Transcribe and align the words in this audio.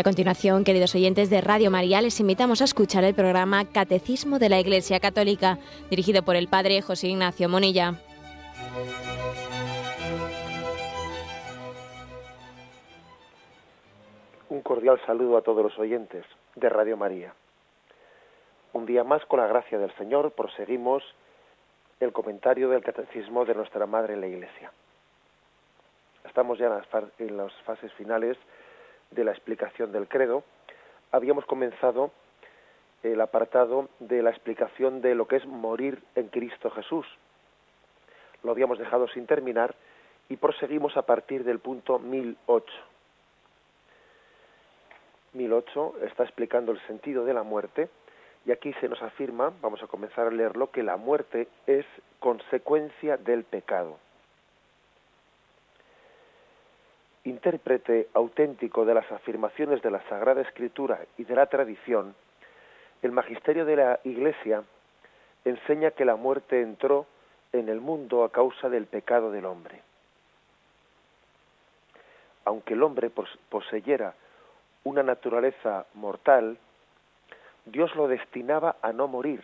A 0.00 0.02
continuación, 0.02 0.64
queridos 0.64 0.94
oyentes 0.94 1.28
de 1.28 1.42
Radio 1.42 1.70
María, 1.70 2.00
les 2.00 2.20
invitamos 2.20 2.62
a 2.62 2.64
escuchar 2.64 3.04
el 3.04 3.14
programa 3.14 3.66
Catecismo 3.66 4.38
de 4.38 4.48
la 4.48 4.58
Iglesia 4.58 4.98
Católica, 4.98 5.58
dirigido 5.90 6.22
por 6.22 6.36
el 6.36 6.48
Padre 6.48 6.80
José 6.80 7.08
Ignacio 7.08 7.50
Monilla. 7.50 7.96
Un 14.48 14.62
cordial 14.62 14.98
saludo 15.04 15.36
a 15.36 15.42
todos 15.42 15.62
los 15.62 15.78
oyentes 15.78 16.24
de 16.54 16.70
Radio 16.70 16.96
María. 16.96 17.34
Un 18.72 18.86
día 18.86 19.04
más, 19.04 19.22
con 19.26 19.40
la 19.40 19.48
gracia 19.48 19.78
del 19.78 19.94
Señor, 19.96 20.32
proseguimos 20.32 21.02
el 22.00 22.14
comentario 22.14 22.70
del 22.70 22.82
Catecismo 22.82 23.44
de 23.44 23.54
nuestra 23.54 23.84
Madre 23.84 24.14
en 24.14 24.22
la 24.22 24.28
Iglesia. 24.28 24.72
Estamos 26.24 26.58
ya 26.58 26.68
en 27.18 27.36
las, 27.36 27.52
fases 27.64 27.92
finales 27.92 28.38
de 29.10 29.24
la 29.24 29.32
explicación 29.32 29.92
del 29.92 30.08
credo. 30.08 30.44
Habíamos 31.12 31.44
comenzado 31.46 32.10
el 33.02 33.20
apartado 33.20 33.88
de 33.98 34.22
la 34.22 34.30
explicación 34.30 35.00
de 35.00 35.14
lo 35.14 35.26
que 35.26 35.36
es 35.36 35.46
morir 35.46 36.02
en 36.14 36.28
Cristo 36.28 36.70
Jesús. 36.70 37.06
Lo 38.42 38.52
habíamos 38.52 38.78
dejado 38.78 39.08
sin 39.08 39.26
terminar 39.26 39.74
y 40.28 40.36
proseguimos 40.36 40.96
a 40.96 41.02
partir 41.02 41.44
del 41.44 41.58
punto 41.58 41.98
1008. 41.98 42.66
1008 45.32 45.94
está 46.02 46.24
explicando 46.24 46.72
el 46.72 46.80
sentido 46.86 47.24
de 47.24 47.34
la 47.34 47.42
muerte 47.42 47.88
y 48.46 48.52
aquí 48.52 48.72
se 48.74 48.88
nos 48.88 49.02
afirma, 49.02 49.52
vamos 49.60 49.82
a 49.82 49.86
comenzar 49.86 50.26
a 50.26 50.30
leerlo, 50.30 50.70
que 50.70 50.82
la 50.82 50.96
muerte 50.96 51.48
es 51.66 51.84
consecuencia 52.20 53.16
del 53.16 53.44
pecado. 53.44 53.98
Intérprete 57.24 58.08
auténtico 58.14 58.84
de 58.84 58.94
las 58.94 59.10
afirmaciones 59.12 59.82
de 59.82 59.90
la 59.90 60.02
Sagrada 60.08 60.40
Escritura 60.40 61.00
y 61.18 61.24
de 61.24 61.34
la 61.34 61.46
tradición, 61.46 62.14
el 63.02 63.12
magisterio 63.12 63.64
de 63.64 63.76
la 63.76 64.00
Iglesia 64.04 64.62
enseña 65.44 65.90
que 65.92 66.04
la 66.04 66.16
muerte 66.16 66.60
entró 66.62 67.06
en 67.52 67.68
el 67.68 67.80
mundo 67.80 68.24
a 68.24 68.30
causa 68.30 68.68
del 68.68 68.86
pecado 68.86 69.30
del 69.30 69.46
hombre. 69.46 69.82
Aunque 72.44 72.74
el 72.74 72.82
hombre 72.82 73.10
poseyera 73.48 74.14
una 74.84 75.02
naturaleza 75.02 75.86
mortal, 75.94 76.58
Dios 77.66 77.94
lo 77.96 78.08
destinaba 78.08 78.76
a 78.82 78.92
no 78.92 79.08
morir. 79.08 79.42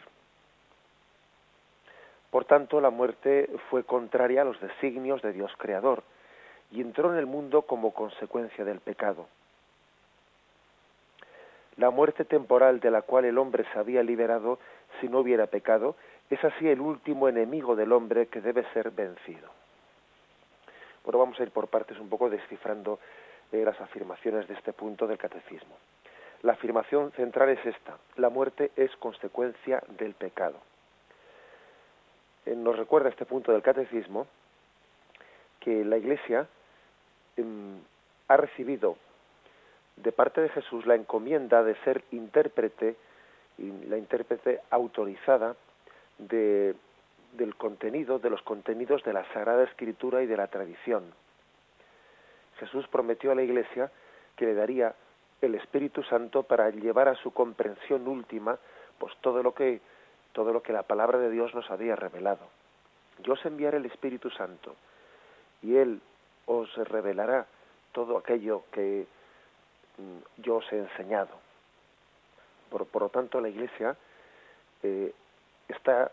Por 2.31 2.45
tanto, 2.45 2.81
la 2.81 2.91
muerte 2.91 3.51
fue 3.71 3.85
contraria 3.85 4.43
a 4.43 4.45
los 4.45 4.61
designios 4.61 5.23
de 5.23 5.33
Dios 5.33 5.53
creador, 5.59 6.03
y 6.71 6.81
entró 6.81 7.13
en 7.13 7.19
el 7.19 7.27
mundo 7.27 7.63
como 7.63 7.93
consecuencia 7.93 8.65
del 8.65 8.81
pecado. 8.81 9.27
La 11.77 11.91
muerte 11.91 12.25
temporal 12.25 12.81
de 12.81 12.91
la 12.91 13.03
cual 13.03 13.27
el 13.27 13.39
hombre 13.39 13.65
se 13.73 13.79
había 13.79 14.03
liberado 14.03 14.59
si 15.01 15.09
no 15.09 15.21
hubiera 15.21 15.47
pecado 15.47 15.95
es 16.31 16.43
así 16.43 16.69
el 16.69 16.81
último 16.81 17.29
enemigo 17.29 17.77
del 17.77 17.93
hombre 17.93 18.27
que 18.27 18.41
debe 18.41 18.65
ser 18.73 18.91
vencido. 18.91 19.49
Bueno, 21.05 21.19
vamos 21.21 21.39
a 21.39 21.43
ir 21.43 21.51
por 21.51 21.69
partes 21.69 21.99
un 22.01 22.09
poco 22.09 22.29
descifrando 22.31 22.99
eh, 23.53 23.63
las 23.65 23.81
afirmaciones 23.81 24.49
de 24.49 24.55
este 24.55 24.73
punto 24.73 25.07
del 25.07 25.19
catecismo. 25.19 25.77
La 26.43 26.55
afirmación 26.55 27.13
central 27.13 27.51
es 27.51 27.65
esta, 27.65 27.97
la 28.17 28.29
muerte 28.29 28.73
es 28.77 28.95
consecuencia 28.97 29.83
del 29.99 30.15
pecado. 30.15 30.57
Eh, 32.45 32.57
nos 32.57 32.77
recuerda 32.77 33.09
este 33.09 33.25
punto 33.25 33.53
del 33.53 33.63
catecismo 33.63 34.27
que 35.67 35.85
la 35.85 35.97
Iglesia 35.97 36.47
em, 37.37 37.81
ha 38.29 38.37
recibido 38.37 38.97
de 39.97 40.13
parte 40.13 40.41
de 40.41 40.49
Jesús 40.51 40.87
la 40.87 40.95
encomienda 40.95 41.65
de 41.65 41.75
ser 41.83 42.05
intérprete, 42.13 42.95
y 43.59 43.73
la 43.89 43.99
intérprete 43.99 44.61
autorizada 44.71 45.57
de, 46.19 46.77
del 47.33 47.57
contenido, 47.57 48.21
de 48.21 48.31
los 48.31 48.43
contenidos 48.43 49.03
de 49.03 49.13
la 49.13 49.25
Sagrada 49.33 49.65
Escritura 49.65 50.23
y 50.23 50.27
de 50.27 50.37
la 50.37 50.47
tradición. 50.47 51.03
Jesús 52.61 52.87
prometió 52.87 53.33
a 53.33 53.35
la 53.35 53.43
Iglesia 53.43 53.91
que 54.37 54.47
le 54.47 54.55
daría 54.55 54.95
el 55.41 55.57
Espíritu 55.57 56.05
Santo 56.05 56.45
para 56.45 56.71
llevar 56.71 57.09
a 57.09 57.17
su 57.17 57.33
comprensión 57.33 58.07
última 58.07 58.57
pues 58.99 59.13
todo 59.21 59.43
lo 59.43 59.53
que 59.53 59.81
todo 60.33 60.53
lo 60.53 60.63
que 60.63 60.73
la 60.73 60.85
palabra 60.85 61.19
de 61.19 61.31
Dios 61.31 61.53
nos 61.57 61.69
había 61.73 61.97
revelado. 61.97 62.47
Yo 63.25 63.33
os 63.33 63.45
enviaré 63.45 63.79
el 63.79 63.87
Espíritu 63.87 64.31
Santo 64.31 64.77
y 65.63 65.77
Él 65.77 66.01
os 66.47 66.75
revelará 66.77 67.47
todo 67.93 68.19
aquello 68.19 68.65
que 68.73 69.07
mm, 69.99 70.43
yo 70.43 70.57
os 70.57 70.73
he 70.73 70.79
enseñado. 70.79 71.35
Por, 72.71 72.87
por 72.87 73.03
lo 73.03 73.09
tanto, 73.09 73.41
la 73.41 73.49
Iglesia 73.49 73.97
eh, 74.83 75.13
está, 75.69 76.11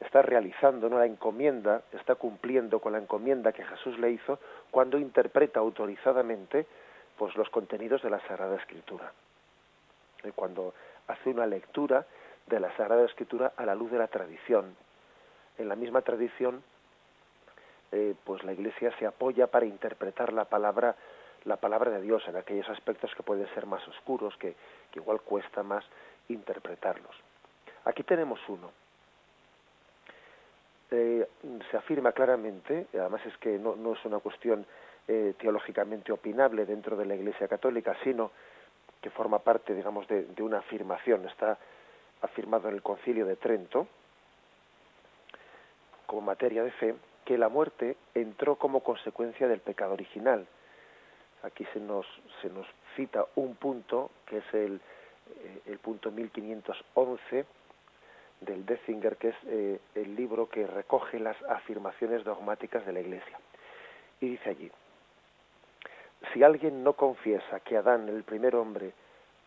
está 0.00 0.22
realizando 0.22 0.88
¿no? 0.88 0.98
la 0.98 1.06
encomienda, 1.06 1.82
está 1.92 2.14
cumpliendo 2.14 2.80
con 2.80 2.92
la 2.92 2.98
encomienda 2.98 3.52
que 3.52 3.64
Jesús 3.64 3.98
le 3.98 4.10
hizo 4.10 4.38
cuando 4.70 4.98
interpreta 4.98 5.60
autorizadamente 5.60 6.66
pues, 7.16 7.34
los 7.36 7.50
contenidos 7.50 8.02
de 8.02 8.10
la 8.10 8.20
Sagrada 8.26 8.56
Escritura. 8.56 9.12
Y 10.24 10.30
cuando 10.30 10.74
hace 11.08 11.30
una 11.30 11.46
lectura 11.46 12.06
de 12.46 12.60
la 12.60 12.74
Sagrada 12.76 13.04
Escritura 13.04 13.52
a 13.56 13.64
la 13.64 13.74
luz 13.74 13.90
de 13.90 13.98
la 13.98 14.08
tradición, 14.08 14.76
en 15.58 15.68
la 15.68 15.76
misma 15.76 16.02
tradición, 16.02 16.62
eh, 17.92 18.14
pues 18.24 18.42
la 18.44 18.52
Iglesia 18.52 18.92
se 18.98 19.06
apoya 19.06 19.46
para 19.46 19.66
interpretar 19.66 20.32
la 20.32 20.44
palabra 20.44 20.96
la 21.46 21.56
palabra 21.56 21.92
de 21.92 22.00
Dios 22.00 22.22
en 22.26 22.36
aquellos 22.36 22.68
aspectos 22.68 23.14
que 23.14 23.22
pueden 23.22 23.46
ser 23.54 23.66
más 23.66 23.86
oscuros, 23.88 24.36
que, 24.36 24.54
igual 24.94 25.20
cuesta 25.20 25.62
más 25.62 25.84
interpretarlos. 26.28 27.14
Aquí 27.84 28.02
tenemos 28.02 28.40
uno. 28.48 28.70
Eh, 30.90 31.28
se 31.70 31.76
afirma 31.76 32.12
claramente, 32.12 32.86
además 32.94 33.24
es 33.26 33.36
que 33.38 33.58
no, 33.58 33.76
no 33.76 33.94
es 33.94 34.04
una 34.04 34.18
cuestión 34.18 34.66
eh, 35.06 35.34
teológicamente 35.38 36.10
opinable 36.10 36.66
dentro 36.66 36.96
de 36.96 37.06
la 37.06 37.14
Iglesia 37.14 37.46
Católica, 37.46 37.96
sino 38.02 38.32
que 39.00 39.10
forma 39.10 39.38
parte, 39.38 39.74
digamos, 39.74 40.08
de, 40.08 40.24
de 40.24 40.42
una 40.42 40.58
afirmación. 40.58 41.26
Está 41.26 41.58
afirmado 42.22 42.68
en 42.68 42.74
el 42.74 42.82
Concilio 42.82 43.24
de 43.24 43.36
Trento, 43.36 43.86
como 46.06 46.22
materia 46.22 46.64
de 46.64 46.70
fe 46.72 46.94
que 47.26 47.36
la 47.36 47.48
muerte 47.48 47.96
entró 48.14 48.54
como 48.54 48.80
consecuencia 48.80 49.48
del 49.48 49.60
pecado 49.60 49.92
original. 49.92 50.46
Aquí 51.42 51.66
se 51.74 51.80
nos, 51.80 52.06
se 52.40 52.48
nos 52.48 52.66
cita 52.94 53.26
un 53.34 53.56
punto 53.56 54.10
que 54.24 54.38
es 54.38 54.54
el, 54.54 54.76
eh, 54.76 55.60
el 55.66 55.78
punto 55.80 56.12
1511 56.12 57.44
del 58.40 58.64
Dethinger, 58.64 59.16
que 59.16 59.28
es 59.28 59.36
eh, 59.46 59.80
el 59.96 60.14
libro 60.14 60.48
que 60.48 60.68
recoge 60.68 61.18
las 61.18 61.36
afirmaciones 61.42 62.22
dogmáticas 62.22 62.86
de 62.86 62.92
la 62.92 63.00
Iglesia. 63.00 63.38
Y 64.20 64.30
dice 64.30 64.50
allí, 64.50 64.70
si 66.32 66.44
alguien 66.44 66.84
no 66.84 66.92
confiesa 66.92 67.58
que 67.60 67.76
Adán, 67.76 68.08
el 68.08 68.22
primer 68.22 68.54
hombre, 68.54 68.92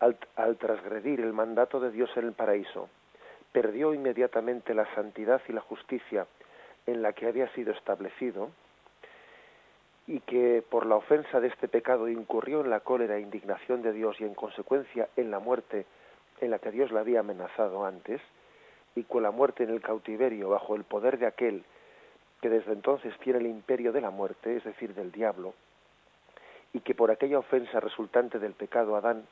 al, 0.01 0.18
al 0.35 0.57
transgredir 0.57 1.22
el 1.22 1.31
mandato 1.31 1.79
de 1.79 1.91
Dios 1.91 2.09
en 2.18 2.25
el 2.25 2.34
paraíso, 2.34 2.89
perdió 3.53 3.94
inmediatamente 3.94 4.73
la 4.73 4.94
santidad 4.95 5.41
y 5.47 5.53
la 5.53 5.62
justicia 5.62 6.28
en 6.91 7.01
la 7.01 7.13
que 7.13 7.27
había 7.27 7.47
sido 7.53 7.72
establecido 7.73 8.50
y 10.07 10.22
que 10.22 10.63
por 10.67 10.85
la 10.85 10.95
ofensa 10.95 11.39
de 11.39 11.50
este 11.50 11.67
pecado 11.67 12.07
incurrió 12.07 12.61
en 12.61 12.69
la 12.72 12.79
cólera 12.79 13.17
e 13.17 13.22
indignación 13.22 13.83
de 13.83 13.94
Dios 13.94 14.19
y 14.19 14.23
en 14.23 14.33
consecuencia 14.33 15.07
en 15.15 15.30
la 15.30 15.39
muerte 15.39 15.86
en 16.41 16.51
la 16.51 16.59
que 16.59 16.71
Dios 16.71 16.91
le 16.91 17.00
había 17.00 17.19
amenazado 17.19 17.86
antes, 17.86 18.21
y 18.95 19.03
con 19.03 19.24
la 19.24 19.31
muerte 19.31 19.63
en 19.63 19.69
el 19.69 19.81
cautiverio 19.81 20.50
bajo 20.50 20.75
el 20.75 20.83
poder 20.83 21.19
de 21.19 21.27
aquel 21.27 21.63
que 22.41 22.50
desde 22.50 22.71
entonces 22.71 23.13
tiene 23.19 23.39
el 23.39 23.47
imperio 23.47 23.91
de 23.91 24.01
la 24.01 24.09
muerte, 24.09 24.56
es 24.56 24.63
decir, 24.63 24.95
del 24.95 25.12
diablo, 25.12 25.53
y 26.74 26.80
que 26.80 26.95
por 26.95 27.12
aquella 27.12 27.39
ofensa 27.39 27.80
resultante 27.80 28.39
del 28.39 28.53
pecado 28.53 28.95
Adán, 28.95 29.27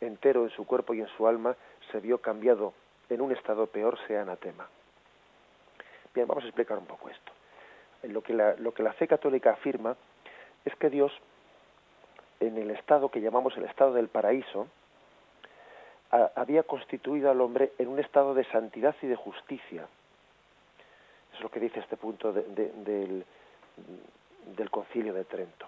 entero 0.00 0.42
en 0.42 0.50
su 0.50 0.66
cuerpo 0.66 0.94
y 0.94 1.00
en 1.00 1.08
su 1.16 1.26
alma, 1.28 1.56
se 1.90 2.00
vio 2.00 2.18
cambiado 2.18 2.74
en 3.08 3.20
un 3.20 3.32
estado 3.32 3.66
peor, 3.66 3.98
sea 4.06 4.22
anatema. 4.22 4.68
Bien, 6.14 6.26
vamos 6.26 6.44
a 6.44 6.48
explicar 6.48 6.78
un 6.78 6.86
poco 6.86 7.08
esto. 7.08 7.32
Lo 8.02 8.22
que 8.22 8.34
la, 8.34 8.54
lo 8.56 8.74
que 8.74 8.82
la 8.82 8.92
fe 8.92 9.06
católica 9.06 9.52
afirma 9.52 9.96
es 10.64 10.74
que 10.76 10.90
Dios, 10.90 11.12
en 12.40 12.58
el 12.58 12.70
estado 12.70 13.10
que 13.10 13.20
llamamos 13.20 13.56
el 13.56 13.64
estado 13.64 13.94
del 13.94 14.08
paraíso, 14.08 14.68
había 16.34 16.62
constituido 16.64 17.30
al 17.30 17.40
hombre 17.40 17.72
en 17.78 17.88
un 17.88 17.98
estado 17.98 18.34
de 18.34 18.44
santidad 18.44 18.94
y 19.00 19.06
de 19.06 19.16
justicia. 19.16 19.86
es 21.32 21.40
lo 21.40 21.50
que 21.50 21.58
dice 21.58 21.80
este 21.80 21.96
punto 21.96 22.32
del, 22.32 23.24
del 24.56 24.70
concilio 24.70 25.14
de 25.14 25.24
Trento. 25.24 25.66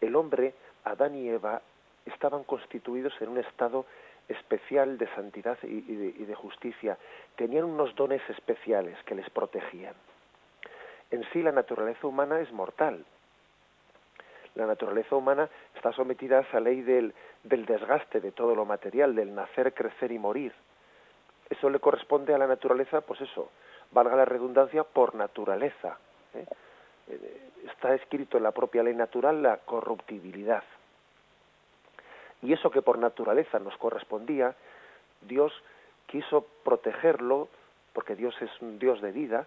El 0.00 0.16
hombre, 0.16 0.54
Adán 0.82 1.14
y 1.14 1.28
Eva, 1.28 1.62
estaban 2.06 2.42
constituidos 2.42 3.14
en 3.20 3.28
un 3.28 3.38
estado 3.38 3.86
especial 4.28 4.98
de 4.98 5.06
santidad 5.14 5.58
y, 5.62 5.80
de, 5.80 6.34
justicia. 6.34 6.98
Tenían 7.36 7.64
unos 7.64 7.94
dones 7.94 8.22
especiales 8.28 8.96
que 9.04 9.14
les 9.14 9.28
protegían. 9.30 9.94
En 11.10 11.24
sí 11.32 11.42
la 11.42 11.52
naturaleza 11.52 12.06
humana 12.06 12.40
es 12.40 12.50
mortal. 12.52 13.04
la 14.54 14.66
naturaleza 14.66 15.16
humana 15.16 15.48
está 15.74 15.92
sometida 15.92 16.38
a 16.38 16.42
esa 16.42 16.60
ley 16.60 16.82
del, 16.82 17.12
del 17.42 17.66
desgaste 17.66 18.20
de 18.20 18.32
todo 18.32 18.54
lo 18.54 18.64
material, 18.64 19.14
del 19.14 19.34
nacer, 19.34 19.74
crecer 19.74 20.12
y 20.12 20.18
morir. 20.18 20.52
Eso 21.50 21.68
le 21.68 21.78
corresponde 21.78 22.34
a 22.34 22.38
la 22.38 22.46
naturaleza, 22.46 23.00
pues 23.02 23.20
eso, 23.20 23.50
valga 23.90 24.16
la 24.16 24.24
redundancia, 24.24 24.84
por 24.84 25.14
naturaleza. 25.14 25.98
¿eh? 26.34 26.46
Eh, 27.08 27.50
está 27.66 27.94
escrito 27.94 28.38
en 28.38 28.44
la 28.44 28.52
propia 28.52 28.82
ley 28.82 28.94
natural 28.94 29.42
la 29.42 29.58
corruptibilidad. 29.58 30.64
Y 32.44 32.52
eso 32.52 32.70
que 32.70 32.82
por 32.82 32.98
naturaleza 32.98 33.58
nos 33.58 33.74
correspondía, 33.78 34.54
Dios 35.22 35.50
quiso 36.06 36.46
protegerlo, 36.62 37.48
porque 37.94 38.14
Dios 38.14 38.34
es 38.42 38.50
un 38.60 38.78
Dios 38.78 39.00
de 39.00 39.12
vida, 39.12 39.46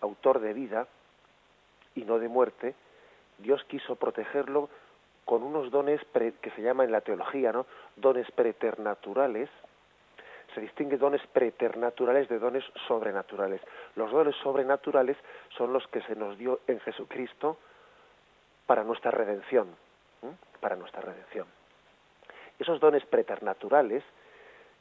autor 0.00 0.40
de 0.40 0.52
vida 0.54 0.88
y 1.94 2.02
no 2.02 2.18
de 2.18 2.28
muerte, 2.28 2.74
Dios 3.38 3.62
quiso 3.64 3.94
protegerlo 3.94 4.68
con 5.24 5.44
unos 5.44 5.70
dones 5.70 6.00
que 6.40 6.50
se 6.50 6.62
llaman 6.62 6.86
en 6.86 6.92
la 6.92 7.00
teología, 7.00 7.52
¿no? 7.52 7.66
Dones 7.94 8.28
preternaturales. 8.32 9.48
Se 10.54 10.60
distingue 10.60 10.96
dones 10.96 11.24
preternaturales 11.28 12.28
de 12.28 12.40
dones 12.40 12.64
sobrenaturales. 12.88 13.60
Los 13.94 14.10
dones 14.10 14.34
sobrenaturales 14.42 15.16
son 15.56 15.72
los 15.72 15.86
que 15.88 16.02
se 16.02 16.16
nos 16.16 16.36
dio 16.38 16.60
en 16.66 16.80
Jesucristo 16.80 17.56
para 18.66 18.82
nuestra 18.82 19.12
redención, 19.12 19.68
para 20.60 20.74
nuestra 20.74 21.02
redención. 21.02 21.57
Esos 22.58 22.80
dones 22.80 23.04
preternaturales, 23.06 24.02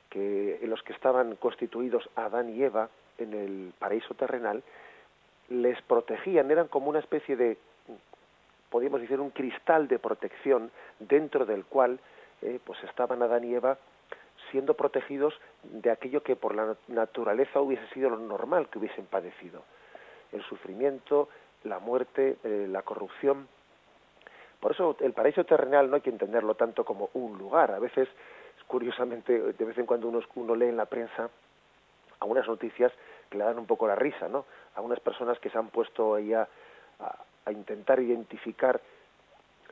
que 0.10 0.60
en 0.62 0.70
los 0.70 0.82
que 0.84 0.94
estaban 0.94 1.36
constituidos 1.36 2.10
Adán 2.16 2.50
y 2.56 2.64
Eva 2.64 2.90
en 3.18 3.34
el 3.34 3.74
paraíso 3.78 4.14
terrenal, 4.14 4.64
les 5.50 5.82
protegían, 5.84 6.52
eran 6.52 6.68
como 6.68 6.90
una 6.90 7.00
especie 7.00 7.36
de 7.36 7.58
podríamos 8.70 9.02
decir, 9.02 9.20
un 9.20 9.32
cristal 9.32 9.88
de 9.88 10.00
protección 10.00 10.72
dentro 11.00 11.46
del 11.46 11.66
cual 11.66 12.00
eh, 12.42 12.60
pues 12.64 12.82
estaban 12.84 13.22
Adán 13.22 13.44
y 13.44 13.56
Eva 13.56 13.78
siendo 14.52 14.76
protegidos 14.76 15.34
de 15.64 15.92
aquello 15.92 16.24
que 16.24 16.36
por 16.36 16.56
la 16.56 16.76
naturaleza 16.88 17.60
hubiese 17.60 17.88
sido 17.94 18.10
lo 18.10 18.18
normal 18.18 18.70
que 18.70 18.80
hubiesen 18.80 19.06
padecido. 19.06 19.64
El 20.32 20.44
sufrimiento, 20.44 21.30
la 21.64 21.80
muerte, 21.80 22.38
eh, 22.44 22.68
la 22.70 22.82
corrupción. 22.84 23.48
Por 24.60 24.72
eso 24.72 24.96
el 25.02 25.14
paraíso 25.14 25.44
terrenal 25.44 25.90
no 25.90 25.96
hay 25.96 26.02
que 26.02 26.10
entenderlo 26.10 26.56
tanto 26.56 26.84
como 26.84 27.10
un 27.14 27.38
lugar. 27.38 27.72
A 27.72 27.80
veces, 27.80 28.08
curiosamente, 28.68 29.54
de 29.54 29.66
vez 29.66 29.78
en 29.78 29.86
cuando 29.86 30.08
uno, 30.08 30.56
lee 30.56 30.68
en 30.68 30.78
la 30.78 30.86
prensa 30.86 31.30
algunas 32.20 32.48
noticias 32.48 32.92
que 33.30 33.38
le 33.38 33.44
dan 33.44 33.60
un 33.60 33.68
poco 33.68 33.88
la 33.88 33.96
risa, 33.96 34.28
¿no? 34.28 34.46
A 34.76 34.82
unas 34.82 35.00
personas 35.00 35.38
que 35.40 35.50
se 35.50 35.58
han 35.58 35.70
puesto 35.70 36.16
ahí 36.16 36.34
a, 36.34 36.48
intentar 37.50 38.02
identificar 38.02 38.82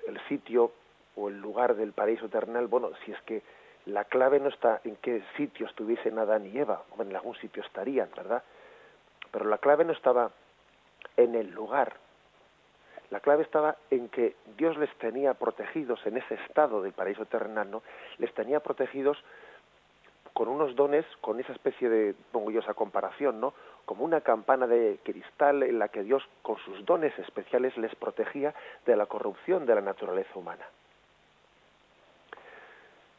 el 0.08 0.18
sitio 0.30 0.72
o 1.18 1.28
el 1.28 1.42
lugar 1.42 1.76
del 1.76 1.92
paraíso 1.92 2.28
eternal, 2.28 2.68
bueno, 2.68 2.92
si 3.04 3.12
es 3.12 3.22
que 3.24 3.42
la 3.86 4.06
clave 4.06 4.40
no 4.40 4.48
está 4.48 4.80
en 4.86 4.96
qué 4.98 5.22
sitio 5.36 5.66
estuviesen 5.66 6.18
Adán 6.18 6.46
y 6.46 6.58
Eva, 6.58 6.84
o 6.98 7.02
en 7.02 7.14
algún 7.14 7.36
sitio 7.36 7.62
estarían, 7.64 8.10
¿verdad? 8.16 8.44
Pero 9.30 9.46
la 9.46 9.58
clave 9.58 9.84
no 9.84 9.92
estaba 9.92 10.32
en 11.18 11.36
el 11.36 11.52
lugar. 11.52 11.98
La 13.16 13.22
clave 13.22 13.44
estaba 13.44 13.78
en 13.92 14.10
que 14.10 14.36
Dios 14.58 14.78
les 14.78 14.94
tenía 14.98 15.36
protegidos 15.36 16.06
en 16.06 16.18
ese 16.18 16.34
estado 16.34 16.82
del 16.82 16.92
paraíso 16.92 17.26
terrenal, 17.26 17.72
¿no? 17.72 17.82
Les 18.18 18.34
tenía 18.34 18.60
protegidos 18.60 19.18
con 20.34 20.50
unos 20.50 20.76
dones, 20.76 21.06
con 21.22 21.40
esa 21.40 21.54
especie 21.54 21.88
de, 21.88 22.14
pongo 22.34 22.52
yo 22.52 22.60
esa 22.60 22.74
comparación, 22.74 23.40
¿no? 23.40 23.54
Como 23.86 24.04
una 24.04 24.20
campana 24.20 24.68
de 24.68 25.00
cristal 25.02 25.64
en 25.64 25.80
la 25.80 25.88
que 25.88 26.04
Dios, 26.04 26.28
con 26.42 26.58
sus 26.58 26.86
dones 26.86 27.18
especiales, 27.18 27.78
les 27.78 27.96
protegía 27.96 28.54
de 28.86 28.98
la 28.98 29.06
corrupción 29.06 29.66
de 29.66 29.76
la 29.76 29.82
naturaleza 29.82 30.32
humana. 30.38 30.66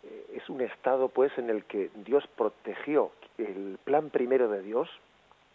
Eh, 0.03 0.27
es 0.35 0.47
un 0.51 0.61
estado, 0.61 1.09
pues, 1.09 1.33
en 1.39 1.49
el 1.49 1.65
que 1.65 1.89
Dios 1.95 2.27
protegió 2.37 3.13
el 3.39 3.79
plan 3.83 4.11
primero 4.11 4.51
de 4.51 4.61
Dios. 4.61 4.91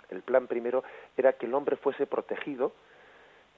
El 0.10 0.24
plan 0.24 0.48
primero 0.48 0.84
era 1.16 1.34
que 1.34 1.46
el 1.46 1.54
hombre 1.54 1.76
fuese 1.76 2.08
protegido, 2.08 2.72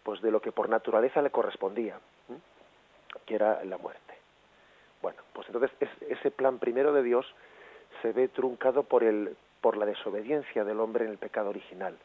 pues, 0.04 0.22
de 0.22 0.32
lo 0.32 0.42
que 0.42 0.52
por 0.52 0.70
naturaleza 0.70 1.22
le 1.22 1.32
correspondía, 1.32 2.00
que 3.26 3.36
era 3.36 3.64
la 3.64 3.78
muerte. 3.78 4.14
Bueno, 5.02 5.22
pues 5.34 5.48
entonces 5.48 5.72
ese 6.02 6.32
plan 6.32 6.60
primero 6.60 6.94
de 6.94 7.04
Dios 7.04 7.26
se 8.02 8.12
ve 8.12 8.28
truncado 8.28 8.84
por, 8.84 9.04
el, 9.04 9.36
por 9.62 9.78
la 9.78 9.86
desobediencia 9.86 10.64
del 10.64 10.80
hombre 10.80 11.06
en 11.06 11.12
el 11.12 11.18
pecado 11.18 11.50
original, 11.50 11.98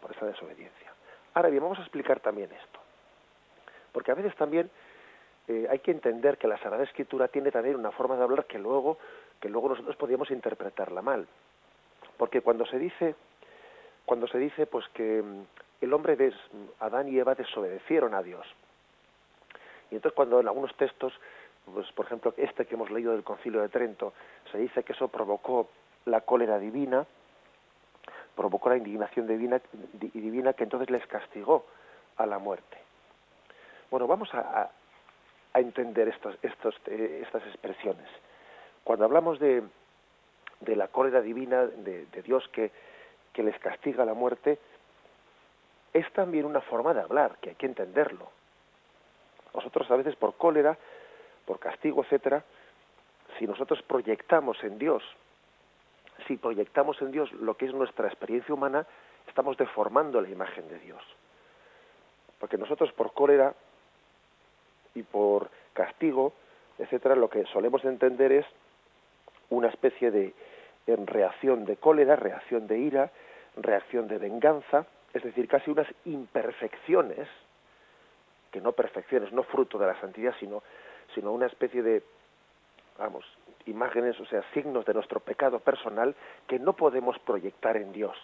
por 0.00 0.12
esa 0.12 0.26
desobediencia. 0.26 0.92
Ahora 1.34 1.48
bien, 1.48 1.62
vamos 1.62 1.78
a 1.78 1.82
explicar 1.82 2.20
también 2.20 2.50
esto, 2.52 2.78
porque 3.92 4.10
a 4.10 4.14
veces 4.14 4.34
también 4.36 4.70
eh, 5.48 5.66
hay 5.70 5.78
que 5.78 5.90
entender 5.90 6.38
que 6.38 6.48
la 6.48 6.58
Sagrada 6.58 6.84
Escritura 6.84 7.28
tiene 7.28 7.50
también 7.50 7.76
una 7.76 7.90
forma 7.90 8.16
de 8.16 8.22
hablar 8.22 8.46
que 8.46 8.58
luego, 8.58 8.98
que 9.40 9.48
luego 9.48 9.70
nosotros 9.70 9.96
podríamos 9.96 10.30
interpretarla 10.30 11.02
mal, 11.02 11.26
porque 12.16 12.40
cuando 12.40 12.66
se 12.66 12.78
dice, 12.78 13.14
cuando 14.06 14.28
se 14.28 14.38
dice 14.38 14.64
pues 14.66 14.88
que 14.94 15.22
mm, 15.22 15.42
el 15.82 15.92
hombre 15.92 16.16
de 16.16 16.32
Adán 16.80 17.08
y 17.08 17.18
Eva 17.18 17.34
desobedecieron 17.34 18.14
a 18.14 18.22
Dios, 18.22 18.46
y 19.90 19.96
entonces 19.96 20.16
cuando 20.16 20.40
en 20.40 20.48
algunos 20.48 20.74
textos 20.76 21.12
pues 21.72 21.90
por 21.92 22.06
ejemplo 22.06 22.32
este 22.36 22.64
que 22.64 22.76
hemos 22.76 22.90
leído 22.90 23.12
del 23.12 23.24
Concilio 23.24 23.60
de 23.60 23.68
Trento, 23.68 24.14
se 24.50 24.58
dice 24.58 24.84
que 24.84 24.92
eso 24.92 25.08
provocó 25.08 25.68
la 26.06 26.20
cólera 26.20 26.58
divina, 26.58 27.04
provocó 28.36 28.70
la 28.70 28.76
indignación 28.76 29.26
divina, 29.26 29.60
divina 29.92 30.52
que 30.52 30.64
entonces 30.64 30.88
les 30.90 31.04
castigó 31.06 31.66
a 32.16 32.26
la 32.26 32.38
muerte. 32.38 32.78
Bueno, 33.90 34.06
vamos 34.06 34.32
a, 34.32 34.70
entender 35.54 36.08
estos, 36.08 36.36
estos, 36.42 36.74
eh, 36.86 37.22
estas 37.24 37.42
expresiones. 37.46 38.06
Cuando 38.84 39.06
hablamos 39.06 39.40
de, 39.40 39.62
de 40.60 40.76
la 40.76 40.88
cólera 40.88 41.22
divina 41.22 41.64
de 41.64 42.22
Dios 42.22 42.46
que, 42.52 42.70
que 43.36 43.42
les 43.42 43.58
castiga 43.58 44.06
la 44.06 44.14
muerte, 44.14 44.58
es 45.92 46.10
también 46.14 46.46
una 46.46 46.62
forma 46.62 46.94
de 46.94 47.02
hablar, 47.02 47.36
que 47.38 47.50
hay 47.50 47.54
que 47.56 47.66
entenderlo. 47.66 48.30
Nosotros 49.52 49.90
a 49.90 49.96
veces 49.96 50.16
por 50.16 50.36
cólera 50.36 50.78
por 51.44 51.58
castigo, 51.58 52.02
etcétera, 52.02 52.42
si 53.38 53.46
nosotros 53.46 53.82
proyectamos 53.82 54.64
en 54.64 54.78
Dios, 54.78 55.02
si 56.26 56.38
proyectamos 56.38 57.00
en 57.02 57.12
Dios 57.12 57.30
lo 57.32 57.58
que 57.58 57.66
es 57.66 57.74
nuestra 57.74 58.08
experiencia 58.08 58.54
humana, 58.54 58.86
estamos 59.28 59.58
deformando 59.58 60.18
la 60.22 60.30
imagen 60.30 60.66
de 60.68 60.78
Dios. 60.78 61.02
Porque 62.40 62.56
nosotros 62.56 62.90
por 62.94 63.12
cólera 63.12 63.54
y 64.94 65.02
por 65.02 65.50
castigo, 65.74 66.32
etcétera, 66.78 67.14
lo 67.14 67.28
que 67.28 67.44
solemos 67.52 67.84
entender 67.84 68.32
es 68.32 68.46
una 69.50 69.68
especie 69.68 70.10
de 70.10 70.32
reacción 70.86 71.66
de 71.66 71.76
cólera, 71.76 72.16
reacción 72.16 72.66
de 72.66 72.78
ira, 72.78 73.12
reacción 73.56 74.08
de 74.08 74.18
venganza, 74.18 74.86
es 75.12 75.22
decir, 75.22 75.48
casi 75.48 75.70
unas 75.70 75.88
imperfecciones, 76.04 77.28
que 78.50 78.60
no 78.60 78.72
perfecciones, 78.72 79.32
no 79.32 79.42
fruto 79.42 79.78
de 79.78 79.86
la 79.86 80.00
santidad, 80.00 80.34
sino 80.38 80.62
sino 81.14 81.32
una 81.32 81.46
especie 81.46 81.82
de, 81.82 82.02
vamos, 82.98 83.24
imágenes, 83.66 84.18
o 84.20 84.26
sea, 84.26 84.42
signos 84.52 84.84
de 84.84 84.94
nuestro 84.94 85.20
pecado 85.20 85.60
personal 85.60 86.14
que 86.46 86.58
no 86.58 86.74
podemos 86.74 87.18
proyectar 87.20 87.76
en 87.76 87.92
Dios. 87.92 88.16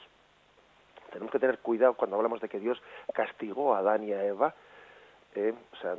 Tenemos 1.11 1.31
que 1.31 1.39
tener 1.39 1.59
cuidado 1.59 1.95
cuando 1.95 2.17
hablamos 2.17 2.41
de 2.41 2.49
que 2.49 2.59
Dios 2.59 2.81
castigó 3.13 3.75
a 3.75 3.79
Adán 3.79 4.05
y 4.05 4.13
a 4.13 4.25
Eva. 4.25 4.55
Eh, 5.35 5.53
o 5.73 5.77
sea, 5.77 5.97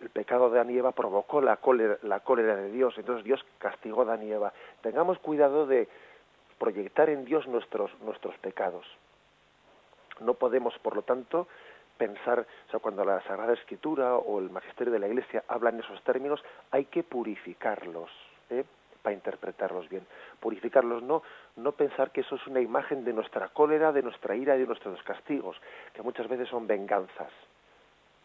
el 0.00 0.10
pecado 0.10 0.50
de 0.50 0.58
Adán 0.58 0.70
y 0.70 0.78
Eva 0.78 0.92
provocó 0.92 1.40
la 1.40 1.56
cólera, 1.56 1.98
la 2.02 2.20
cólera 2.20 2.56
de 2.56 2.70
Dios, 2.70 2.94
entonces 2.96 3.24
Dios 3.24 3.44
castigó 3.58 4.00
a 4.00 4.04
Adán 4.04 4.22
y 4.22 4.32
Eva. 4.32 4.52
Tengamos 4.82 5.18
cuidado 5.18 5.66
de 5.66 5.88
proyectar 6.58 7.10
en 7.10 7.24
Dios 7.24 7.46
nuestros, 7.46 7.90
nuestros 8.00 8.36
pecados. 8.38 8.86
No 10.20 10.34
podemos, 10.34 10.78
por 10.78 10.96
lo 10.96 11.02
tanto, 11.02 11.46
pensar, 11.96 12.46
o 12.68 12.70
sea, 12.70 12.80
cuando 12.80 13.04
la 13.04 13.22
Sagrada 13.22 13.54
Escritura 13.54 14.16
o 14.16 14.38
el 14.38 14.50
Magisterio 14.50 14.92
de 14.92 14.98
la 14.98 15.08
Iglesia 15.08 15.44
hablan 15.48 15.80
esos 15.80 16.02
términos, 16.02 16.42
hay 16.70 16.86
que 16.86 17.02
purificarlos, 17.02 18.10
¿eh? 18.50 18.64
para 19.02 19.14
interpretarlos 19.14 19.88
bien. 19.88 20.06
Purificarlos, 20.40 21.02
no, 21.02 21.22
no 21.56 21.72
pensar 21.72 22.10
que 22.10 22.22
eso 22.22 22.36
es 22.36 22.46
una 22.46 22.60
imagen 22.60 23.04
de 23.04 23.12
nuestra 23.12 23.48
cólera, 23.48 23.92
de 23.92 24.02
nuestra 24.02 24.34
ira 24.34 24.56
y 24.56 24.60
de 24.60 24.66
nuestros 24.66 25.02
castigos, 25.02 25.56
que 25.94 26.02
muchas 26.02 26.28
veces 26.28 26.48
son 26.48 26.66
venganzas. 26.66 27.30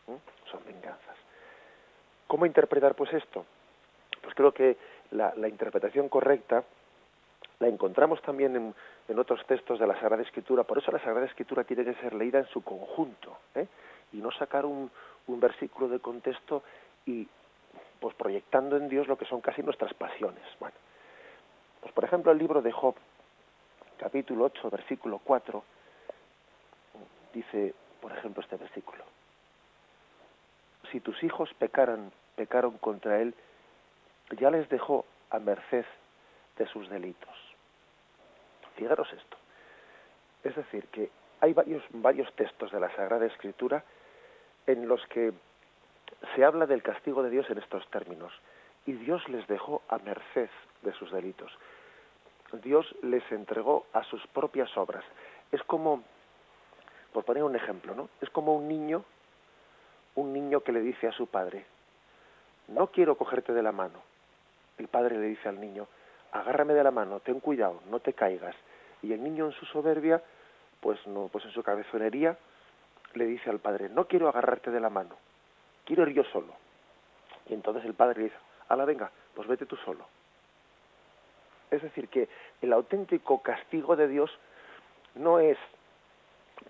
¿eh? 0.08 0.18
Son 0.50 0.64
venganzas. 0.66 1.18
¿Cómo 2.28 2.46
interpretar 2.46 2.96
pues 2.96 3.14
esto? 3.14 3.46
Pues 4.22 4.34
creo 4.36 4.54
que 4.54 4.78
la, 5.12 5.34
la 5.36 5.48
interpretación 5.48 6.10
correcta 6.10 6.64
la 7.62 7.68
encontramos 7.68 8.20
también 8.24 8.74
en, 9.08 9.20
otros 9.20 9.46
textos 9.46 9.80
de 9.80 9.86
la 9.86 9.94
Sagrada 10.00 10.24
Escritura. 10.24 10.64
Por 10.64 10.80
eso 10.80 10.92
la 10.92 11.00
Sagrada 11.00 11.28
Escritura 11.28 11.64
tiene 11.64 11.86
que 11.86 11.94
ser 11.96 12.14
leída 12.14 12.40
en 12.40 12.48
su 12.48 12.64
conjunto 12.64 13.38
¿eh? 13.54 13.68
y 14.14 14.18
no 14.18 14.32
sacar 14.32 14.66
un, 14.66 14.90
un 15.28 15.40
versículo 15.40 15.88
de 15.88 16.00
contexto 16.00 16.64
y 17.06 17.28
pues 18.00 18.16
proyectando 18.16 18.78
en 18.78 18.90
Dios 18.90 19.08
lo 19.08 19.16
que 19.16 19.26
son 19.26 19.42
casi 19.42 19.62
nuestras 19.62 19.94
pasiones. 19.94 20.44
Bueno, 20.60 20.76
pues 21.82 21.94
por 21.94 22.04
ejemplo 22.04 22.32
el 22.32 22.40
libro 22.40 22.64
de 22.64 22.72
Job, 22.72 22.96
capítulo 24.00 24.46
8, 24.46 24.70
versículo 24.72 25.22
4, 25.24 25.64
dice, 27.32 27.76
por 28.02 28.12
ejemplo, 28.12 28.42
este 28.42 28.58
versículo. 28.58 29.04
si 30.92 31.00
tus 31.00 31.24
hijos 31.24 31.54
pecaran, 31.60 32.12
pecaron 32.36 32.78
contra 32.80 33.22
él, 33.22 33.36
ya 34.40 34.50
les 34.50 34.68
dejó 34.70 35.06
a 35.30 35.38
merced 35.38 35.86
de 36.58 36.66
sus 36.68 36.90
delitos. 36.90 37.51
Fijaros 38.82 39.14
esto. 39.14 39.38
Es 40.44 40.56
decir, 40.56 40.88
que 40.88 41.12
hay 41.40 41.54
varios, 41.54 41.84
varios 41.92 42.34
textos 42.34 42.72
de 42.72 42.80
la 42.80 42.90
Sagrada 42.96 43.28
Escritura 43.28 43.84
en 44.66 44.88
los 44.88 45.06
que 45.06 45.34
se 46.34 46.44
habla 46.44 46.66
del 46.66 46.82
castigo 46.82 47.22
de 47.22 47.30
Dios 47.30 47.48
en 47.52 47.60
estos 47.60 47.88
términos. 47.92 48.34
Y 48.88 48.94
Dios 48.94 49.22
les 49.30 49.46
dejó 49.46 49.84
a 49.88 50.00
merced 50.00 50.50
de 50.82 50.94
sus 50.94 51.12
delitos. 51.12 51.52
Dios 52.64 52.88
les 53.04 53.24
entregó 53.32 53.86
a 53.94 54.04
sus 54.06 54.26
propias 54.26 54.76
obras. 54.76 55.06
Es 55.52 55.62
como, 55.66 56.04
por 57.14 57.24
poner 57.24 57.44
un 57.44 57.56
ejemplo, 57.56 57.94
¿no? 57.94 58.10
Es 58.20 58.32
como 58.32 58.56
un 58.56 58.68
niño, 58.68 59.06
un 60.16 60.34
niño 60.34 60.62
que 60.62 60.72
le 60.72 60.82
dice 60.82 61.08
a 61.08 61.12
su 61.12 61.28
padre, 61.28 61.68
no 62.68 62.88
quiero 62.88 63.16
cogerte 63.16 63.54
de 63.54 63.62
la 63.62 63.72
mano. 63.72 64.02
El 64.80 64.88
padre 64.88 65.20
le 65.20 65.28
dice 65.28 65.50
al 65.50 65.62
niño, 65.62 65.88
agárrame 66.32 66.74
de 66.74 66.84
la 66.84 66.90
mano, 66.90 67.20
ten 67.20 67.40
cuidado, 67.40 67.80
no 67.92 68.00
te 68.00 68.14
caigas. 68.14 68.56
Y 69.02 69.14
el 69.14 69.24
niño 69.24 69.46
en 69.46 69.52
su 69.54 69.66
soberbia, 69.66 70.22
pues 70.80 71.06
no, 71.08 71.30
pues 71.32 71.46
en 71.46 71.52
su 71.52 71.64
cabezonería, 71.64 72.38
le 73.14 73.26
dice 73.26 73.50
al 73.50 73.60
padre, 73.60 73.90
no 73.90 74.06
quiero 74.06 74.30
agarrarte 74.30 74.72
de 74.72 74.80
la 74.80 74.90
mano, 74.90 75.16
quiero 75.86 76.08
ir 76.08 76.16
yo 76.16 76.24
solo. 76.26 76.54
Y 77.50 77.54
entonces 77.54 77.84
el 77.86 77.94
padre 77.94 78.20
le 78.20 78.24
dice, 78.26 78.38
ala 78.70 78.86
venga, 78.86 79.12
pues 79.36 79.48
vete 79.48 79.66
tú 79.66 79.76
solo. 79.78 80.06
Es 81.70 81.82
decir, 81.82 82.10
que 82.10 82.28
el 82.62 82.74
auténtico 82.74 83.42
castigo 83.42 83.96
de 83.96 84.08
Dios 84.08 84.32
no 85.16 85.40
es 85.40 85.58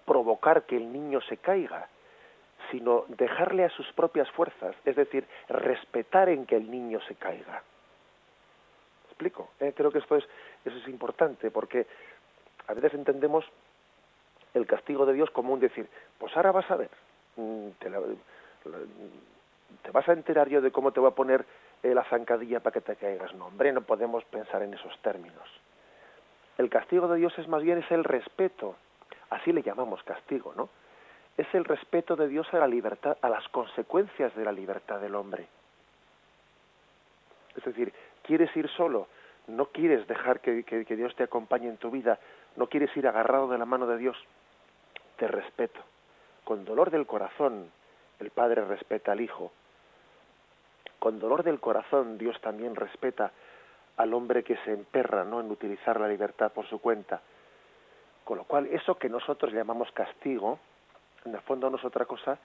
provocar 0.06 0.64
que 0.64 0.78
el 0.78 0.92
niño 0.92 1.22
se 1.22 1.38
caiga, 1.38 1.88
sino 2.70 3.06
dejarle 3.08 3.66
a 3.66 3.70
sus 3.70 3.92
propias 3.94 4.30
fuerzas, 4.32 4.76
es 4.86 4.96
decir, 4.96 5.28
respetar 5.50 6.30
en 6.30 6.46
que 6.46 6.56
el 6.56 6.70
niño 6.70 7.00
se 7.08 7.16
caiga. 7.16 7.64
¿Explico? 9.10 9.52
Eh, 9.60 9.74
creo 9.76 9.92
que 9.92 10.00
esto 10.00 10.16
es, 10.16 10.24
eso 10.64 10.78
es 10.78 10.88
importante 10.88 11.52
porque 11.52 11.88
a 12.72 12.74
veces 12.74 12.94
entendemos 12.94 13.46
el 14.54 14.66
castigo 14.66 15.06
de 15.06 15.14
Dios 15.14 15.30
como 15.32 15.54
un 15.54 15.60
decir, 15.60 15.88
pues 16.18 16.36
ahora 16.36 16.52
vas 16.52 16.70
a 16.70 16.76
ver, 16.76 16.90
mm, 17.36 17.70
te, 17.80 17.90
te 19.82 19.92
vas 19.92 20.08
a 20.08 20.14
enterar 20.14 20.50
yo 20.50 20.62
de 20.62 20.72
cómo 20.72 20.92
te 20.92 21.00
voy 21.00 21.10
a 21.10 21.16
poner 21.16 21.46
eh, 21.84 21.94
la 21.94 22.04
zancadilla 22.06 22.60
para 22.60 22.74
que 22.74 22.82
te 22.82 22.96
caigas. 22.96 23.34
No, 23.34 23.48
hombre, 23.48 23.72
no 23.72 23.82
podemos 23.82 24.24
pensar 24.26 24.62
en 24.64 24.74
esos 24.74 24.98
términos. 25.00 25.48
El 26.58 26.70
castigo 26.70 27.08
de 27.08 27.18
Dios 27.18 27.34
es 27.40 27.48
más 27.48 27.64
bien 27.64 27.80
es 27.80 27.90
el 27.92 28.04
respeto, 28.04 28.76
así 29.30 29.52
le 29.52 29.64
llamamos 29.64 30.04
castigo, 30.04 30.54
¿no? 30.56 30.70
Es 31.38 31.48
el 31.54 31.66
respeto 31.66 32.16
de 32.16 32.28
Dios 32.28 32.48
a 32.54 32.60
la 32.60 32.68
libertad, 32.68 33.18
a 33.22 33.30
las 33.30 33.48
consecuencias 33.50 34.36
de 34.36 34.46
la 34.46 34.52
libertad 34.52 35.00
del 35.00 35.16
hombre. 35.16 35.48
Es 37.56 37.64
decir, 37.64 37.92
quieres 38.22 38.56
ir 38.56 38.70
solo, 38.70 39.08
no 39.48 39.68
quieres 39.68 40.08
dejar 40.08 40.40
que, 40.42 40.64
que 40.64 40.96
Dios 40.96 41.16
te 41.16 41.24
acompañe 41.24 41.68
en 41.68 41.78
tu 41.78 41.90
vida, 41.90 42.20
no 42.56 42.68
quieres 42.68 42.96
ir 42.98 43.08
agarrado 43.08 43.48
de 43.48 43.58
la 43.58 43.66
mano 43.66 43.88
de 43.88 43.98
Dios, 43.98 44.18
te 45.18 45.28
respeto. 45.28 45.80
Con 46.44 46.66
dolor 46.66 46.92
del 46.92 47.06
corazón, 47.06 47.72
el 48.20 48.32
Padre 48.32 48.66
respeta 48.66 49.12
al 49.12 49.22
Hijo, 49.22 49.52
con 51.02 51.20
dolor 51.20 51.42
del 51.42 51.60
corazón 51.60 52.20
Dios 52.20 52.40
también 52.42 52.76
respeta 52.76 53.32
al 53.98 54.14
hombre 54.14 54.44
que 54.44 54.56
se 54.58 54.72
emperra 54.72 55.24
¿no? 55.24 55.42
en 55.42 55.50
utilizar 55.50 56.00
la 56.00 56.08
libertad 56.08 56.52
por 56.52 56.68
su 56.68 56.80
cuenta. 56.80 57.22
Con 58.24 58.38
lo 58.38 58.44
cual, 58.44 58.68
eso 58.68 59.00
que 59.00 59.10
nosotros 59.10 59.52
llamamos 59.52 59.92
castigo, 59.94 60.60
en 61.26 61.34
el 61.34 61.42
fondo 61.42 61.72
no 61.72 61.78
es 61.78 61.86
otra 61.86 62.06
cosa 62.06 62.38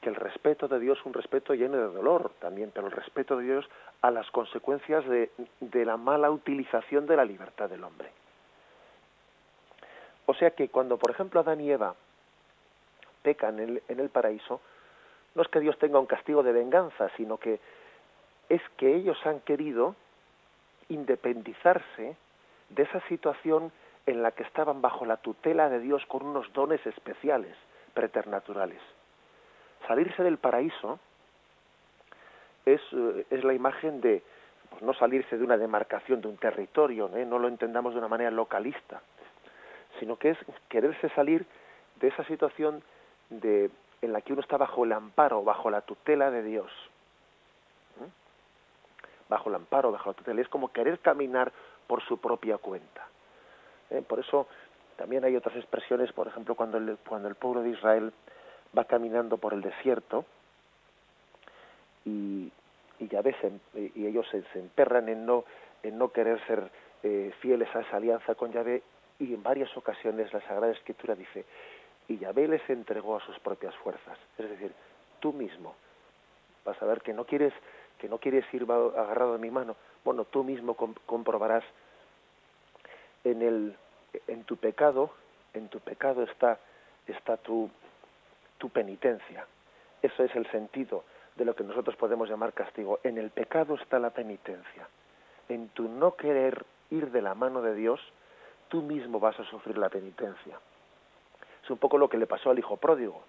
que 0.00 0.08
el 0.08 0.14
respeto 0.14 0.68
de 0.68 0.78
Dios, 0.78 1.04
un 1.04 1.12
respeto 1.12 1.52
lleno 1.52 1.78
de 1.78 1.92
dolor 1.92 2.30
también, 2.38 2.70
pero 2.72 2.86
el 2.86 2.92
respeto 2.92 3.36
de 3.36 3.44
Dios 3.44 3.68
a 4.02 4.12
las 4.12 4.30
consecuencias 4.30 5.04
de, 5.06 5.32
de 5.58 5.84
la 5.84 5.96
mala 5.96 6.30
utilización 6.30 7.06
de 7.06 7.16
la 7.16 7.24
libertad 7.24 7.68
del 7.68 7.82
hombre. 7.82 8.12
O 10.30 10.34
sea 10.34 10.52
que 10.52 10.68
cuando, 10.68 10.96
por 10.96 11.10
ejemplo, 11.10 11.40
Adán 11.40 11.60
y 11.60 11.72
Eva 11.72 11.96
pecan 13.22 13.58
en 13.58 13.68
el, 13.68 13.82
en 13.88 13.98
el 13.98 14.10
paraíso, 14.10 14.60
no 15.34 15.42
es 15.42 15.48
que 15.48 15.58
Dios 15.58 15.76
tenga 15.80 15.98
un 15.98 16.06
castigo 16.06 16.44
de 16.44 16.52
venganza, 16.52 17.10
sino 17.16 17.36
que 17.36 17.58
es 18.48 18.62
que 18.76 18.94
ellos 18.94 19.18
han 19.26 19.40
querido 19.40 19.96
independizarse 20.88 22.14
de 22.68 22.82
esa 22.84 23.00
situación 23.08 23.72
en 24.06 24.22
la 24.22 24.30
que 24.30 24.44
estaban 24.44 24.80
bajo 24.80 25.04
la 25.04 25.16
tutela 25.16 25.68
de 25.68 25.80
Dios 25.80 26.06
con 26.06 26.24
unos 26.24 26.52
dones 26.52 26.84
especiales, 26.86 27.56
preternaturales. 27.92 28.80
Salirse 29.88 30.22
del 30.22 30.38
paraíso 30.38 31.00
es, 32.64 32.80
eh, 32.92 33.26
es 33.30 33.42
la 33.42 33.52
imagen 33.52 34.00
de 34.00 34.22
pues, 34.70 34.80
no 34.82 34.94
salirse 34.94 35.36
de 35.36 35.42
una 35.42 35.56
demarcación, 35.56 36.20
de 36.20 36.28
un 36.28 36.36
territorio, 36.36 37.10
¿eh? 37.16 37.26
no 37.26 37.40
lo 37.40 37.48
entendamos 37.48 37.94
de 37.94 37.98
una 37.98 38.06
manera 38.06 38.30
localista, 38.30 39.02
sino 40.00 40.16
que 40.16 40.30
es 40.30 40.38
quererse 40.68 41.08
salir 41.10 41.46
de 42.00 42.08
esa 42.08 42.24
situación 42.24 42.82
de, 43.28 43.70
en 44.02 44.12
la 44.12 44.20
que 44.20 44.32
uno 44.32 44.42
está 44.42 44.56
bajo 44.56 44.84
el 44.84 44.92
amparo, 44.92 45.44
bajo 45.44 45.70
la 45.70 45.82
tutela 45.82 46.32
de 46.32 46.42
Dios 46.42 46.72
bajo 49.30 49.48
el 49.48 49.54
amparo, 49.54 49.92
bajo 49.92 50.10
la 50.10 50.14
tutela. 50.14 50.42
Es 50.42 50.48
como 50.48 50.72
querer 50.72 50.98
caminar 50.98 51.50
por 51.86 52.02
su 52.02 52.18
propia 52.18 52.58
cuenta. 52.58 53.06
¿Eh? 53.88 54.02
Por 54.06 54.18
eso 54.18 54.46
también 54.96 55.24
hay 55.24 55.36
otras 55.36 55.56
expresiones, 55.56 56.12
por 56.12 56.26
ejemplo, 56.26 56.54
cuando 56.54 56.76
el, 56.76 56.98
cuando 57.08 57.28
el 57.28 57.36
pueblo 57.36 57.62
de 57.62 57.70
Israel 57.70 58.12
va 58.76 58.84
caminando 58.84 59.38
por 59.38 59.54
el 59.54 59.62
desierto 59.62 60.26
y, 62.04 62.52
y 62.98 63.08
ya 63.08 63.22
ves, 63.22 63.36
y 63.74 64.06
ellos 64.06 64.26
se, 64.30 64.42
emperran 64.58 65.08
en 65.08 65.24
no, 65.24 65.44
en 65.82 65.96
no 65.96 66.12
querer 66.12 66.44
ser 66.46 66.70
eh, 67.02 67.32
fieles 67.40 67.74
a 67.74 67.80
esa 67.80 67.96
alianza 67.96 68.34
con 68.34 68.52
Yahvé 68.52 68.82
y 69.20 69.34
en 69.34 69.42
varias 69.42 69.74
ocasiones 69.76 70.32
la 70.32 70.40
Sagrada 70.40 70.72
Escritura 70.72 71.14
dice, 71.14 71.44
y 72.08 72.18
Yahvé 72.18 72.48
les 72.48 72.68
entregó 72.68 73.16
a 73.16 73.24
sus 73.24 73.38
propias 73.38 73.74
fuerzas. 73.76 74.18
Es 74.38 74.48
decir, 74.48 74.72
tú 75.20 75.32
mismo 75.32 75.74
vas 76.64 76.80
a 76.82 76.86
ver 76.86 77.02
que 77.02 77.12
no 77.12 77.24
quieres 77.24 77.52
que 77.98 78.08
no 78.08 78.16
quieres 78.16 78.46
ir 78.54 78.62
agarrado 78.62 79.34
de 79.34 79.38
mi 79.38 79.50
mano, 79.50 79.76
bueno, 80.04 80.24
tú 80.24 80.42
mismo 80.42 80.74
comprobarás 80.74 81.62
en 83.24 83.42
el 83.42 83.76
en 84.26 84.44
tu 84.44 84.56
pecado, 84.56 85.10
en 85.52 85.68
tu 85.68 85.80
pecado 85.80 86.22
está 86.22 86.58
está 87.06 87.36
tu 87.36 87.70
tu 88.58 88.70
penitencia. 88.70 89.46
Eso 90.02 90.24
es 90.24 90.34
el 90.34 90.50
sentido 90.50 91.04
de 91.36 91.44
lo 91.44 91.54
que 91.54 91.64
nosotros 91.64 91.94
podemos 91.96 92.28
llamar 92.28 92.54
castigo. 92.54 93.00
En 93.04 93.18
el 93.18 93.30
pecado 93.30 93.74
está 93.74 93.98
la 93.98 94.10
penitencia. 94.10 94.88
En 95.48 95.68
tu 95.68 95.88
no 95.88 96.16
querer 96.16 96.64
ir 96.90 97.10
de 97.10 97.22
la 97.22 97.34
mano 97.34 97.60
de 97.60 97.74
Dios, 97.74 98.00
tú 98.70 98.80
mismo 98.80 99.20
vas 99.20 99.38
a 99.38 99.44
sufrir 99.44 99.76
la 99.76 99.90
penitencia. 99.90 100.58
Es 101.62 101.68
un 101.68 101.76
poco 101.76 101.98
lo 101.98 102.08
que 102.08 102.16
le 102.16 102.26
pasó 102.26 102.50
al 102.50 102.58
hijo 102.58 102.78
pródigo. 102.78 103.22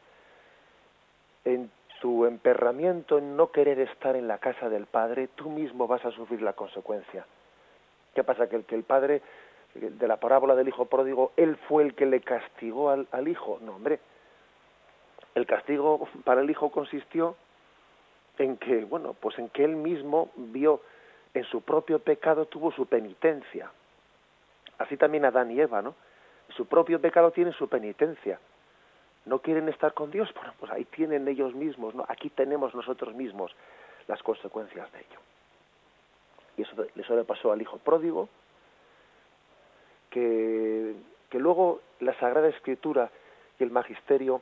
En 1.43 1.69
tu 1.99 2.25
emperramiento 2.25 3.17
en 3.17 3.35
no 3.35 3.51
querer 3.51 3.79
estar 3.79 4.15
en 4.15 4.27
la 4.27 4.37
casa 4.37 4.69
del 4.69 4.85
Padre, 4.85 5.29
tú 5.35 5.49
mismo 5.49 5.87
vas 5.87 6.05
a 6.05 6.11
sufrir 6.11 6.41
la 6.41 6.53
consecuencia. 6.53 7.25
¿Qué 8.15 8.23
pasa? 8.23 8.47
Que 8.47 8.55
el, 8.55 8.65
que 8.65 8.75
el 8.75 8.83
Padre, 8.83 9.21
de 9.73 10.07
la 10.07 10.17
parábola 10.17 10.55
del 10.55 10.67
Hijo 10.67 10.85
pródigo, 10.85 11.33
él 11.35 11.57
fue 11.67 11.83
el 11.83 11.95
que 11.95 12.05
le 12.05 12.21
castigó 12.21 12.89
al, 12.89 13.07
al 13.11 13.27
Hijo. 13.27 13.59
No, 13.61 13.75
hombre. 13.75 13.99
El 15.33 15.45
castigo 15.45 16.07
para 16.23 16.41
el 16.41 16.49
Hijo 16.49 16.71
consistió 16.71 17.35
en 18.37 18.57
que, 18.57 18.85
bueno, 18.85 19.13
pues 19.19 19.37
en 19.39 19.49
que 19.49 19.63
él 19.63 19.75
mismo 19.75 20.29
vio 20.35 20.81
en 21.33 21.43
su 21.45 21.61
propio 21.61 21.99
pecado, 21.99 22.45
tuvo 22.45 22.71
su 22.71 22.85
penitencia. 22.85 23.71
Así 24.81 24.97
también 24.97 25.25
Adán 25.25 25.51
y 25.51 25.59
Eva, 25.59 25.81
¿no? 25.81 25.95
Su 26.55 26.65
propio 26.65 26.99
pecado 26.99 27.31
tiene 27.31 27.53
su 27.53 27.67
penitencia 27.67 28.39
no 29.25 29.39
quieren 29.39 29.69
estar 29.69 29.93
con 29.93 30.11
Dios, 30.11 30.29
bueno, 30.33 30.53
pues 30.59 30.71
ahí 30.71 30.85
tienen 30.85 31.27
ellos 31.27 31.53
mismos, 31.53 31.93
¿no? 31.93 32.05
Aquí 32.07 32.29
tenemos 32.29 32.73
nosotros 32.73 33.13
mismos 33.13 33.55
las 34.07 34.21
consecuencias 34.23 34.91
de 34.91 34.99
ello. 34.99 35.19
Y 36.57 36.61
eso, 36.63 36.85
eso 36.95 37.15
le 37.15 37.23
pasó 37.23 37.51
al 37.51 37.61
hijo 37.61 37.77
pródigo, 37.77 38.29
que, 40.09 40.95
que 41.29 41.39
luego 41.39 41.81
la 41.99 42.17
Sagrada 42.19 42.49
Escritura 42.49 43.11
y 43.59 43.63
el 43.63 43.71
Magisterio 43.71 44.41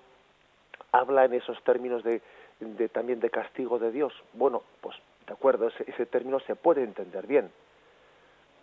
habla 0.92 1.26
en 1.26 1.34
esos 1.34 1.62
términos 1.64 2.04
de, 2.04 2.22
de 2.60 2.90
también 2.90 3.20
de 3.20 3.30
castigo 3.30 3.78
de 3.80 3.92
Dios. 3.92 4.14
Bueno, 4.34 4.64
pues 4.82 4.96
de 5.28 5.34
acuerdo, 5.34 5.68
ese, 5.68 5.84
ese 5.92 6.06
término 6.06 6.40
se 6.40 6.56
puede 6.56 6.84
entender 6.84 7.28
bien. 7.28 7.52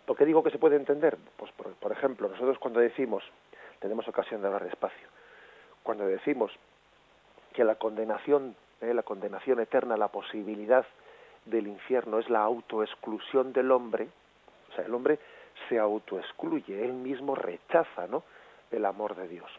¿Por 0.07 0.15
qué 0.15 0.25
digo 0.25 0.41
que 0.41 0.51
se 0.51 0.57
puede 0.57 0.77
entender? 0.77 1.17
Pues 1.35 1.51
por, 1.51 1.73
por 1.73 1.91
ejemplo, 1.91 2.29
nosotros 2.29 2.57
cuando 2.59 2.79
decimos, 2.79 3.25
tenemos 3.81 4.07
ocasión 4.07 4.41
de 4.41 4.47
hablar 4.47 4.63
despacio, 4.63 5.05
cuando 5.83 6.07
decimos 6.07 6.49
que 7.53 7.65
la 7.65 7.75
condenación, 7.75 8.55
eh, 8.79 8.93
la 8.93 9.03
condenación 9.03 9.59
eterna, 9.59 9.97
la 9.97 10.07
posibilidad 10.07 10.85
del 11.43 11.67
infierno 11.67 12.19
es 12.19 12.29
la 12.29 12.39
autoexclusión 12.39 13.51
del 13.51 13.69
hombre, 13.69 14.07
o 14.71 14.75
sea, 14.75 14.85
el 14.85 14.93
hombre 14.93 15.19
se 15.67 15.77
autoexcluye, 15.77 16.85
él 16.85 16.93
mismo 16.93 17.35
rechaza, 17.35 18.07
¿no? 18.07 18.23
el 18.71 18.85
amor 18.85 19.13
de 19.13 19.27
Dios. 19.27 19.51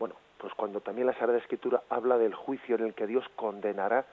Bueno, 0.00 0.16
pues 0.38 0.54
cuando 0.54 0.80
también 0.80 1.06
la 1.06 1.14
Sagrada 1.14 1.38
Escritura 1.38 1.84
habla 1.88 2.18
del 2.18 2.34
juicio 2.34 2.74
en 2.74 2.84
el 2.84 2.94
que 2.94 3.06
Dios 3.06 3.24
condenará, 3.36 4.06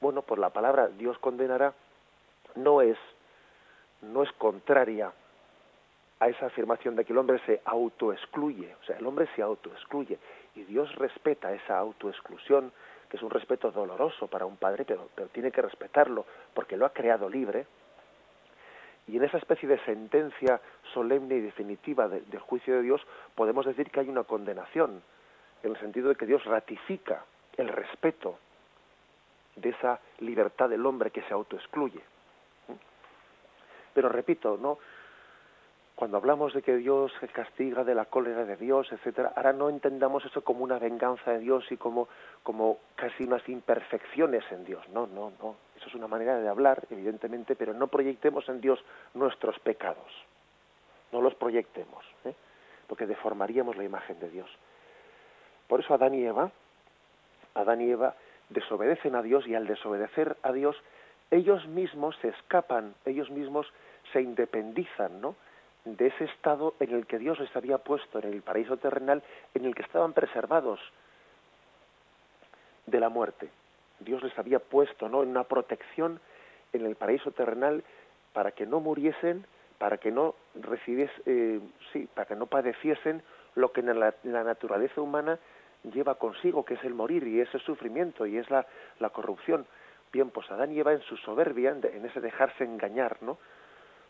bueno, 0.00 0.22
pues 0.22 0.40
la 0.40 0.50
palabra 0.50 0.88
Dios 0.88 1.16
condenará 1.18 1.72
no 2.56 2.82
es 2.82 2.98
no 4.02 4.22
es 4.22 4.32
contraria 4.32 5.12
a 6.20 6.28
esa 6.28 6.46
afirmación 6.46 6.94
de 6.94 7.04
que 7.04 7.12
el 7.12 7.18
hombre 7.18 7.40
se 7.46 7.60
autoexcluye, 7.64 8.76
o 8.80 8.84
sea, 8.84 8.96
el 8.96 9.06
hombre 9.06 9.28
se 9.34 9.42
autoexcluye 9.42 10.18
y 10.54 10.62
Dios 10.64 10.94
respeta 10.96 11.52
esa 11.52 11.78
autoexclusión, 11.78 12.72
que 13.08 13.16
es 13.16 13.22
un 13.22 13.30
respeto 13.30 13.70
doloroso 13.70 14.28
para 14.28 14.46
un 14.46 14.56
padre, 14.56 14.84
pero, 14.84 15.08
tiene 15.32 15.50
que 15.50 15.62
respetarlo 15.62 16.24
porque 16.54 16.76
lo 16.76 16.86
ha 16.86 16.92
creado 16.92 17.28
libre. 17.28 17.66
Y 19.08 19.16
en 19.16 19.24
esa 19.24 19.38
especie 19.38 19.68
de 19.68 19.80
sentencia 19.80 20.60
solemne 20.94 21.34
y 21.34 21.40
definitiva 21.40 22.08
del 22.08 22.38
juicio 22.38 22.76
de 22.76 22.82
Dios 22.82 23.00
podemos 23.34 23.66
decir 23.66 23.90
que 23.90 24.00
hay 24.00 24.08
una 24.08 24.22
condenación, 24.22 25.02
en 25.62 25.70
el 25.70 25.80
sentido 25.80 26.08
de 26.08 26.14
que 26.14 26.26
Dios 26.26 26.44
ratifica 26.44 27.24
el 27.56 27.68
respeto 27.68 28.38
de 29.56 29.70
esa 29.70 29.98
libertad 30.20 30.68
del 30.68 30.86
hombre 30.86 31.10
que 31.10 31.22
se 31.22 31.34
autoexcluye. 31.34 32.00
Pero 33.94 34.08
repito, 34.08 34.58
no 34.60 34.78
cuando 35.94 36.16
hablamos 36.16 36.52
de 36.52 36.62
que 36.62 36.76
Dios 36.78 37.12
castiga 37.32 37.84
de 37.84 37.94
la 37.94 38.06
cólera 38.06 38.44
de 38.44 38.56
Dios, 38.56 38.90
etcétera, 38.90 39.34
ahora 39.36 39.52
no 39.52 39.68
entendamos 39.68 40.24
eso 40.24 40.42
como 40.42 40.64
una 40.64 40.78
venganza 40.78 41.32
de 41.32 41.38
Dios 41.38 41.70
y 41.70 41.76
como 41.76 42.08
como 42.42 42.78
casi 42.96 43.22
unas 43.24 43.48
imperfecciones 43.48 44.42
en 44.50 44.64
Dios. 44.64 44.82
No, 44.88 45.06
no, 45.06 45.32
no. 45.40 45.54
Eso 45.76 45.86
es 45.86 45.94
una 45.94 46.08
manera 46.08 46.38
de 46.38 46.48
hablar, 46.48 46.82
evidentemente, 46.90 47.54
pero 47.54 47.72
no 47.74 47.86
proyectemos 47.86 48.48
en 48.48 48.60
Dios 48.60 48.82
nuestros 49.14 49.58
pecados. 49.60 50.10
No 51.12 51.20
los 51.20 51.34
proyectemos, 51.34 52.04
¿eh? 52.24 52.34
porque 52.88 53.06
deformaríamos 53.06 53.76
la 53.76 53.84
imagen 53.84 54.18
de 54.18 54.30
Dios. 54.30 54.50
Por 55.68 55.80
eso 55.80 55.94
Adán 55.94 56.14
y 56.14 56.24
Eva, 56.24 56.50
Adán 57.54 57.80
y 57.80 57.90
Eva 57.90 58.14
desobedecen 58.48 59.14
a 59.14 59.22
Dios 59.22 59.46
y 59.46 59.54
al 59.54 59.66
desobedecer 59.66 60.36
a 60.42 60.52
Dios, 60.52 60.76
ellos 61.32 61.66
mismos 61.66 62.14
se 62.20 62.28
escapan, 62.28 62.94
ellos 63.06 63.30
mismos 63.30 63.66
se 64.12 64.20
independizan, 64.20 65.20
¿no? 65.20 65.34
de 65.84 66.06
ese 66.06 66.24
estado 66.24 66.74
en 66.78 66.94
el 66.94 67.06
que 67.06 67.18
Dios 67.18 67.40
les 67.40 67.54
había 67.56 67.78
puesto 67.78 68.20
en 68.20 68.32
el 68.32 68.42
paraíso 68.42 68.76
terrenal, 68.76 69.22
en 69.54 69.64
el 69.64 69.74
que 69.74 69.82
estaban 69.82 70.12
preservados 70.12 70.78
de 72.86 73.00
la 73.00 73.08
muerte. 73.08 73.48
Dios 73.98 74.22
les 74.22 74.38
había 74.38 74.60
puesto 74.60 75.08
¿no? 75.08 75.22
en 75.22 75.30
una 75.30 75.44
protección 75.44 76.20
en 76.72 76.86
el 76.86 76.94
paraíso 76.94 77.32
terrenal 77.32 77.82
para 78.32 78.52
que 78.52 78.66
no 78.66 78.80
muriesen, 78.80 79.44
para 79.78 79.98
que 79.98 80.10
no 80.10 80.34
recibiesen, 80.54 81.22
eh, 81.26 81.60
sí, 81.92 82.08
para 82.14 82.26
que 82.26 82.36
no 82.36 82.46
padeciesen 82.46 83.22
lo 83.54 83.72
que 83.72 83.80
en 83.80 83.98
la, 83.98 84.14
naturaleza 84.22 85.00
humana 85.00 85.38
lleva 85.92 86.14
consigo, 86.14 86.64
que 86.64 86.74
es 86.74 86.84
el 86.84 86.94
morir 86.94 87.26
y 87.26 87.40
ese 87.40 87.58
sufrimiento 87.58 88.26
y 88.26 88.36
es 88.36 88.50
la, 88.50 88.66
la 89.00 89.10
corrupción. 89.10 89.66
Bien, 90.12 90.30
pues 90.30 90.50
Adán 90.50 90.72
y 90.72 90.78
Eva 90.78 90.92
en 90.92 91.00
su 91.02 91.16
soberbia, 91.16 91.70
en 91.70 92.04
ese 92.04 92.20
dejarse 92.20 92.64
engañar, 92.64 93.16
¿no? 93.22 93.38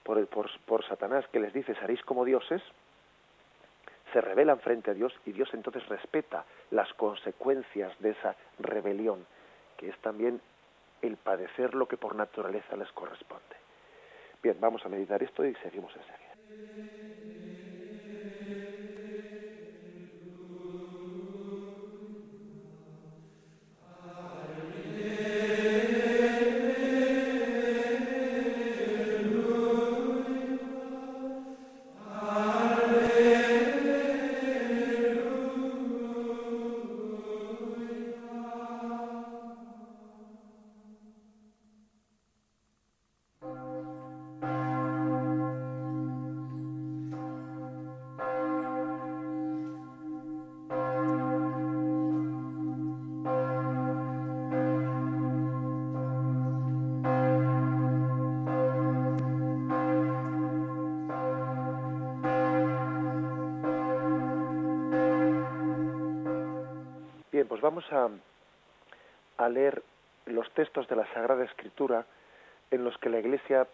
Por, 0.03 0.27
por, 0.27 0.51
por 0.67 0.85
Satanás 0.87 1.25
que 1.29 1.39
les 1.39 1.53
dice, 1.53 1.75
seréis 1.77 2.03
como 2.03 2.25
dioses, 2.25 2.61
se 4.13 4.21
rebelan 4.21 4.59
frente 4.61 4.91
a 4.91 4.95
Dios 4.95 5.13
y 5.25 5.33
Dios 5.33 5.49
entonces 5.55 5.87
respeta 5.89 6.45
las 6.71 6.93
consecuencias 6.95 7.97
de 8.01 8.11
esa 8.11 8.35
rebelión, 8.59 9.25
que 9.77 9.89
es 9.89 9.99
también 9.99 10.41
el 11.03 11.17
padecer 11.17 11.75
lo 11.75 11.87
que 11.87 11.97
por 11.97 12.17
naturaleza 12.17 12.77
les 12.77 12.91
corresponde. 12.93 13.57
Bien, 14.43 14.57
vamos 14.61 14.85
a 14.85 14.89
meditar 14.89 15.23
esto 15.23 15.45
y 15.45 15.55
seguimos 15.57 15.95
enseguida. 15.95 16.33
Sagrada 71.13 71.45
Escritura 71.45 72.05
en 72.71 72.85
los 72.85 72.97
que 72.99 73.11
la 73.11 73.19
Iglesia 73.19 73.67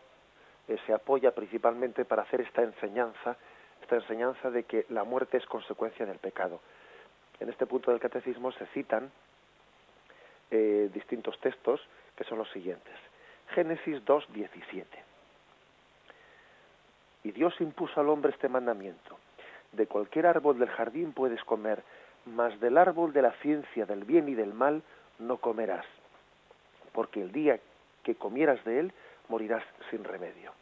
eh, 0.69 0.77
se 0.87 0.93
apoya 0.93 1.35
principalmente 1.35 2.05
para 2.05 2.23
hacer 2.23 2.41
esta 2.41 2.63
enseñanza, 2.63 3.37
esta 3.81 3.97
enseñanza 3.97 4.51
de 4.51 4.65
que 4.65 4.87
la 4.91 5.05
muerte 5.05 5.37
es 5.37 5.47
consecuencia 5.47 6.05
del 6.05 6.19
pecado. 6.19 6.61
En 7.41 7.49
este 7.49 7.67
punto 7.67 7.91
del 7.91 8.01
catecismo 8.01 8.53
se 8.53 8.67
citan 8.67 9.11
eh, 10.51 10.91
distintos 10.93 11.39
textos 11.41 11.81
que 12.17 12.25
son 12.25 12.39
los 12.39 12.51
siguientes. 12.51 12.95
Génesis 13.55 14.05
2, 14.05 14.33
17. 14.33 15.05
Y 17.25 17.33
Dios 17.33 17.55
impuso 17.61 18.01
al 18.01 18.09
hombre 18.09 18.33
este 18.33 18.49
mandamiento. 18.49 19.19
De 19.73 19.87
cualquier 19.87 20.27
árbol 20.27 20.59
del 20.59 20.69
jardín 20.69 21.13
puedes 21.13 21.43
comer, 21.45 21.83
mas 22.27 22.59
del 22.61 22.79
árbol 22.79 23.13
de 23.13 23.23
la 23.23 23.33
ciencia 23.43 23.87
del 23.87 24.05
bien 24.05 24.29
y 24.29 24.35
del 24.35 24.53
mal 24.53 24.83
no 25.19 25.39
comerás, 25.39 25.87
porque 26.93 27.23
el 27.23 27.33
día 27.33 27.59
que 28.03 28.15
comieras 28.15 28.63
de 28.65 28.81
él 28.81 28.93
morirás 29.29 29.63
sin 29.91 30.05
remedio. 30.05 30.53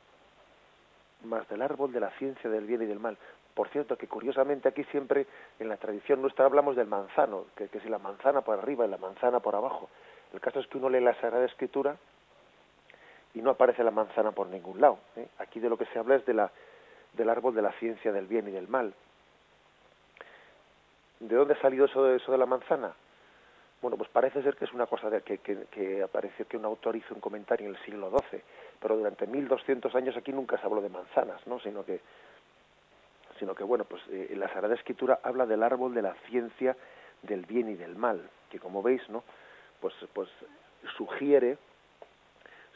Mas 1.24 1.48
del 1.48 1.62
árbol 1.62 1.92
de 1.92 2.00
la 2.00 2.10
ciencia 2.18 2.50
del 2.50 2.66
bien 2.66 2.82
y 2.82 2.86
del 2.86 3.00
mal. 3.00 3.16
Por 3.54 3.68
cierto, 3.68 3.96
que 3.96 4.06
curiosamente 4.06 4.68
aquí 4.68 4.84
siempre 4.84 5.26
en 5.58 5.68
la 5.68 5.78
tradición 5.78 6.20
nuestra 6.20 6.44
hablamos 6.44 6.76
del 6.76 6.86
manzano, 6.86 7.46
que, 7.56 7.68
si 7.68 7.88
la 7.88 7.98
manzana 7.98 8.42
por 8.42 8.58
arriba 8.58 8.84
y 8.84 8.88
la 8.88 8.98
manzana 8.98 9.40
por 9.40 9.54
abajo. 9.54 9.88
El 10.32 10.40
caso 10.40 10.60
es 10.60 10.66
que 10.66 10.76
uno 10.76 10.90
lee 10.90 11.00
la 11.00 11.14
Sagrada 11.14 11.46
Escritura 11.46 11.96
y 13.32 13.40
no 13.40 13.50
aparece 13.50 13.82
la 13.82 13.90
manzana 13.90 14.32
por 14.32 14.48
ningún 14.48 14.80
lado. 14.80 14.98
¿eh? 15.16 15.26
Aquí 15.38 15.58
de 15.58 15.70
lo 15.70 15.78
que 15.78 15.86
se 15.86 15.98
habla 15.98 16.16
es 16.16 16.26
de 16.26 16.34
la, 16.34 16.50
del 17.14 17.30
árbol 17.30 17.54
de 17.54 17.62
la 17.62 17.72
ciencia 17.72 18.12
del 18.12 18.26
bien 18.26 18.46
y 18.48 18.50
del 18.50 18.68
mal. 18.68 18.92
¿De 21.20 21.34
dónde 21.34 21.54
ha 21.54 21.60
salido 21.60 21.86
eso 21.86 22.04
de, 22.04 22.16
eso 22.16 22.30
de 22.30 22.38
la 22.38 22.46
manzana? 22.46 22.92
Bueno, 23.82 23.96
pues 23.96 24.08
parece 24.10 24.42
ser 24.42 24.56
que 24.56 24.64
es 24.64 24.72
una 24.72 24.86
cosa 24.86 25.10
de, 25.10 25.20
que, 25.20 25.38
que, 25.38 26.02
apareció 26.02 26.46
que 26.48 26.56
un 26.56 26.64
autor 26.64 26.96
hizo 26.96 27.14
un 27.14 27.20
comentario 27.20 27.68
en 27.68 27.74
el 27.74 27.82
siglo 27.84 28.10
XII, 28.10 28.40
pero 28.80 28.96
durante 28.96 29.26
1200 29.26 29.94
años 29.94 30.16
aquí 30.16 30.32
nunca 30.32 30.58
se 30.58 30.66
habló 30.66 30.80
de 30.80 30.88
manzanas, 30.88 31.46
¿no? 31.46 31.60
Sino 31.60 31.84
que, 31.84 32.00
sino 33.38 33.54
que 33.54 33.64
bueno, 33.64 33.84
pues 33.84 34.02
eh, 34.10 34.34
la 34.36 34.48
Sagrada 34.48 34.74
Escritura 34.74 35.20
habla 35.22 35.44
del 35.44 35.62
árbol 35.62 35.94
de 35.94 36.02
la 36.02 36.14
ciencia 36.28 36.76
del 37.22 37.44
bien 37.44 37.68
y 37.68 37.74
del 37.74 37.96
mal, 37.96 38.28
que 38.50 38.58
como 38.58 38.82
veis, 38.82 39.06
¿no? 39.10 39.24
Pues, 39.80 39.94
pues 40.14 40.30
sugiere, 40.96 41.58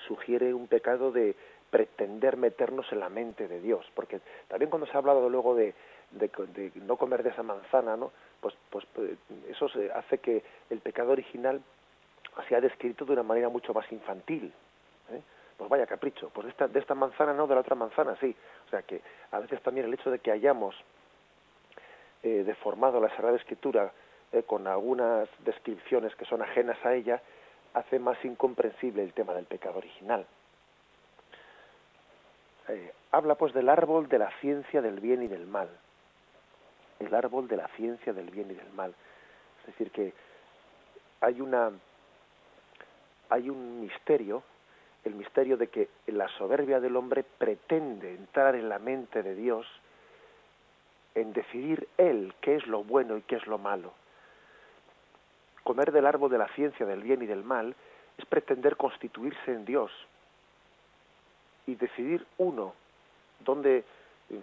sugiere 0.07 0.53
un 0.53 0.69
pecado 0.69 1.13
de 1.13 1.35
pretender 1.71 2.37
meternos 2.37 2.91
en 2.93 3.01
la 3.01 3.09
mente 3.09 3.49
de 3.49 3.61
Dios, 3.61 3.87
porque 3.95 4.21
también 4.49 4.71
cuando 4.71 4.87
se 4.87 4.93
ha 4.93 4.99
hablado 4.99 5.29
luego 5.29 5.55
de, 5.55 5.75
de, 6.11 6.73
no 6.77 6.97
comer 6.97 7.23
de 7.23 7.31
esa 7.31 7.43
manzana, 7.43 7.97
¿no? 7.97 8.13
Pues, 8.41 8.55
pues, 8.71 8.87
pues 8.95 9.11
eso 9.49 9.67
hace 9.95 10.19
que 10.19 10.43
el 10.71 10.81
pecado 10.81 11.13
original 11.13 11.61
sea 12.49 12.61
descrito 12.61 13.05
de 13.05 13.13
una 13.13 13.23
manera 13.23 13.49
mucho 13.49 13.75
más 13.75 13.91
infantil. 13.93 14.53
¿eh? 15.11 15.21
Pues 15.57 15.69
vaya 15.69 15.87
capricho, 15.87 16.31
pues 16.31 16.47
de 16.47 16.51
esta, 16.51 16.69
de 16.69 16.81
esta 16.81 16.95
manzana 16.95 17.35
no, 17.35 17.47
de 17.47 17.55
la 17.55 17.61
otra 17.61 17.75
manzana 17.75 18.17
sí. 18.21 18.35
O 18.67 18.71
sea 18.71 18.83
que 18.83 19.03
a 19.31 19.39
veces 19.41 19.63
también 19.63 19.87
el 19.87 19.95
hecho 19.95 20.11
de 20.11 20.19
que 20.19 20.31
hayamos 20.31 20.75
eh, 22.23 22.45
deformado 22.45 23.01
la 23.01 23.11
Sagrada 23.11 23.37
Escritura 23.37 23.93
eh, 24.33 24.43
con 24.43 24.67
algunas 24.67 25.29
descripciones 25.45 26.15
que 26.15 26.25
son 26.25 26.41
ajenas 26.41 26.79
a 26.85 26.95
ella, 26.95 27.21
hace 27.75 27.99
más 27.99 28.23
incomprensible 28.25 29.03
el 29.03 29.13
tema 29.13 29.35
del 29.35 29.47
pecado 29.47 29.79
original. 29.79 30.27
habla 33.11 33.35
pues 33.35 33.53
del 33.53 33.69
árbol 33.69 34.09
de 34.09 34.19
la 34.19 34.31
ciencia 34.41 34.81
del 34.81 35.01
bien 35.01 35.23
y 35.23 35.29
del 35.29 35.47
mal 35.47 35.69
el 37.01 37.15
árbol 37.15 37.49
de 37.49 37.57
la 37.57 37.69
ciencia 37.77 38.13
del 38.13 38.31
bien 38.31 38.51
y 38.51 38.55
del 38.55 38.71
mal. 38.73 38.95
Es 39.61 39.67
decir, 39.67 39.91
que 39.91 40.13
hay 41.21 41.41
una 41.41 41.73
hay 43.31 43.49
un 43.49 43.81
misterio, 43.81 44.43
el 45.05 45.15
misterio 45.15 45.57
de 45.57 45.69
que 45.69 45.89
la 46.09 46.29
soberbia 46.37 46.81
del 46.81 46.97
hombre 46.97 47.23
pretende 47.23 48.15
entrar 48.15 48.57
en 48.57 48.69
la 48.69 48.79
mente 48.79 49.23
de 49.23 49.35
Dios 49.35 49.67
en 51.15 51.33
decidir 51.33 51.89
él 51.97 52.35
qué 52.41 52.57
es 52.57 52.67
lo 52.67 52.85
bueno 52.85 53.17
y 53.17 53.23
qué 53.23 53.37
es 53.37 53.47
lo 53.47 53.59
malo. 53.59 53.93
comer 55.63 55.93
del 55.93 56.07
árbol 56.07 56.31
de 56.31 56.39
la 56.39 56.49
ciencia 56.49 56.85
del 56.85 57.03
bien 57.03 57.23
y 57.23 57.27
del 57.27 57.45
mal 57.45 57.75
es 58.19 58.25
pretender 58.27 58.77
constituirse 58.77 59.53
en 59.53 59.65
Dios 59.65 59.93
y 61.67 61.77
decidir 61.77 62.27
uno 62.39 62.75
dónde 63.41 63.85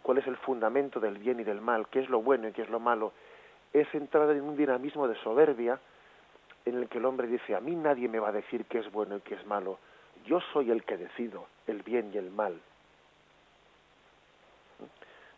cuál 0.02 0.18
es 0.20 0.28
el 0.28 0.38
fundamento 0.38 1.00
del 1.00 1.18
bien 1.18 1.40
y 1.40 1.44
del 1.44 1.62
mal, 1.62 1.88
qué 1.88 2.00
es 2.00 2.10
lo 2.10 2.22
bueno 2.22 2.48
y 2.48 2.52
qué 2.52 2.62
es 2.62 2.70
lo 2.70 2.80
malo, 2.80 3.14
es 3.74 3.94
entrar 3.94 4.30
en 4.32 4.42
un 4.42 4.58
dinamismo 4.58 5.08
de 5.08 5.16
soberbia 5.16 5.80
en 6.66 6.78
el 6.78 6.90
que 6.90 6.98
el 6.98 7.06
hombre 7.06 7.28
dice, 7.28 7.56
a 7.56 7.62
mí 7.62 7.76
nadie 7.76 8.08
me 8.10 8.20
va 8.20 8.30
a 8.30 8.34
decir 8.34 8.66
qué 8.66 8.80
es 8.80 8.92
bueno 8.92 9.18
y 9.18 9.22
qué 9.22 9.36
es 9.36 9.46
malo, 9.46 9.80
yo 10.26 10.42
soy 10.54 10.72
el 10.72 10.84
que 10.84 10.98
decido 10.98 11.48
el 11.68 11.84
bien 11.84 12.12
y 12.14 12.18
el 12.18 12.30
mal. 12.30 12.60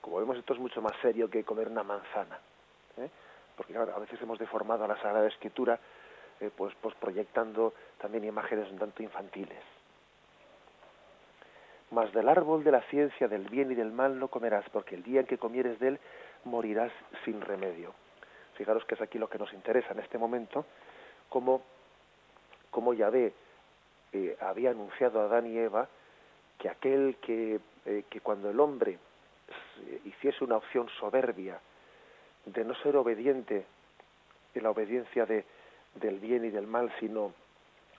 Como 0.02 0.18
vemos, 0.18 0.38
esto 0.38 0.54
es 0.54 0.60
mucho 0.60 0.82
más 0.82 0.94
serio 1.02 1.30
que 1.30 1.44
comer 1.44 1.68
una 1.68 1.84
manzana, 1.84 2.40
¿eh? 2.98 3.10
porque 3.56 3.74
claro, 3.74 3.94
a 3.96 4.00
veces 4.00 4.20
hemos 4.22 4.40
deformado 4.40 4.86
a 4.86 4.88
la 4.88 4.96
Sagrada 5.02 5.28
Escritura 5.28 5.80
eh, 6.40 6.50
pues, 6.56 6.74
pues 6.82 6.96
proyectando 6.96 7.74
también 8.00 8.24
imágenes 8.24 8.72
un 8.72 8.80
tanto 8.80 9.04
infantiles. 9.04 9.62
Mas 11.92 12.14
del 12.14 12.30
árbol 12.30 12.64
de 12.64 12.72
la 12.72 12.82
ciencia 12.84 13.28
del 13.28 13.50
bien 13.50 13.72
y 13.72 13.76
del 13.76 13.92
mal 13.92 14.20
no 14.20 14.28
comerás, 14.28 14.66
porque 14.72 14.96
el 14.96 15.04
día 15.04 15.22
en 15.22 15.26
que 15.26 15.38
comieres 15.38 15.80
de 15.80 15.90
él 15.90 16.00
morirás 16.44 16.92
sin 17.26 17.42
remedio. 17.42 17.94
Fijaros 18.56 18.86
que 18.86 18.96
es 18.96 19.02
aquí 19.02 19.18
lo 19.18 19.30
que 19.30 19.40
nos 19.40 19.54
interesa 19.54 19.94
en 19.94 20.00
este 20.00 20.18
momento, 20.18 20.66
como, 21.30 21.64
como 22.70 22.94
Yahvé 22.94 23.34
eh, 24.12 24.38
había 24.42 24.72
anunciado 24.72 25.22
a 25.22 25.26
Adán 25.26 25.48
y 25.48 25.58
Eva 25.58 25.88
que 26.58 26.70
aquel 26.70 27.18
que, 27.22 27.60
eh, 27.86 28.04
que 28.10 28.22
cuando 28.22 28.50
el 28.50 28.60
hombre 28.60 29.00
hiciese 30.06 30.44
una 30.44 30.58
opción 30.58 30.90
soberbia 31.00 31.60
de 32.46 32.64
no 32.64 32.76
ser 32.76 32.96
obediente 32.98 33.66
en 34.54 34.64
la 34.64 34.72
obediencia 34.72 35.26
de, 35.26 35.46
del 35.96 36.20
bien 36.20 36.46
y 36.46 36.50
del 36.50 36.68
mal, 36.68 36.92
sino 37.00 37.34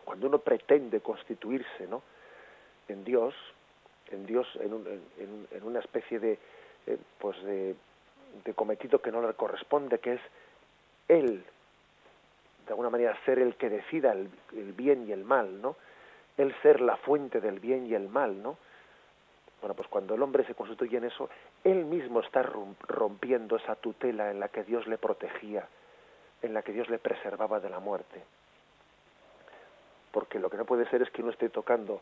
cuando 0.05 0.27
uno 0.27 0.39
pretende 0.39 1.01
constituirse 1.01 1.87
¿no? 1.89 2.03
en 2.89 3.05
Dios, 3.05 3.35
en 4.11 4.27
Dios 4.27 4.47
en, 4.61 5.07
en, 5.51 5.63
una 5.63 5.81
especie 5.81 6.19
de 6.19 6.39
eh, 6.87 6.99
pues 7.19 7.41
de, 7.43 7.75
cometido 8.55 9.01
que 9.01 9.13
no 9.13 9.27
le 9.27 9.35
corresponde 9.35 9.99
que 9.99 10.15
es 10.15 10.21
él 11.09 11.45
de 12.67 12.71
alguna 12.71 12.91
manera 12.91 13.17
ser 13.25 13.39
el 13.39 13.55
que 13.55 13.71
decida 13.71 14.13
el, 14.13 14.29
bien 14.73 15.09
y 15.09 15.13
el 15.13 15.25
mal 15.25 15.61
no 15.63 15.77
él 16.37 16.55
ser 16.63 16.81
la 16.81 16.97
fuente 16.97 17.41
del 17.41 17.61
bien 17.61 17.87
y 17.87 17.95
el 17.95 18.09
mal 18.09 18.43
no 18.43 18.57
bueno 19.61 19.75
pues 19.75 19.89
cuando 19.89 20.15
el 20.15 20.23
hombre 20.23 20.45
se 20.45 20.55
constituye 20.55 20.99
en 20.99 21.05
eso 21.05 21.29
él 21.65 21.85
mismo 21.85 22.21
está 22.21 22.43
rompiendo 22.43 23.57
esa 23.57 23.77
tutela 23.77 24.31
en 24.31 24.41
la 24.41 24.49
que 24.49 24.65
Dios 24.65 24.87
le 24.87 24.99
protegía 24.99 25.67
en 26.43 26.55
la 26.55 26.63
que 26.63 26.73
Dios 26.73 26.89
le 26.89 26.99
preservaba 26.99 27.61
de 27.61 27.71
la 27.71 27.81
muerte. 27.81 28.23
Porque 30.13 30.39
lo 30.39 30.51
que 30.51 30.57
no 30.57 30.65
puede 30.65 30.89
ser 30.89 31.03
es 31.03 31.11
que 31.11 31.23
uno 31.23 31.31
esté 31.31 31.49
tocando 31.49 32.01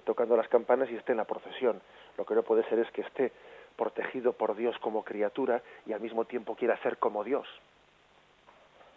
tocando 0.00 0.36
las 0.36 0.48
campanas 0.48 0.90
y 0.90 0.96
esté 0.96 1.12
en 1.12 1.18
la 1.18 1.24
procesión. 1.24 1.80
Lo 2.16 2.24
que 2.24 2.34
no 2.34 2.42
puede 2.42 2.64
ser 2.68 2.78
es 2.78 2.90
que 2.90 3.02
esté 3.02 3.32
protegido 3.76 4.32
por 4.32 4.54
Dios 4.54 4.78
como 4.78 5.04
criatura 5.04 5.62
y 5.86 5.92
al 5.92 6.00
mismo 6.00 6.24
tiempo 6.24 6.54
quiera 6.54 6.76
ser 6.82 6.98
como 6.98 7.24
Dios. 7.24 7.46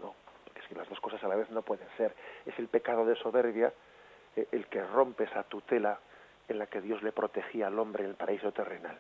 No, 0.02 0.14
porque 0.44 0.62
es 0.62 0.68
que 0.68 0.76
las 0.76 0.90
dos 0.90 1.00
cosas 1.00 1.24
a 1.24 1.28
la 1.28 1.36
vez 1.36 1.50
no 1.50 1.62
pueden 1.62 1.88
ser. 1.98 2.14
Es 2.46 2.58
el 2.60 2.68
pecado 2.68 3.06
de 3.06 3.16
soberbia 3.16 3.74
eh, 4.36 4.48
el 4.52 4.68
que 4.68 4.84
rompe 4.84 5.26
esa 5.26 5.44
tutela 5.44 6.00
en 6.48 6.60
la 6.60 6.68
que 6.68 6.82
Dios 6.82 7.02
le 7.02 7.12
protegía 7.12 7.68
al 7.68 7.80
hombre 7.80 8.04
en 8.04 8.12
el 8.12 8.16
paraíso 8.16 8.52
terrenal. 8.52 8.98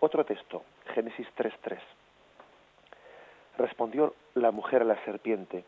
Otro 0.00 0.24
texto, 0.24 0.64
Génesis 0.94 1.26
3.3. 1.36 1.78
Respondió 3.56 4.14
la 4.34 4.50
mujer 4.50 4.82
a 4.82 4.86
la 4.86 5.04
serpiente, 5.04 5.64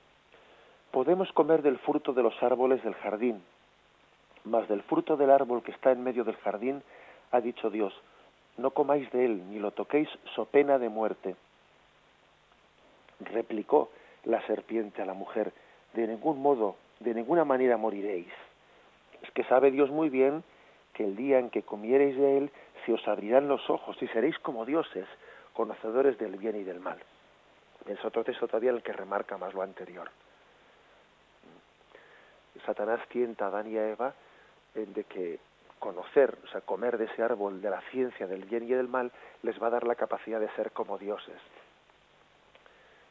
podemos 0.90 1.30
comer 1.32 1.62
del 1.62 1.78
fruto 1.78 2.12
de 2.12 2.22
los 2.22 2.42
árboles 2.42 2.82
del 2.82 2.94
jardín, 2.94 3.44
mas 4.44 4.68
del 4.68 4.82
fruto 4.82 5.16
del 5.16 5.30
árbol 5.30 5.62
que 5.62 5.72
está 5.72 5.92
en 5.92 6.04
medio 6.04 6.24
del 6.24 6.36
jardín, 6.36 6.82
ha 7.30 7.40
dicho 7.40 7.70
Dios, 7.70 7.94
no 8.56 8.70
comáis 8.70 9.10
de 9.10 9.24
él, 9.24 9.50
ni 9.50 9.58
lo 9.58 9.72
toquéis, 9.72 10.08
so 10.34 10.44
pena 10.44 10.78
de 10.78 10.88
muerte. 10.88 11.34
Replicó 13.20 13.90
la 14.24 14.44
serpiente 14.46 15.02
a 15.02 15.06
la 15.06 15.14
mujer, 15.14 15.52
de 15.94 16.06
ningún 16.06 16.40
modo, 16.40 16.76
de 17.00 17.14
ninguna 17.14 17.44
manera 17.44 17.76
moriréis. 17.76 18.32
Es 19.22 19.30
que 19.32 19.44
sabe 19.44 19.70
Dios 19.70 19.90
muy 19.90 20.08
bien 20.08 20.44
que 20.92 21.04
el 21.04 21.16
día 21.16 21.38
en 21.38 21.50
que 21.50 21.62
comiereis 21.62 22.16
de 22.16 22.38
él, 22.38 22.50
se 22.86 22.92
os 22.92 23.08
abrirán 23.08 23.48
los 23.48 23.68
ojos 23.70 23.96
y 24.00 24.06
seréis 24.08 24.38
como 24.38 24.64
dioses, 24.64 25.06
conocedores 25.54 26.18
del 26.18 26.36
bien 26.36 26.56
y 26.56 26.64
del 26.64 26.80
mal. 26.80 26.98
Es 27.86 28.02
otro 28.04 28.24
texto 28.24 28.46
todavía 28.46 28.70
el 28.70 28.82
que 28.82 28.92
remarca 28.92 29.36
más 29.36 29.54
lo 29.54 29.62
anterior. 29.62 30.10
Satanás 32.64 33.00
tienta 33.08 33.46
a 33.46 33.48
Adán 33.48 33.70
y 33.70 33.76
a 33.76 33.90
Eva 33.90 34.14
de 34.74 35.04
que 35.04 35.38
conocer, 35.78 36.36
o 36.42 36.48
sea, 36.48 36.62
comer 36.62 36.98
de 36.98 37.04
ese 37.04 37.22
árbol 37.22 37.60
de 37.60 37.70
la 37.70 37.80
ciencia 37.90 38.26
del 38.26 38.44
bien 38.44 38.64
y 38.64 38.68
del 38.68 38.88
mal, 38.88 39.12
les 39.42 39.62
va 39.62 39.66
a 39.66 39.70
dar 39.70 39.86
la 39.86 39.94
capacidad 39.94 40.40
de 40.40 40.48
ser 40.56 40.72
como 40.72 40.98
dioses. 40.98 41.38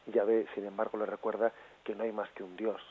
ve, 0.06 0.46
sin 0.54 0.66
embargo, 0.66 0.98
le 0.98 1.06
recuerda 1.06 1.52
que 1.84 1.94
no 1.94 2.02
hay 2.02 2.12
más 2.12 2.28
que 2.30 2.42
un 2.42 2.56
Dios. 2.56 2.82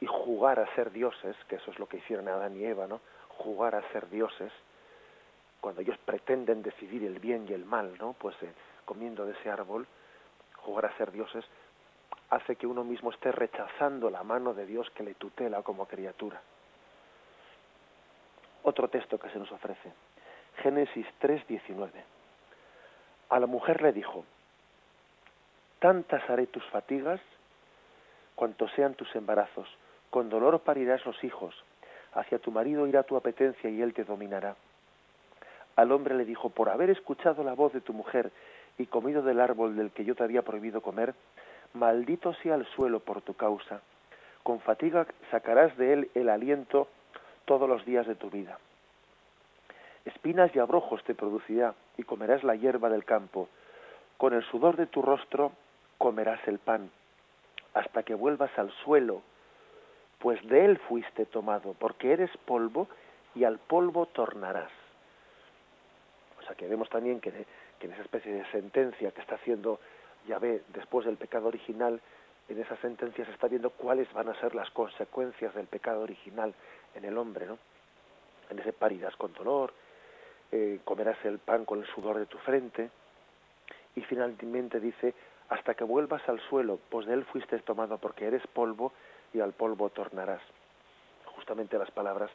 Y 0.00 0.06
jugar 0.06 0.60
a 0.60 0.74
ser 0.74 0.92
dioses, 0.92 1.36
que 1.48 1.56
eso 1.56 1.70
es 1.70 1.78
lo 1.78 1.88
que 1.88 1.98
hicieron 1.98 2.28
Adán 2.28 2.56
y 2.56 2.64
Eva, 2.64 2.86
¿no? 2.86 3.00
Jugar 3.28 3.74
a 3.74 3.82
ser 3.92 4.08
dioses, 4.10 4.52
cuando 5.60 5.80
ellos 5.80 5.98
pretenden 6.04 6.62
decidir 6.62 7.04
el 7.04 7.18
bien 7.18 7.46
y 7.48 7.52
el 7.52 7.64
mal, 7.64 7.96
¿no? 7.98 8.12
Pues 8.12 8.36
eh, 8.42 8.52
comiendo 8.84 9.26
de 9.26 9.32
ese 9.32 9.50
árbol, 9.50 9.86
jugar 10.56 10.86
a 10.86 10.96
ser 10.96 11.10
dioses, 11.10 11.44
hace 12.30 12.56
que 12.56 12.66
uno 12.66 12.84
mismo 12.84 13.10
esté 13.10 13.32
rechazando 13.32 14.08
la 14.08 14.22
mano 14.22 14.54
de 14.54 14.66
Dios 14.66 14.88
que 14.90 15.02
le 15.02 15.14
tutela 15.14 15.62
como 15.62 15.86
criatura 15.86 16.40
otro 18.64 18.88
texto 18.88 19.18
que 19.18 19.30
se 19.30 19.38
nos 19.38 19.52
ofrece. 19.52 19.92
Génesis 20.62 21.06
3:19. 21.20 21.90
A 23.28 23.38
la 23.38 23.46
mujer 23.46 23.82
le 23.82 23.92
dijo, 23.92 24.24
tantas 25.78 26.28
haré 26.28 26.46
tus 26.46 26.64
fatigas 26.66 27.20
cuanto 28.34 28.68
sean 28.68 28.94
tus 28.94 29.14
embarazos, 29.14 29.68
con 30.10 30.28
dolor 30.28 30.60
parirás 30.60 31.04
los 31.06 31.22
hijos, 31.22 31.54
hacia 32.14 32.38
tu 32.38 32.50
marido 32.50 32.86
irá 32.86 33.02
tu 33.02 33.16
apetencia 33.16 33.70
y 33.70 33.80
él 33.80 33.94
te 33.94 34.04
dominará. 34.04 34.56
Al 35.76 35.92
hombre 35.92 36.14
le 36.14 36.24
dijo, 36.24 36.50
por 36.50 36.68
haber 36.68 36.90
escuchado 36.90 37.42
la 37.44 37.54
voz 37.54 37.72
de 37.72 37.80
tu 37.80 37.92
mujer 37.92 38.30
y 38.78 38.86
comido 38.86 39.22
del 39.22 39.40
árbol 39.40 39.76
del 39.76 39.90
que 39.90 40.04
yo 40.04 40.14
te 40.14 40.22
había 40.22 40.42
prohibido 40.42 40.80
comer, 40.80 41.14
maldito 41.74 42.32
sea 42.34 42.54
el 42.54 42.66
suelo 42.66 43.00
por 43.00 43.22
tu 43.22 43.34
causa. 43.34 43.80
Con 44.42 44.60
fatiga 44.60 45.06
sacarás 45.30 45.76
de 45.76 45.92
él 45.92 46.10
el 46.14 46.28
aliento 46.28 46.88
todos 47.44 47.68
los 47.68 47.84
días 47.84 48.06
de 48.06 48.14
tu 48.14 48.30
vida. 48.30 48.58
Espinas 50.04 50.54
y 50.54 50.58
abrojos 50.58 51.02
te 51.04 51.14
producirá 51.14 51.74
y 51.96 52.02
comerás 52.02 52.44
la 52.44 52.54
hierba 52.54 52.88
del 52.90 53.04
campo. 53.04 53.48
Con 54.18 54.34
el 54.34 54.44
sudor 54.44 54.76
de 54.76 54.86
tu 54.86 55.02
rostro 55.02 55.52
comerás 55.98 56.40
el 56.46 56.58
pan, 56.58 56.90
hasta 57.72 58.02
que 58.02 58.14
vuelvas 58.14 58.50
al 58.58 58.70
suelo, 58.84 59.22
pues 60.18 60.46
de 60.48 60.64
él 60.64 60.78
fuiste 60.78 61.26
tomado, 61.26 61.74
porque 61.78 62.12
eres 62.12 62.30
polvo 62.44 62.88
y 63.34 63.44
al 63.44 63.58
polvo 63.58 64.06
tornarás. 64.06 64.70
O 66.40 66.42
sea 66.42 66.54
que 66.54 66.68
vemos 66.68 66.88
también 66.90 67.20
que, 67.20 67.30
en 67.80 67.92
esa 67.92 68.02
especie 68.02 68.32
de 68.32 68.50
sentencia 68.50 69.10
que 69.10 69.20
está 69.20 69.34
haciendo 69.34 69.78
Yahvé 70.26 70.62
después 70.68 71.06
del 71.06 71.16
pecado 71.16 71.48
original, 71.48 72.00
en 72.48 72.60
esa 72.60 72.76
sentencia 72.76 73.24
se 73.24 73.32
está 73.32 73.48
viendo 73.48 73.70
cuáles 73.70 74.10
van 74.12 74.28
a 74.28 74.40
ser 74.40 74.54
las 74.54 74.70
consecuencias 74.70 75.54
del 75.54 75.66
pecado 75.66 76.02
original 76.02 76.54
en 76.94 77.04
el 77.04 77.16
hombre, 77.18 77.46
¿no? 77.46 77.58
En 78.50 78.58
ese 78.58 78.72
paridas 78.72 79.14
con 79.16 79.32
dolor, 79.32 79.72
eh, 80.52 80.80
comerás 80.84 81.22
el 81.24 81.38
pan 81.38 81.64
con 81.64 81.80
el 81.80 81.86
sudor 81.86 82.18
de 82.18 82.26
tu 82.26 82.38
frente, 82.38 82.90
y 83.96 84.02
finalmente 84.02 84.80
dice, 84.80 85.14
hasta 85.48 85.74
que 85.74 85.84
vuelvas 85.84 86.28
al 86.28 86.40
suelo, 86.48 86.78
pues 86.90 87.06
de 87.06 87.14
él 87.14 87.24
fuiste 87.24 87.58
tomado 87.60 87.98
porque 87.98 88.26
eres 88.26 88.46
polvo 88.48 88.92
y 89.32 89.40
al 89.40 89.52
polvo 89.52 89.90
tornarás. 89.90 90.42
Justamente 91.26 91.78
las 91.78 91.90
palabras 91.90 92.30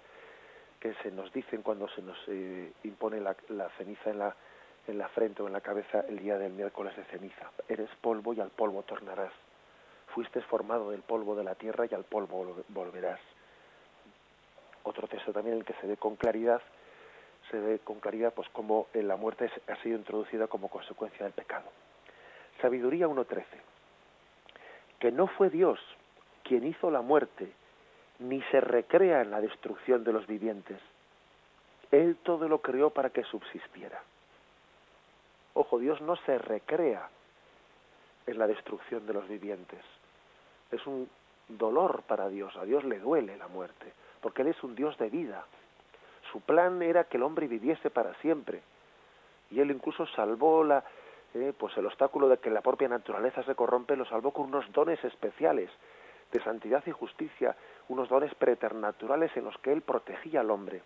que 0.80 0.94
se 1.04 1.12
nos 1.12 1.32
dicen 1.34 1.62
cuando 1.62 1.90
se 1.90 2.02
nos 2.02 2.18
eh, 2.28 2.72
impone 2.84 3.20
la, 3.20 3.36
la 3.50 3.70
ceniza 3.72 4.10
en 4.10 4.20
la, 4.20 4.36
en 4.88 4.98
la 4.98 5.10
frente 5.10 5.44
o 5.44 5.48
en 5.48 5.54
la 5.54 5.62
cabeza 5.62 6.06
el 6.08 6.20
día 6.20 6.38
del 6.38 6.54
miércoles 6.54 6.96
de 6.96 7.04
ceniza. 7.06 7.52
Eres 7.68 7.90
polvo 8.02 8.34
y 8.34 8.40
al 8.40 8.50
polvo 8.50 8.84
tornarás 8.84 9.34
fuiste 10.14 10.42
formado 10.42 10.92
del 10.92 11.02
polvo 11.02 11.36
de 11.36 11.44
la 11.44 11.56
tierra 11.56 11.86
y 11.90 11.94
al 11.94 12.04
polvo 12.04 12.64
volverás. 12.70 13.20
Otro 14.90 15.08
texto 15.08 15.32
también 15.32 15.54
en 15.54 15.60
el 15.60 15.66
que 15.66 15.74
se 15.76 15.88
ve 15.88 15.98
con 15.98 16.16
claridad, 16.16 16.62
se 17.52 17.60
ve 17.60 17.80
con 17.80 18.00
claridad 18.00 18.34
pues 18.34 18.50
cómo 18.50 18.88
la 18.94 19.16
muerte 19.16 19.52
ha 19.68 19.76
sido 19.84 19.98
introducida 19.98 20.48
como 20.48 20.70
consecuencia 20.70 21.26
del 21.26 21.34
pecado. 21.34 21.70
Sabiduría 22.62 23.08
1.13. 23.08 23.44
Que 25.00 25.12
no 25.12 25.28
fue 25.28 25.50
Dios 25.50 25.80
quien 26.44 26.66
hizo 26.66 26.90
la 26.90 27.02
muerte, 27.02 27.52
ni 28.20 28.42
se 28.52 28.60
recrea 28.60 29.22
en 29.22 29.32
la 29.32 29.42
destrucción 29.42 30.04
de 30.04 30.14
los 30.14 30.26
vivientes. 30.26 30.80
Él 31.92 32.18
todo 32.24 32.50
lo 32.50 32.62
creó 32.62 32.90
para 32.90 33.12
que 33.12 33.24
subsistiera. 33.24 34.02
Ojo, 35.54 35.78
Dios 35.78 36.02
no 36.02 36.16
se 36.16 36.38
recrea 36.38 37.10
en 38.26 38.40
la 38.40 38.48
destrucción 38.48 39.06
de 39.06 39.14
los 39.14 39.28
vivientes 39.28 39.84
es 40.72 40.86
un 40.86 41.10
dolor 41.48 42.04
para 42.04 42.30
Dios, 42.30 42.56
a 42.58 42.66
Dios 42.66 42.84
le 42.84 43.00
duele 43.00 43.38
la 43.38 43.48
muerte, 43.48 43.92
porque 44.22 44.42
Él 44.42 44.50
es 44.50 44.64
un 44.64 44.76
Dios 44.76 44.98
de 44.98 45.10
vida. 45.10 45.46
Su 46.32 46.42
plan 46.42 46.82
era 46.82 47.06
que 47.06 47.18
el 47.18 47.24
hombre 47.24 47.48
viviese 47.48 47.90
para 47.90 48.14
siempre, 48.16 48.62
y 49.52 49.60
Él 49.60 49.72
incluso 49.72 50.06
salvó 50.08 50.64
la, 50.64 50.84
eh, 51.34 51.54
pues 51.58 51.76
el 51.78 51.86
obstáculo 51.86 52.28
de 52.28 52.38
que 52.38 52.50
la 52.50 52.62
propia 52.62 52.88
naturaleza 52.88 53.44
se 53.44 53.56
corrompe, 53.56 53.96
lo 53.96 54.06
salvó 54.06 54.32
con 54.32 54.48
unos 54.48 54.72
dones 54.72 55.04
especiales 55.04 55.70
de 56.32 56.44
santidad 56.44 56.84
y 56.86 56.92
justicia, 56.92 57.56
unos 57.88 58.10
dones 58.10 58.34
preternaturales 58.36 59.36
en 59.36 59.46
los 59.46 59.58
que 59.60 59.72
Él 59.72 59.82
protegía 59.82 60.42
al 60.42 60.52
hombre. 60.52 60.82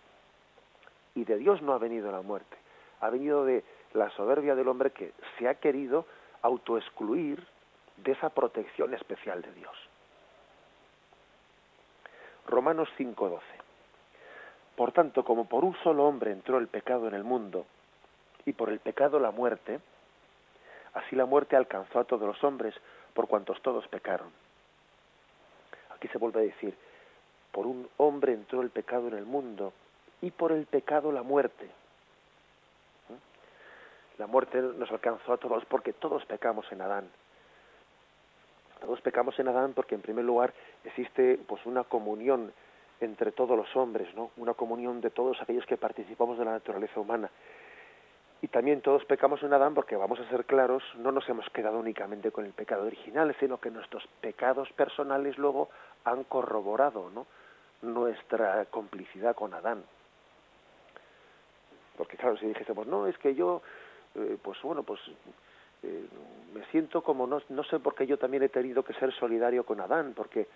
Y 1.14 1.24
de 1.24 1.36
Dios 1.36 1.62
no 1.62 1.72
ha 1.72 1.78
venido 1.78 2.10
la 2.10 2.22
muerte, 2.22 2.56
ha 3.00 3.10
venido 3.10 3.44
de 3.44 3.62
la 3.92 4.10
soberbia 4.10 4.54
del 4.54 4.68
hombre 4.68 4.90
que 4.90 5.12
se 5.38 5.48
ha 5.48 5.54
querido 5.54 6.06
autoexcluir 6.42 7.46
de 7.98 8.12
esa 8.12 8.30
protección 8.30 8.92
especial 8.94 9.42
de 9.42 9.52
Dios. 9.52 9.76
Romanos 12.46 12.88
5:12. 12.96 13.40
Por 14.76 14.92
tanto, 14.92 15.24
como 15.24 15.46
por 15.46 15.64
un 15.64 15.76
solo 15.82 16.04
hombre 16.04 16.32
entró 16.32 16.58
el 16.58 16.68
pecado 16.68 17.08
en 17.08 17.14
el 17.14 17.24
mundo, 17.24 17.66
y 18.44 18.52
por 18.52 18.68
el 18.70 18.80
pecado 18.80 19.18
la 19.18 19.30
muerte, 19.30 19.80
así 20.94 21.16
la 21.16 21.26
muerte 21.26 21.56
alcanzó 21.56 22.00
a 22.00 22.04
todos 22.04 22.26
los 22.26 22.42
hombres, 22.44 22.74
por 23.14 23.28
cuantos 23.28 23.60
todos 23.62 23.86
pecaron. 23.88 24.30
Aquí 25.94 26.08
se 26.08 26.18
vuelve 26.18 26.40
a 26.40 26.44
decir, 26.44 26.76
por 27.52 27.66
un 27.66 27.88
hombre 27.96 28.32
entró 28.32 28.62
el 28.62 28.70
pecado 28.70 29.08
en 29.08 29.14
el 29.14 29.24
mundo, 29.24 29.72
y 30.20 30.30
por 30.30 30.52
el 30.52 30.66
pecado 30.66 31.12
la 31.12 31.22
muerte. 31.22 31.66
¿Mm? 33.08 34.20
La 34.20 34.26
muerte 34.26 34.60
nos 34.60 34.90
alcanzó 34.90 35.32
a 35.32 35.36
todos 35.36 35.64
porque 35.66 35.92
todos 35.92 36.24
pecamos 36.26 36.70
en 36.72 36.80
Adán. 36.80 37.08
Todos 38.84 39.00
pecamos 39.00 39.38
en 39.38 39.48
Adán 39.48 39.72
porque 39.72 39.94
en 39.94 40.02
primer 40.02 40.26
lugar 40.26 40.52
existe 40.84 41.38
pues 41.46 41.64
una 41.64 41.84
comunión 41.84 42.52
entre 43.00 43.32
todos 43.32 43.56
los 43.56 43.74
hombres, 43.76 44.14
¿no? 44.14 44.30
Una 44.36 44.52
comunión 44.52 45.00
de 45.00 45.08
todos 45.08 45.40
aquellos 45.40 45.64
que 45.64 45.78
participamos 45.78 46.38
de 46.38 46.44
la 46.44 46.52
naturaleza 46.52 47.00
humana. 47.00 47.30
Y 48.42 48.48
también 48.48 48.82
todos 48.82 49.02
pecamos 49.06 49.42
en 49.42 49.54
Adán 49.54 49.72
porque 49.72 49.96
vamos 49.96 50.20
a 50.20 50.28
ser 50.28 50.44
claros, 50.44 50.82
no 50.96 51.12
nos 51.12 51.26
hemos 51.30 51.48
quedado 51.48 51.78
únicamente 51.78 52.30
con 52.30 52.44
el 52.44 52.52
pecado 52.52 52.84
original, 52.84 53.34
sino 53.40 53.58
que 53.58 53.70
nuestros 53.70 54.06
pecados 54.20 54.70
personales 54.72 55.38
luego 55.38 55.70
han 56.04 56.24
corroborado, 56.24 57.10
nuestra 57.80 58.66
complicidad 58.66 59.34
con 59.34 59.54
Adán. 59.54 59.82
Porque 61.96 62.18
claro, 62.18 62.36
si 62.36 62.46
dijésemos, 62.46 62.86
no, 62.86 63.06
es 63.06 63.16
que 63.16 63.34
yo, 63.34 63.62
eh, 64.14 64.36
pues 64.42 64.60
bueno, 64.60 64.82
pues 64.82 65.00
eh, 65.84 66.06
me 66.54 66.64
siento 66.66 67.02
como 67.02 67.26
no, 67.26 67.42
no 67.48 67.64
sé 67.64 67.80
por 67.80 67.94
qué 67.94 68.06
yo 68.06 68.16
también 68.16 68.44
he 68.44 68.48
tenido 68.48 68.82
que 68.82 68.94
ser 68.94 69.12
solidario 69.12 69.64
con 69.64 69.80
Adán, 69.80 70.12
porque 70.16 70.46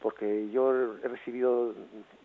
porque 0.00 0.50
yo 0.50 0.96
he 0.96 1.08
recibido 1.08 1.74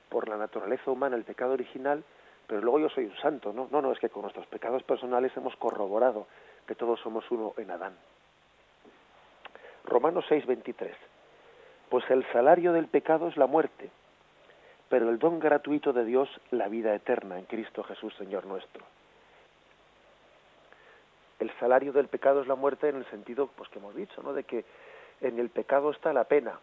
por 0.09 0.27
la 0.27 0.37
naturaleza 0.37 0.89
humana 0.89 1.15
el 1.15 1.23
pecado 1.23 1.53
original, 1.53 2.03
pero 2.47 2.59
luego 2.61 2.79
yo 2.79 2.89
soy 2.89 3.05
un 3.05 3.15
santo, 3.17 3.53
¿no? 3.53 3.67
No, 3.71 3.81
no, 3.81 3.91
es 3.91 3.99
que 3.99 4.09
con 4.09 4.23
nuestros 4.23 4.47
pecados 4.47 4.81
personales 4.81 5.31
hemos 5.37 5.55
corroborado 5.57 6.25
que 6.65 6.73
todos 6.73 6.99
somos 6.99 7.29
uno 7.29 7.53
en 7.57 7.69
Adán. 7.69 7.93
Romanos 9.85 10.25
6:23. 10.27 10.91
Pues 11.89 12.03
el 12.09 12.25
salario 12.33 12.73
del 12.73 12.87
pecado 12.87 13.27
es 13.27 13.37
la 13.37 13.47
muerte, 13.47 13.89
pero 14.89 15.09
el 15.09 15.19
don 15.19 15.39
gratuito 15.39 15.93
de 15.93 16.03
Dios 16.03 16.29
la 16.51 16.67
vida 16.67 16.93
eterna 16.95 17.37
en 17.37 17.45
Cristo 17.45 17.83
Jesús, 17.83 18.13
Señor 18.17 18.45
nuestro. 18.45 18.83
El 21.39 21.51
salario 21.59 21.93
del 21.93 22.07
pecado 22.07 22.41
es 22.41 22.47
la 22.47 22.55
muerte 22.55 22.89
en 22.89 22.97
el 22.97 23.05
sentido 23.09 23.47
pues 23.55 23.69
que 23.69 23.79
hemos 23.79 23.95
dicho, 23.95 24.21
¿no? 24.23 24.33
De 24.33 24.43
que 24.43 24.65
en 25.21 25.39
el 25.39 25.49
pecado 25.49 25.91
está 25.91 26.13
la 26.13 26.23
pena. 26.23 26.59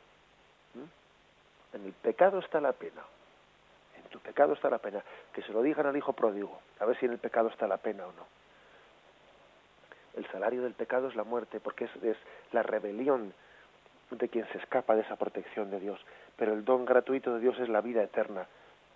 En 1.72 1.84
el 1.84 1.92
pecado 1.92 2.38
está 2.38 2.60
la 2.60 2.72
pena. 2.72 3.02
En 3.96 4.10
tu 4.10 4.18
pecado 4.20 4.52
está 4.54 4.70
la 4.70 4.78
pena. 4.78 5.02
Que 5.32 5.42
se 5.42 5.52
lo 5.52 5.62
digan 5.62 5.86
al 5.86 5.96
hijo 5.96 6.12
pródigo, 6.12 6.60
a 6.80 6.84
ver 6.84 6.98
si 6.98 7.06
en 7.06 7.12
el 7.12 7.18
pecado 7.18 7.48
está 7.48 7.66
la 7.66 7.78
pena 7.78 8.06
o 8.06 8.12
no. 8.12 8.26
El 10.16 10.26
salario 10.30 10.62
del 10.62 10.74
pecado 10.74 11.08
es 11.08 11.16
la 11.16 11.24
muerte, 11.24 11.58
porque 11.58 11.84
es, 11.86 11.96
es 12.02 12.16
la 12.52 12.62
rebelión 12.62 13.34
de 14.10 14.28
quien 14.28 14.46
se 14.52 14.58
escapa 14.58 14.94
de 14.94 15.02
esa 15.02 15.16
protección 15.16 15.70
de 15.70 15.80
Dios. 15.80 16.00
Pero 16.36 16.52
el 16.52 16.64
don 16.64 16.84
gratuito 16.84 17.34
de 17.34 17.40
Dios 17.40 17.58
es 17.58 17.68
la 17.68 17.80
vida 17.80 18.02
eterna 18.02 18.46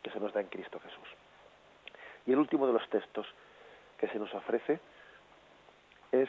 que 0.02 0.10
se 0.10 0.20
nos 0.20 0.32
da 0.32 0.40
en 0.40 0.48
Cristo 0.48 0.78
Jesús. 0.80 1.08
Y 2.26 2.32
el 2.32 2.38
último 2.38 2.66
de 2.66 2.72
los 2.72 2.88
textos 2.88 3.26
que 3.98 4.08
se 4.08 4.18
nos 4.18 4.32
ofrece 4.34 4.78
es 6.12 6.28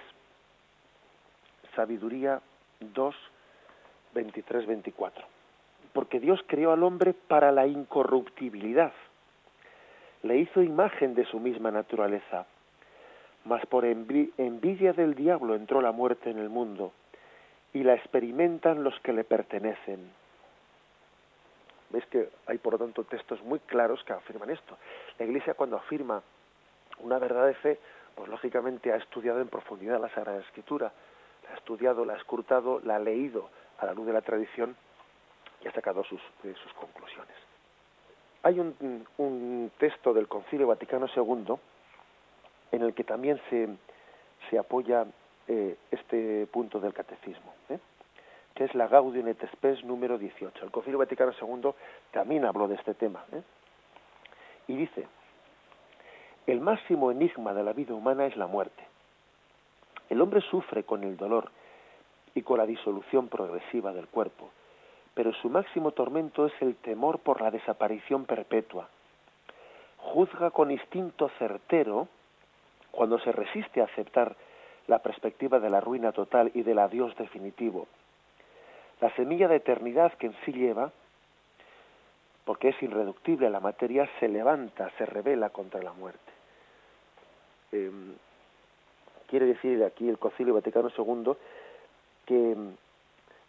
Sabiduría 1.76 2.42
2, 2.80 3.16
23, 4.14 4.66
24. 4.66 5.26
Porque 5.94 6.20
Dios 6.20 6.40
creó 6.48 6.72
al 6.72 6.84
hombre 6.84 7.14
para 7.14 7.52
la 7.52 7.68
incorruptibilidad. 7.68 8.94
Le 10.24 10.38
hizo 10.38 10.62
imagen 10.62 11.16
de 11.16 11.26
su 11.26 11.40
misma 11.40 11.72
naturaleza. 11.72 12.46
Mas 13.46 13.66
por 13.66 13.86
envidia 13.86 14.94
del 14.94 15.16
diablo 15.16 15.56
entró 15.56 15.82
la 15.82 15.92
muerte 15.92 16.30
en 16.30 16.40
el 16.40 16.50
mundo 16.50 16.92
y 17.74 17.84
la 17.84 17.94
experimentan 17.94 18.84
los 18.84 19.00
que 19.00 19.14
le 19.14 19.24
pertenecen. 19.24 20.12
¿Ves 21.92 22.06
que 22.08 22.30
hay, 22.46 22.58
por 22.58 22.74
lo 22.74 22.80
tanto, 22.80 23.04
textos 23.04 23.42
muy 23.44 23.60
claros 23.60 24.04
que 24.04 24.14
afirman 24.14 24.50
esto? 24.50 24.78
La 25.18 25.26
Iglesia, 25.26 25.54
cuando 25.54 25.78
afirma 25.78 26.22
una 27.00 27.18
verdad 27.18 27.48
de 27.48 27.54
fe, 27.56 27.80
pues 28.16 28.30
lógicamente 28.30 28.92
ha 28.92 28.98
estudiado 28.98 29.42
en 29.42 29.48
profundidad 29.48 30.00
la 30.00 30.10
Sagrada 30.10 30.40
Escritura, 30.40 30.92
la 31.44 31.52
ha 31.52 31.58
estudiado, 31.58 32.06
la 32.06 32.14
ha 32.14 32.18
escrutado, 32.18 32.80
la 32.84 32.96
ha 32.96 33.00
leído 33.00 33.50
a 33.80 33.86
la 33.86 33.94
luz 33.94 34.06
de 34.06 34.14
la 34.14 34.22
tradición 34.22 34.76
y 35.64 35.68
ha 35.68 35.72
sacado 35.72 36.04
sus, 36.04 36.22
eh, 36.44 36.54
sus 36.64 36.74
conclusiones. 36.74 37.36
Hay 38.44 38.60
un, 38.60 39.06
un, 39.18 39.72
texto 39.78 40.14
del 40.14 40.28
Concilio 40.28 40.68
Vaticano 40.68 41.08
II 41.14 41.56
en 42.72 42.82
el 42.82 42.94
que 42.94 43.04
también 43.04 43.42
se, 43.50 43.68
se 44.50 44.58
apoya 44.58 45.06
eh, 45.48 45.76
este 45.92 46.48
punto 46.48 46.80
del 46.80 46.94
catecismo, 46.94 47.54
¿eh? 47.70 47.80
que 48.56 48.66
es 48.66 48.76
la 48.76 48.88
Gaudium 48.88 49.28
et 49.28 49.42
Spes 49.54 49.84
número 49.84 50.18
18. 50.18 50.64
El 50.64 50.72
Concilio 50.72 51.00
Vaticano 51.00 51.32
II 51.32 51.72
también 52.12 52.46
habló 52.46 52.68
de 52.68 52.76
este 52.76 52.94
tema. 52.94 53.26
¿eh? 53.32 53.42
Y 54.68 54.76
dice, 54.76 55.08
el 56.52 56.62
máximo 56.62 57.12
enigma 57.12 57.54
de 57.54 57.64
la 57.64 57.74
vida 57.74 57.94
humana 57.94 58.26
es 58.26 58.36
la 58.36 58.48
muerte. 58.48 58.84
El 60.10 60.22
hombre 60.22 60.42
sufre 60.42 60.84
con 60.84 61.04
el 61.04 61.18
dolor 61.18 61.52
y 62.34 62.42
con 62.42 62.58
la 62.58 62.66
disolución 62.66 63.28
progresiva 63.28 63.94
del 63.94 64.08
cuerpo, 64.08 64.50
pero 65.14 65.34
su 65.34 65.50
máximo 65.50 65.92
tormento 65.92 66.48
es 66.48 66.54
el 66.62 66.76
temor 66.76 67.20
por 67.20 67.42
la 67.42 67.52
desaparición 67.52 68.26
perpetua. 68.26 68.90
Juzga 69.98 70.50
con 70.52 70.72
instinto 70.72 71.30
certero 71.38 72.08
cuando 72.92 73.20
se 73.20 73.32
resiste 73.32 73.82
a 73.82 73.86
aceptar 73.86 74.36
la 74.88 75.00
perspectiva 75.00 75.60
de 75.60 75.70
la 75.70 75.82
ruina 75.82 76.12
total 76.12 76.52
y 76.56 76.64
del 76.64 76.80
adiós 76.80 77.16
definitivo. 77.16 77.88
La 79.02 79.14
semilla 79.16 79.48
de 79.48 79.58
eternidad 79.58 80.14
que 80.14 80.28
en 80.28 80.36
sí 80.46 80.52
lleva, 80.52 80.92
porque 82.44 82.70
es 82.70 82.82
irreductible 82.82 83.46
a 83.46 83.52
la 83.52 83.60
materia, 83.60 84.10
se 84.20 84.28
levanta, 84.28 84.90
se 84.98 85.06
revela 85.06 85.52
contra 85.52 85.82
la 85.84 85.94
muerte. 85.94 86.39
Em, 87.72 88.16
quiere 89.28 89.46
decir 89.46 89.84
aquí 89.84 90.10
el 90.10 90.18
Concilio 90.18 90.54
Vaticano 90.54 90.90
II 90.98 91.34
que 92.26 92.52
em, 92.52 92.76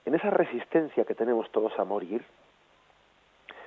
en 0.04 0.14
esa 0.14 0.30
resistencia 0.30 1.04
que 1.04 1.14
tenemos 1.14 1.50
todos 1.50 1.78
a 1.78 1.84
morir, 1.84 2.24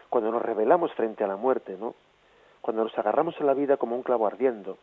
cuando 0.10 0.32
nos 0.32 0.42
rebelamos 0.42 0.94
frente 0.94 1.24
a 1.24 1.28
la 1.28 1.38
muerte, 1.38 1.76
¿no? 1.80 1.96
Cuando 2.62 2.84
nos 2.84 2.98
agarramos 2.98 3.40
a 3.40 3.44
la 3.44 3.54
vida 3.54 3.78
como 3.78 3.96
un 3.96 4.04
clavo 4.04 4.28
ardiendo, 4.28 4.78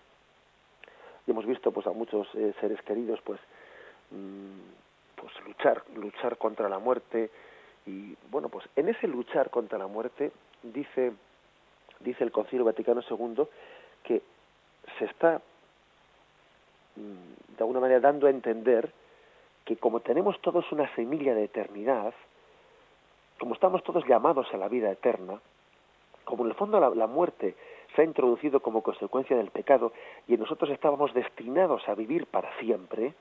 y 1.27 1.31
hemos 1.31 1.47
visto 1.47 1.71
pues 1.73 1.87
a 1.87 1.93
muchos 1.93 2.29
eh, 2.35 2.55
seres 2.61 2.81
queridos 2.83 3.21
pues 3.23 3.41
mm, 4.11 5.17
pues 5.17 5.33
luchar 5.47 5.83
luchar 5.95 6.37
contra 6.39 6.69
la 6.69 6.79
muerte 6.79 7.31
y 7.87 8.17
bueno 8.31 8.49
pues 8.49 8.67
en 8.77 8.89
ese 8.89 9.07
luchar 9.07 9.51
contra 9.51 9.79
la 9.79 9.87
muerte 9.87 10.33
dice 10.63 11.13
dice 12.01 12.25
el 12.25 12.33
Concilio 12.33 12.65
Vaticano 12.65 13.03
II 13.09 13.45
que 14.03 14.23
se 14.99 15.05
está 15.05 15.41
de 17.01 17.59
alguna 17.59 17.81
manera 17.81 18.01
dando 18.01 18.27
a 18.27 18.31
entender 18.31 18.93
que 19.65 19.77
como 19.77 20.01
tenemos 20.01 20.41
todos 20.41 20.71
una 20.73 20.93
semilla 20.95 21.35
de 21.35 21.45
eternidad 21.45 22.15
como 23.39 23.55
estamos 23.55 23.83
todos 23.83 24.07
llamados 24.07 24.47
a 24.53 24.57
la 24.57 24.69
vida 24.69 24.91
eterna 24.91 25.41
como 26.25 26.45
en 26.45 26.51
el 26.51 26.57
fondo 26.57 26.79
la 26.79 27.07
muerte 27.07 27.57
se 27.95 28.03
ha 28.03 28.05
introducido 28.05 28.61
como 28.61 28.83
consecuencia 28.83 29.37
del 29.37 29.51
pecado 29.51 29.93
y 30.29 30.37
nosotros 30.37 30.71
estábamos 30.71 31.13
destinados 31.13 31.89
a 31.89 31.95
vivir 31.95 32.27
para 32.27 32.57
siempre, 32.59 33.15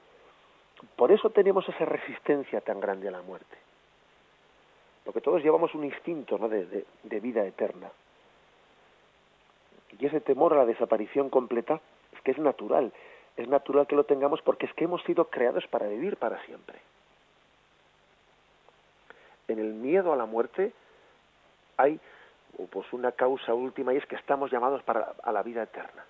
por 0.95 1.11
eso 1.11 1.29
tenemos 1.29 1.67
esa 1.67 1.85
resistencia 1.85 2.61
tan 2.61 2.79
grande 2.79 3.07
a 3.07 3.11
la 3.11 3.21
muerte. 3.21 3.57
Porque 5.03 5.21
todos 5.21 5.41
llevamos 5.43 5.73
un 5.73 5.85
instinto 5.85 6.37
¿no? 6.37 6.47
de, 6.47 6.85
de 7.03 7.19
vida 7.19 7.45
eterna. 7.45 7.89
Y 9.97 10.05
ese 10.05 10.21
temor 10.21 10.53
a 10.53 10.57
la 10.57 10.65
desaparición 10.65 11.29
completa 11.29 11.81
es 12.13 12.21
que 12.21 12.31
es 12.31 12.37
natural. 12.37 12.93
Es 13.39 13.47
natural 13.47 13.87
que 13.87 13.95
lo 13.95 14.03
tengamos 14.03 14.41
porque 14.41 14.65
es 14.65 14.73
que 14.73 14.83
hemos 14.83 15.01
sido 15.03 15.29
creados 15.29 15.65
para 15.67 15.87
vivir 15.87 16.17
para 16.17 16.43
siempre. 16.43 16.77
en 19.47 19.59
el 19.59 19.73
miedo 19.73 20.11
a 20.11 20.17
la 20.17 20.25
muerte 20.25 20.73
hay 21.77 21.97
pues 22.69 22.91
una 22.91 23.13
causa 23.13 23.53
última 23.53 23.93
y 23.93 23.97
es 23.97 24.05
que 24.07 24.17
estamos 24.17 24.51
llamados 24.51 24.83
para 24.83 25.13
a 25.23 25.31
la 25.31 25.41
vida 25.41 25.63
eterna. 25.63 26.03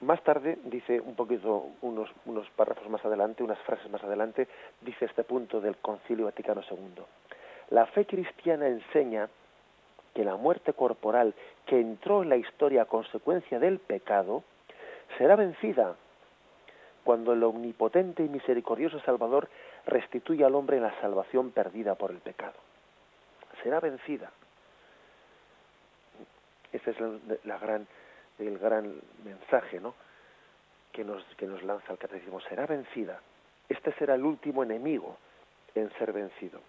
Más 0.00 0.20
tarde 0.24 0.58
dice 0.64 1.00
un 1.00 1.14
poquito 1.14 1.68
unos 1.80 2.10
unos 2.24 2.50
párrafos 2.50 2.88
más 2.90 3.04
adelante, 3.04 3.44
unas 3.44 3.60
frases 3.60 3.88
más 3.88 4.02
adelante, 4.02 4.48
dice 4.80 5.04
este 5.04 5.22
punto 5.22 5.60
del 5.60 5.76
Concilio 5.76 6.24
Vaticano 6.24 6.62
II. 6.68 7.04
La 7.70 7.86
fe 7.86 8.04
cristiana 8.04 8.66
enseña 8.66 9.28
que 10.12 10.24
la 10.24 10.34
muerte 10.34 10.72
corporal 10.72 11.34
que 11.66 11.80
entró 11.80 12.24
en 12.24 12.30
la 12.30 12.36
historia 12.36 12.82
a 12.82 12.86
consecuencia 12.86 13.60
del 13.60 13.78
pecado 13.78 14.42
será 15.18 15.36
vencida 15.36 15.96
cuando 17.04 17.32
el 17.32 17.42
omnipotente 17.44 18.24
y 18.24 18.28
misericordioso 18.28 19.00
Salvador 19.00 19.48
restituye 19.86 20.44
al 20.44 20.54
hombre 20.54 20.80
la 20.80 20.98
salvación 21.00 21.52
perdida 21.52 21.94
por 21.94 22.10
el 22.10 22.18
pecado. 22.18 22.58
Será 23.62 23.78
vencida. 23.80 24.30
Ese 26.72 26.90
es 26.90 26.96
la, 27.44 27.58
gran, 27.58 27.86
el 28.38 28.58
gran 28.58 29.00
mensaje 29.24 29.78
¿no? 29.80 29.94
que, 30.92 31.04
nos, 31.04 31.22
que 31.36 31.46
nos 31.46 31.62
lanza 31.62 31.92
el 31.92 31.98
catecismo. 31.98 32.40
Será 32.40 32.66
vencida. 32.66 33.20
Este 33.68 33.92
será 33.92 34.16
el 34.16 34.24
último 34.24 34.64
enemigo 34.64 35.16
en 35.74 35.90
ser 35.98 36.12
vencido. 36.12 36.60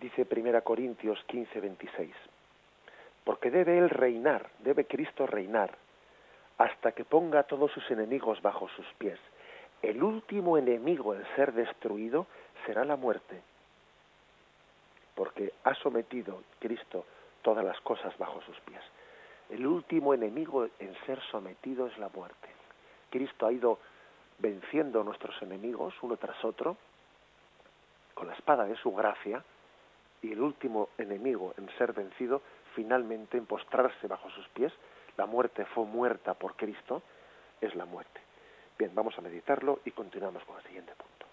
Dice 0.00 0.26
1 0.30 0.62
Corintios 0.62 1.22
15, 1.26 1.60
26. 1.60 2.14
Porque 3.24 3.50
debe 3.50 3.78
Él 3.78 3.90
reinar, 3.90 4.48
debe 4.60 4.84
Cristo 4.84 5.26
reinar, 5.26 5.76
hasta 6.62 6.92
que 6.92 7.04
ponga 7.04 7.40
a 7.40 7.42
todos 7.42 7.72
sus 7.72 7.90
enemigos 7.90 8.40
bajo 8.40 8.68
sus 8.68 8.86
pies. 8.96 9.18
El 9.82 10.00
último 10.00 10.56
enemigo 10.56 11.12
en 11.12 11.24
ser 11.34 11.52
destruido 11.52 12.28
será 12.64 12.84
la 12.84 12.94
muerte, 12.94 13.42
porque 15.16 15.52
ha 15.64 15.74
sometido 15.74 16.44
Cristo 16.60 17.04
todas 17.42 17.64
las 17.64 17.80
cosas 17.80 18.16
bajo 18.16 18.40
sus 18.42 18.56
pies. 18.60 18.80
El 19.50 19.66
último 19.66 20.14
enemigo 20.14 20.68
en 20.78 20.94
ser 21.04 21.20
sometido 21.32 21.88
es 21.88 21.98
la 21.98 22.08
muerte. 22.10 22.48
Cristo 23.10 23.46
ha 23.46 23.52
ido 23.52 23.80
venciendo 24.38 25.00
a 25.00 25.04
nuestros 25.04 25.34
enemigos 25.42 25.94
uno 26.00 26.16
tras 26.16 26.44
otro 26.44 26.76
con 28.14 28.28
la 28.28 28.34
espada 28.34 28.66
de 28.66 28.76
su 28.76 28.92
gracia 28.92 29.42
y 30.22 30.30
el 30.30 30.40
último 30.40 30.90
enemigo 30.96 31.54
en 31.58 31.68
ser 31.76 31.92
vencido 31.92 32.40
finalmente 32.76 33.36
en 33.36 33.46
postrarse 33.46 34.06
bajo 34.06 34.30
sus 34.30 34.46
pies 34.50 34.72
la 35.16 35.26
muerte 35.26 35.64
fue 35.66 35.84
muerta 35.84 36.34
por 36.34 36.56
Cristo, 36.56 37.02
es 37.60 37.74
la 37.74 37.84
muerte. 37.84 38.20
Bien, 38.78 38.94
vamos 38.94 39.16
a 39.18 39.20
meditarlo 39.20 39.80
y 39.84 39.90
continuamos 39.90 40.44
con 40.44 40.56
el 40.56 40.62
siguiente 40.64 40.92
punto. 40.94 41.26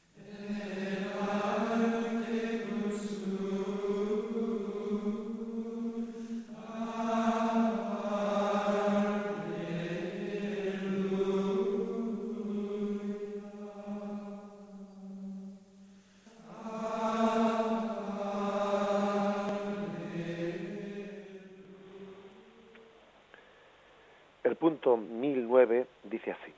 Punto 24.69 24.97
1009 24.97 25.87
dice 26.03 26.31
así. 26.31 26.53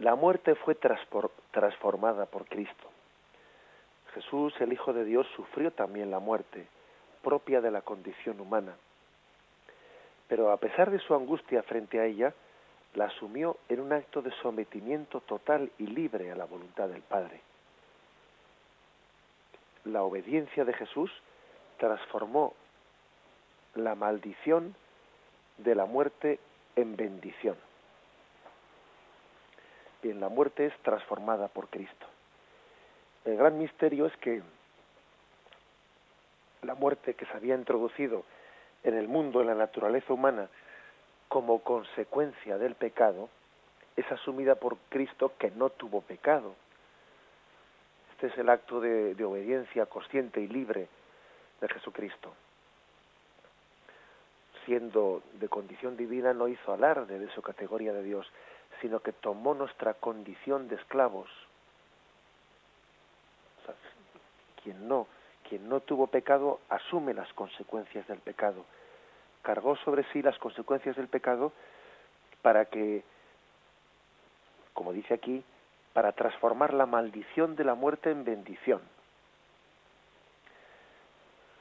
La 0.00 0.16
muerte 0.16 0.56
fue 0.56 0.74
transformada 0.74 2.26
por 2.26 2.44
Cristo. 2.46 2.90
Jesús, 4.14 4.52
el 4.58 4.72
Hijo 4.72 4.92
de 4.92 5.04
Dios, 5.04 5.28
sufrió 5.36 5.70
también 5.70 6.10
la 6.10 6.18
muerte, 6.18 6.66
propia 7.22 7.60
de 7.60 7.70
la 7.70 7.82
condición 7.82 8.40
humana. 8.40 8.74
Pero 10.26 10.50
a 10.50 10.56
pesar 10.56 10.90
de 10.90 10.98
su 10.98 11.14
angustia 11.14 11.62
frente 11.62 12.00
a 12.00 12.06
ella, 12.06 12.34
la 12.94 13.04
asumió 13.04 13.56
en 13.68 13.78
un 13.78 13.92
acto 13.92 14.20
de 14.20 14.32
sometimiento 14.42 15.20
total 15.20 15.70
y 15.78 15.86
libre 15.86 16.32
a 16.32 16.34
la 16.34 16.46
voluntad 16.46 16.88
del 16.88 17.02
Padre. 17.02 17.42
La 19.84 20.02
obediencia 20.02 20.64
de 20.64 20.72
Jesús 20.72 21.12
transformó 21.78 22.54
la 23.76 23.94
maldición 23.94 24.74
de 25.62 25.74
la 25.74 25.84
muerte 25.84 26.38
en 26.76 26.96
bendición. 26.96 27.56
Bien, 30.02 30.20
la 30.20 30.28
muerte 30.28 30.66
es 30.66 30.76
transformada 30.78 31.48
por 31.48 31.68
Cristo. 31.68 32.06
El 33.24 33.36
gran 33.36 33.58
misterio 33.58 34.06
es 34.06 34.16
que 34.16 34.42
la 36.62 36.74
muerte 36.74 37.14
que 37.14 37.26
se 37.26 37.36
había 37.36 37.54
introducido 37.54 38.24
en 38.82 38.94
el 38.96 39.08
mundo, 39.08 39.40
en 39.40 39.48
la 39.48 39.54
naturaleza 39.54 40.12
humana, 40.12 40.48
como 41.28 41.62
consecuencia 41.62 42.56
del 42.56 42.74
pecado, 42.74 43.28
es 43.96 44.10
asumida 44.10 44.54
por 44.54 44.78
Cristo 44.88 45.32
que 45.38 45.50
no 45.50 45.68
tuvo 45.68 46.00
pecado. 46.00 46.54
Este 48.12 48.28
es 48.28 48.38
el 48.38 48.48
acto 48.48 48.80
de, 48.80 49.14
de 49.14 49.24
obediencia 49.24 49.86
consciente 49.86 50.40
y 50.40 50.48
libre 50.48 50.88
de 51.60 51.68
Jesucristo 51.68 52.32
siendo 54.70 55.24
de 55.40 55.48
condición 55.48 55.96
divina, 55.96 56.32
no 56.32 56.46
hizo 56.46 56.72
alarde 56.72 57.18
de 57.18 57.28
su 57.32 57.42
categoría 57.42 57.92
de 57.92 58.04
Dios, 58.04 58.24
sino 58.80 59.00
que 59.00 59.12
tomó 59.12 59.52
nuestra 59.52 59.94
condición 59.94 60.68
de 60.68 60.76
esclavos. 60.76 61.28
quien 64.62 64.86
no, 64.86 65.08
quien 65.48 65.68
no 65.68 65.80
tuvo 65.80 66.06
pecado, 66.06 66.60
asume 66.68 67.14
las 67.14 67.32
consecuencias 67.32 68.06
del 68.06 68.18
pecado. 68.18 68.64
Cargó 69.42 69.74
sobre 69.76 70.04
sí 70.12 70.22
las 70.22 70.38
consecuencias 70.38 70.94
del 70.94 71.08
pecado 71.08 71.52
para 72.42 72.66
que, 72.66 73.02
como 74.72 74.92
dice 74.92 75.14
aquí, 75.14 75.42
para 75.94 76.12
transformar 76.12 76.74
la 76.74 76.86
maldición 76.86 77.56
de 77.56 77.64
la 77.64 77.74
muerte 77.74 78.10
en 78.12 78.22
bendición. 78.22 78.82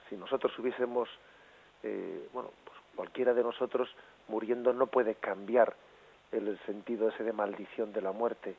Si 0.10 0.16
nosotros 0.16 0.52
hubiésemos, 0.60 1.10
eh, 1.82 2.28
bueno, 2.34 2.52
Cualquiera 2.96 3.34
de 3.34 3.44
nosotros 3.44 3.90
muriendo 4.28 4.74
no 4.74 4.88
puede 4.88 5.16
cambiar 5.16 5.76
el 6.32 6.60
sentido 6.66 7.10
ese 7.10 7.24
de 7.24 7.34
maldición 7.34 7.92
de 7.94 8.02
la 8.02 8.12
muerte. 8.12 8.56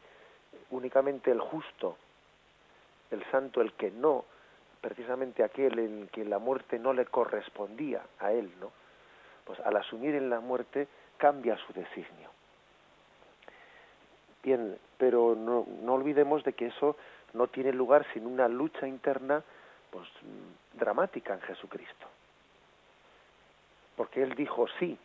Únicamente 0.71 1.31
el 1.31 1.41
justo, 1.41 1.97
el 3.11 3.25
santo, 3.31 3.61
el 3.61 3.73
que 3.75 3.91
no, 3.91 4.25
precisamente 4.81 5.45
aquel 5.45 5.79
en 5.79 6.09
que 6.09 6.25
la 6.25 6.39
muerte 6.39 6.79
no 6.79 6.93
le 6.93 7.07
correspondía 7.07 8.03
a 8.19 8.33
él, 8.33 8.51
¿no? 8.61 8.71
Pues 9.45 9.61
al 9.61 9.77
asumir 9.77 10.15
en 10.15 10.31
la 10.31 10.41
muerte 10.41 10.89
cambia 11.17 11.57
su 11.67 11.73
designio. 11.73 12.31
Bien, 14.43 14.79
pero 14.97 15.35
no, 15.35 15.67
no 15.83 15.95
olvidemos 15.95 16.43
de 16.45 16.55
que 16.55 16.67
eso 16.67 16.97
no 17.35 17.49
tiene 17.49 17.73
lugar 17.73 18.07
sin 18.13 18.27
una 18.27 18.49
lucha 18.49 18.89
interna 18.89 19.43
pues 19.91 20.09
dramática 20.75 21.35
en 21.35 21.41
Jesucristo 21.43 22.07
porque 24.01 24.23
él 24.23 24.35
dijo 24.35 24.67
sí 24.79 24.97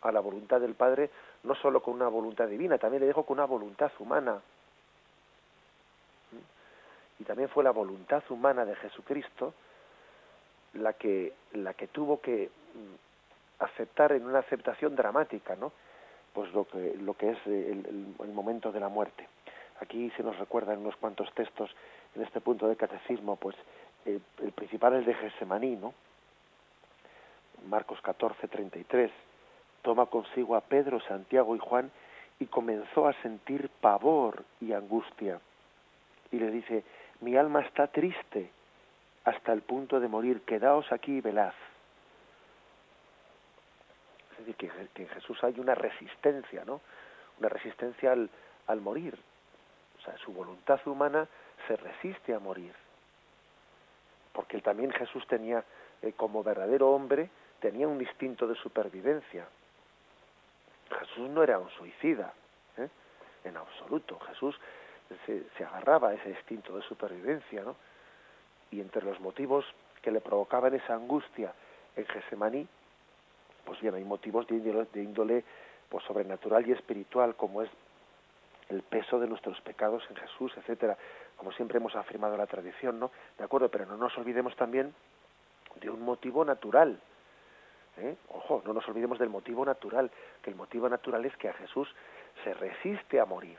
a 0.00 0.10
la 0.10 0.20
voluntad 0.20 0.58
del 0.58 0.72
Padre, 0.74 1.10
no 1.42 1.54
solo 1.54 1.82
con 1.82 1.92
una 1.92 2.08
voluntad 2.08 2.48
divina, 2.48 2.78
también 2.78 3.02
le 3.02 3.06
dijo 3.08 3.22
con 3.24 3.36
una 3.36 3.44
voluntad 3.44 3.92
humana. 3.98 4.40
Y 7.18 7.24
también 7.24 7.50
fue 7.50 7.62
la 7.62 7.72
voluntad 7.72 8.22
humana 8.30 8.64
de 8.64 8.74
Jesucristo 8.76 9.52
la 10.72 10.94
que, 10.94 11.34
la 11.52 11.74
que 11.74 11.88
tuvo 11.88 12.22
que 12.22 12.48
mm, 12.72 13.64
aceptar 13.64 14.12
en 14.12 14.24
una 14.24 14.38
aceptación 14.38 14.96
dramática, 14.96 15.54
¿no? 15.54 15.70
Pues 16.32 16.50
lo 16.54 16.64
que, 16.66 16.96
lo 17.02 17.12
que 17.12 17.32
es 17.32 17.46
el, 17.46 18.14
momento 18.32 18.72
de 18.72 18.80
la 18.80 18.88
muerte. 18.88 19.28
Aquí 19.82 20.10
se 20.16 20.22
nos 20.22 20.38
recuerdan 20.38 20.78
unos 20.78 20.96
cuantos 20.96 21.30
textos 21.34 21.70
en 22.14 22.22
este 22.22 22.40
punto 22.40 22.66
del 22.66 22.78
catecismo, 22.78 23.36
pues 23.36 23.56
el, 24.06 24.22
el 24.42 24.52
principal 24.52 24.94
es 24.94 25.04
de 25.04 25.12
Gesemaní, 25.12 25.76
¿no? 25.76 25.92
Marcos 27.66 28.00
14, 28.02 28.48
33, 28.48 29.10
toma 29.82 30.06
consigo 30.06 30.56
a 30.56 30.60
Pedro, 30.60 31.00
Santiago 31.00 31.56
y 31.56 31.58
Juan 31.58 31.90
y 32.38 32.46
comenzó 32.46 33.08
a 33.08 33.12
sentir 33.22 33.68
pavor 33.80 34.44
y 34.60 34.72
angustia. 34.72 35.40
Y 36.30 36.38
le 36.38 36.50
dice, 36.50 36.84
mi 37.20 37.36
alma 37.36 37.60
está 37.62 37.88
triste 37.88 38.50
hasta 39.24 39.52
el 39.52 39.62
punto 39.62 40.00
de 40.00 40.08
morir, 40.08 40.42
quedaos 40.42 40.90
aquí 40.92 41.16
y 41.16 41.20
velad. 41.20 41.52
Es 44.32 44.46
decir, 44.46 44.56
que, 44.56 45.02
en 45.02 45.08
Jesús 45.08 45.42
hay 45.42 45.58
una 45.58 45.74
resistencia, 45.74 46.64
¿no? 46.64 46.80
Una 47.38 47.48
resistencia 47.48 48.12
al, 48.12 48.30
al 48.68 48.80
morir. 48.80 49.18
O 49.98 50.02
sea, 50.02 50.16
su 50.18 50.32
voluntad 50.32 50.80
humana 50.86 51.26
se 51.66 51.76
resiste 51.76 52.34
a 52.34 52.38
morir. 52.38 52.72
Porque 54.32 54.60
también 54.60 54.92
Jesús 54.92 55.26
tenía, 55.26 55.64
eh, 56.02 56.12
como 56.12 56.44
verdadero 56.44 56.90
hombre, 56.90 57.28
tenía 57.60 57.88
un 57.88 58.00
instinto 58.00 58.46
de 58.46 58.54
supervivencia. 58.56 59.46
Jesús 60.98 61.28
no 61.28 61.42
era 61.42 61.58
un 61.58 61.70
suicida, 61.70 62.32
¿eh? 62.76 62.88
en 63.44 63.56
absoluto. 63.56 64.18
Jesús 64.20 64.58
se, 65.26 65.44
se 65.56 65.64
agarraba 65.64 66.10
a 66.10 66.14
ese 66.14 66.30
instinto 66.30 66.76
de 66.76 66.82
supervivencia, 66.82 67.62
¿no? 67.62 67.76
Y 68.70 68.80
entre 68.80 69.02
los 69.02 69.18
motivos 69.20 69.64
que 70.02 70.10
le 70.10 70.20
provocaban 70.20 70.74
esa 70.74 70.94
angustia 70.94 71.52
en 71.96 72.06
Gesemaní, 72.06 72.68
pues 73.64 73.80
bien, 73.80 73.94
hay 73.94 74.04
motivos 74.04 74.46
de 74.46 74.56
índole, 74.56 74.86
de 74.92 75.02
índole 75.02 75.44
pues, 75.88 76.04
sobrenatural 76.04 76.66
y 76.66 76.72
espiritual, 76.72 77.34
como 77.34 77.62
es 77.62 77.70
el 78.68 78.82
peso 78.82 79.18
de 79.18 79.26
nuestros 79.26 79.60
pecados 79.62 80.02
en 80.10 80.16
Jesús, 80.16 80.52
etcétera, 80.56 80.96
como 81.36 81.52
siempre 81.52 81.78
hemos 81.78 81.94
afirmado 81.96 82.36
la 82.36 82.46
tradición, 82.46 82.98
¿no? 82.98 83.10
De 83.36 83.44
acuerdo, 83.44 83.70
pero 83.70 83.86
no 83.86 83.96
nos 83.96 84.16
olvidemos 84.18 84.54
también 84.56 84.94
de 85.80 85.90
un 85.90 86.02
motivo 86.02 86.44
natural. 86.44 87.00
¿Eh? 88.00 88.16
Ojo, 88.28 88.62
no 88.64 88.72
nos 88.72 88.88
olvidemos 88.88 89.18
del 89.18 89.28
motivo 89.28 89.64
natural, 89.64 90.10
que 90.42 90.50
el 90.50 90.56
motivo 90.56 90.88
natural 90.88 91.24
es 91.24 91.36
que 91.36 91.48
a 91.48 91.54
Jesús 91.54 91.88
se 92.44 92.54
resiste 92.54 93.20
a 93.20 93.24
morir. 93.24 93.58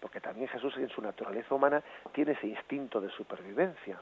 Porque 0.00 0.20
también 0.20 0.48
Jesús 0.48 0.76
en 0.76 0.88
su 0.88 1.02
naturaleza 1.02 1.54
humana 1.54 1.82
tiene 2.12 2.32
ese 2.32 2.46
instinto 2.46 3.00
de 3.00 3.10
supervivencia. 3.10 4.00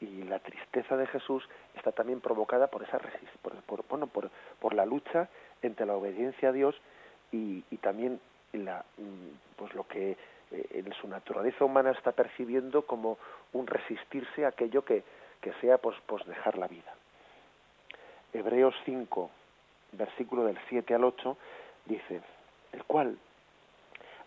Y 0.00 0.24
la 0.24 0.38
tristeza 0.38 0.96
de 0.96 1.06
Jesús 1.06 1.48
está 1.74 1.92
también 1.92 2.20
provocada 2.20 2.66
por 2.66 2.82
esa 2.82 2.98
por, 3.42 3.54
por, 3.62 3.84
bueno, 3.88 4.06
por, 4.06 4.30
por 4.60 4.74
la 4.74 4.84
lucha 4.84 5.28
entre 5.62 5.86
la 5.86 5.94
obediencia 5.94 6.50
a 6.50 6.52
Dios 6.52 6.76
y, 7.32 7.64
y 7.70 7.76
también 7.78 8.20
la, 8.52 8.84
mm, 8.98 9.56
pues 9.56 9.74
lo 9.74 9.86
que 9.86 10.16
eh, 10.50 10.66
en 10.70 10.92
su 10.94 11.08
naturaleza 11.08 11.64
humana 11.64 11.90
está 11.90 12.12
percibiendo 12.12 12.82
como 12.82 13.18
un 13.52 13.66
resistirse 13.66 14.44
a 14.44 14.48
aquello 14.48 14.84
que, 14.84 15.02
que 15.44 15.52
sea 15.60 15.76
pues, 15.76 15.94
pues 16.06 16.24
dejar 16.24 16.56
la 16.56 16.66
vida. 16.66 16.90
Hebreos 18.32 18.74
5, 18.86 19.30
versículo 19.92 20.44
del 20.46 20.58
7 20.70 20.94
al 20.94 21.04
8, 21.04 21.36
dice, 21.84 22.22
el 22.72 22.82
cual, 22.84 23.18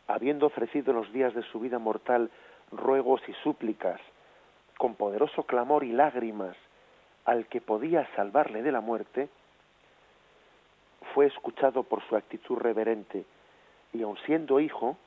habiendo 0.05 0.45
ofrecido 0.45 0.93
los 0.93 1.11
días 1.11 1.33
de 1.33 1.41
su 1.41 1.59
vida 1.59 1.79
mortal 1.79 2.29
ruegos 2.71 3.19
y 3.27 3.33
súplicas, 3.41 3.99
con 4.77 4.93
poderoso 4.93 5.41
clamor 5.41 5.83
y 5.83 5.91
lágrimas, 5.91 6.55
al 7.25 7.47
que 7.47 7.61
podía 7.61 8.07
salvarle 8.15 8.61
de 8.61 8.71
la 8.71 8.81
muerte, 8.81 9.27
fue 11.15 11.25
escuchado 11.25 11.81
por 11.81 12.07
su 12.07 12.15
actitud 12.15 12.57
reverente, 12.57 13.25
y 13.91 14.03
aun 14.03 14.19
siendo 14.27 14.59
hijo, 14.59 14.97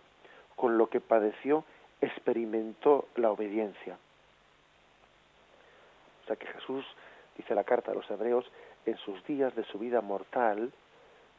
con 0.57 0.77
lo 0.77 0.89
que 0.89 1.01
padeció, 1.01 1.65
experimentó 2.01 3.07
la 3.15 3.31
obediencia. 3.31 3.97
Que 6.37 6.47
Jesús, 6.47 6.85
dice 7.37 7.55
la 7.55 7.65
carta 7.65 7.93
a 7.93 7.95
los 7.95 8.11
hebreos, 8.11 8.51
en 8.87 8.97
sus 8.99 9.25
días 9.25 9.55
de 9.55 9.65
su 9.65 9.79
vida 9.79 10.01
mortal, 10.01 10.73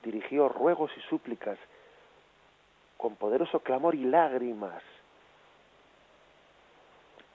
dirigió 0.03 0.49
ruegos 0.49 0.91
y 0.97 1.01
súplicas 1.01 1.57
con 2.97 3.15
poderoso 3.15 3.59
clamor 3.59 3.95
y 3.95 4.03
lágrimas. 4.03 4.83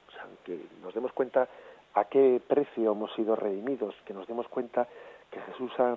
O 0.09 0.13
sea, 0.13 0.25
que 0.45 0.61
nos 0.83 0.95
demos 0.95 1.13
cuenta 1.13 1.49
a 1.95 2.05
qué 2.05 2.41
precio 2.47 2.93
hemos 2.93 3.13
sido 3.15 3.35
redimidos, 3.37 3.95
que 4.05 4.15
nos 4.15 4.27
demos 4.27 4.47
cuenta 4.49 4.87
que 5.31 5.41
Jesús 5.41 5.73
ha 5.79 5.97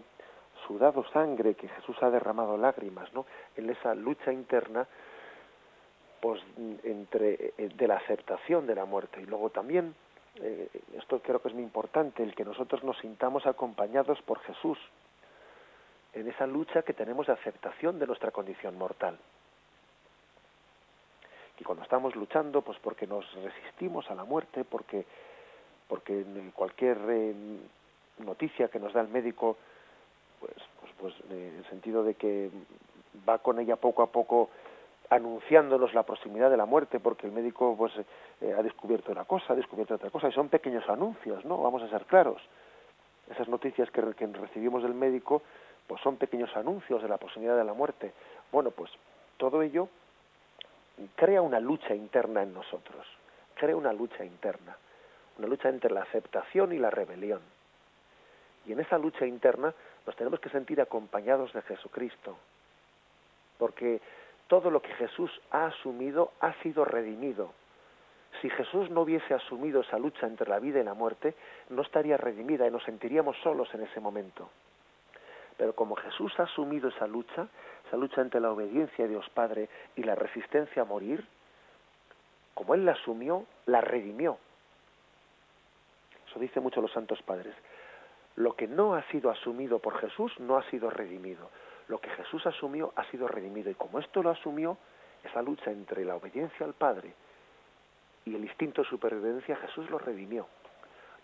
sudado 0.65 1.03
sangre, 1.11 1.55
que 1.55 1.67
Jesús 1.67 1.95
ha 2.01 2.09
derramado 2.09 2.57
lágrimas, 2.57 3.13
¿no? 3.13 3.25
En 3.55 3.69
esa 3.69 3.93
lucha 3.93 4.31
interna, 4.31 4.87
pues 6.21 6.41
entre 6.83 7.53
eh, 7.57 7.69
de 7.75 7.87
la 7.87 7.97
aceptación 7.97 8.67
de 8.67 8.75
la 8.75 8.85
muerte 8.85 9.21
y 9.21 9.25
luego 9.25 9.49
también 9.49 9.95
eh, 10.41 10.69
esto 10.97 11.19
creo 11.21 11.41
que 11.41 11.49
es 11.49 11.53
muy 11.53 11.63
importante 11.63 12.23
el 12.23 12.35
que 12.35 12.45
nosotros 12.45 12.83
nos 12.83 12.97
sintamos 12.99 13.45
acompañados 13.45 14.21
por 14.21 14.39
Jesús 14.39 14.77
en 16.13 16.27
esa 16.27 16.47
lucha 16.47 16.81
que 16.81 16.93
tenemos 16.93 17.27
de 17.27 17.33
aceptación 17.33 17.99
de 17.99 18.07
nuestra 18.07 18.31
condición 18.31 18.77
mortal. 18.77 19.17
Y 21.59 21.63
cuando 21.63 21.83
estamos 21.83 22.15
luchando 22.15 22.61
pues 22.61 22.77
porque 22.79 23.05
nos 23.05 23.31
resistimos 23.35 24.09
a 24.09 24.15
la 24.15 24.23
muerte 24.23 24.63
porque 24.63 25.05
porque 25.87 26.23
cualquier 26.53 26.97
eh, 27.09 27.35
noticia 28.19 28.69
que 28.69 28.79
nos 28.79 28.93
da 28.93 29.01
el 29.01 29.09
médico 29.09 29.57
pues, 30.39 30.53
pues, 30.79 30.93
pues 30.99 31.31
en 31.31 31.57
el 31.57 31.65
sentido 31.69 32.03
de 32.03 32.15
que 32.15 32.49
va 33.27 33.39
con 33.39 33.59
ella 33.59 33.75
poco 33.75 34.03
a 34.03 34.07
poco 34.07 34.49
anunciándonos 35.09 35.93
la 35.93 36.03
proximidad 36.03 36.49
de 36.49 36.57
la 36.57 36.65
muerte 36.65 36.99
porque 36.99 37.27
el 37.27 37.33
médico 37.33 37.75
pues 37.77 37.93
eh, 38.41 38.55
ha 38.57 38.61
descubierto 38.61 39.11
una 39.11 39.25
cosa, 39.25 39.53
ha 39.53 39.55
descubierto 39.55 39.95
otra 39.95 40.09
cosa 40.09 40.29
y 40.29 40.31
son 40.31 40.49
pequeños 40.49 40.87
anuncios, 40.87 41.43
¿no? 41.45 41.57
Vamos 41.61 41.81
a 41.81 41.89
ser 41.89 42.05
claros. 42.05 42.41
Esas 43.29 43.47
noticias 43.47 43.89
que, 43.91 44.01
que 44.13 44.27
recibimos 44.27 44.83
del 44.83 44.93
médico 44.93 45.41
pues 45.87 46.01
son 46.01 46.17
pequeños 46.17 46.55
anuncios 46.55 47.01
de 47.01 47.09
la 47.09 47.17
proximidad 47.17 47.57
de 47.57 47.63
la 47.63 47.73
muerte. 47.73 48.13
Bueno, 48.51 48.69
pues 48.69 48.91
todo 49.37 49.63
ello 49.63 49.89
crea 51.15 51.41
una 51.41 51.59
lucha 51.59 51.95
interna 51.95 52.43
en 52.43 52.53
nosotros, 52.53 53.07
crea 53.55 53.75
una 53.75 53.93
lucha 53.93 54.23
interna, 54.23 54.77
una 55.37 55.47
lucha 55.47 55.69
entre 55.69 55.91
la 55.91 56.03
aceptación 56.03 56.73
y 56.73 56.77
la 56.77 56.91
rebelión. 56.91 57.41
Y 58.65 58.73
en 58.73 58.81
esa 58.81 58.97
lucha 58.97 59.25
interna 59.25 59.73
nos 60.05 60.15
tenemos 60.15 60.39
que 60.39 60.49
sentir 60.49 60.79
acompañados 60.81 61.53
de 61.53 61.61
Jesucristo, 61.63 62.37
porque 63.57 64.01
todo 64.49 64.71
lo 64.71 64.81
que 64.81 64.93
Jesús 64.95 65.31
ha 65.51 65.67
asumido 65.67 66.33
ha 66.41 66.53
sido 66.63 66.83
redimido. 66.83 67.53
Si 68.41 68.49
Jesús 68.49 68.89
no 68.89 69.01
hubiese 69.01 69.33
asumido 69.33 69.81
esa 69.81 69.99
lucha 69.99 70.25
entre 70.25 70.49
la 70.49 70.59
vida 70.59 70.79
y 70.79 70.83
la 70.83 70.95
muerte, 70.95 71.35
no 71.69 71.83
estaría 71.83 72.17
redimida 72.17 72.67
y 72.67 72.71
nos 72.71 72.83
sentiríamos 72.83 73.37
solos 73.43 73.71
en 73.75 73.83
ese 73.83 73.99
momento. 73.99 74.49
Pero 75.55 75.73
como 75.73 75.95
Jesús 75.95 76.33
ha 76.39 76.43
asumido 76.43 76.89
esa 76.89 77.05
lucha, 77.05 77.47
esa 77.87 77.97
lucha 77.97 78.21
entre 78.21 78.41
la 78.41 78.51
obediencia 78.51 79.05
a 79.05 79.07
Dios 79.07 79.29
Padre 79.29 79.69
y 79.95 80.03
la 80.03 80.15
resistencia 80.15 80.81
a 80.81 80.85
morir, 80.85 81.23
como 82.55 82.73
Él 82.73 82.85
la 82.85 82.93
asumió, 82.93 83.45
la 83.67 83.81
redimió. 83.81 84.37
Eso 86.27 86.39
dice 86.39 86.59
mucho 86.59 86.81
los 86.81 86.91
santos 86.91 87.21
padres. 87.21 87.55
Lo 88.35 88.55
que 88.55 88.67
no 88.67 88.95
ha 88.95 89.03
sido 89.09 89.29
asumido 89.29 89.79
por 89.79 89.99
Jesús 89.99 90.31
no 90.39 90.57
ha 90.57 90.63
sido 90.69 90.89
redimido. 90.89 91.49
Lo 91.89 91.99
que 91.99 92.09
Jesús 92.11 92.45
asumió 92.45 92.93
ha 92.95 93.03
sido 93.11 93.27
redimido. 93.27 93.69
Y 93.69 93.75
como 93.75 93.99
esto 93.99 94.23
lo 94.23 94.29
asumió, 94.29 94.77
esa 95.23 95.41
lucha 95.41 95.71
entre 95.71 96.05
la 96.05 96.15
obediencia 96.15 96.65
al 96.65 96.73
Padre 96.73 97.13
y 98.25 98.35
el 98.35 98.43
instinto 98.43 98.83
de 98.83 98.87
supervivencia, 98.87 99.55
Jesús 99.57 99.89
lo 99.89 99.97
redimió. 99.97 100.47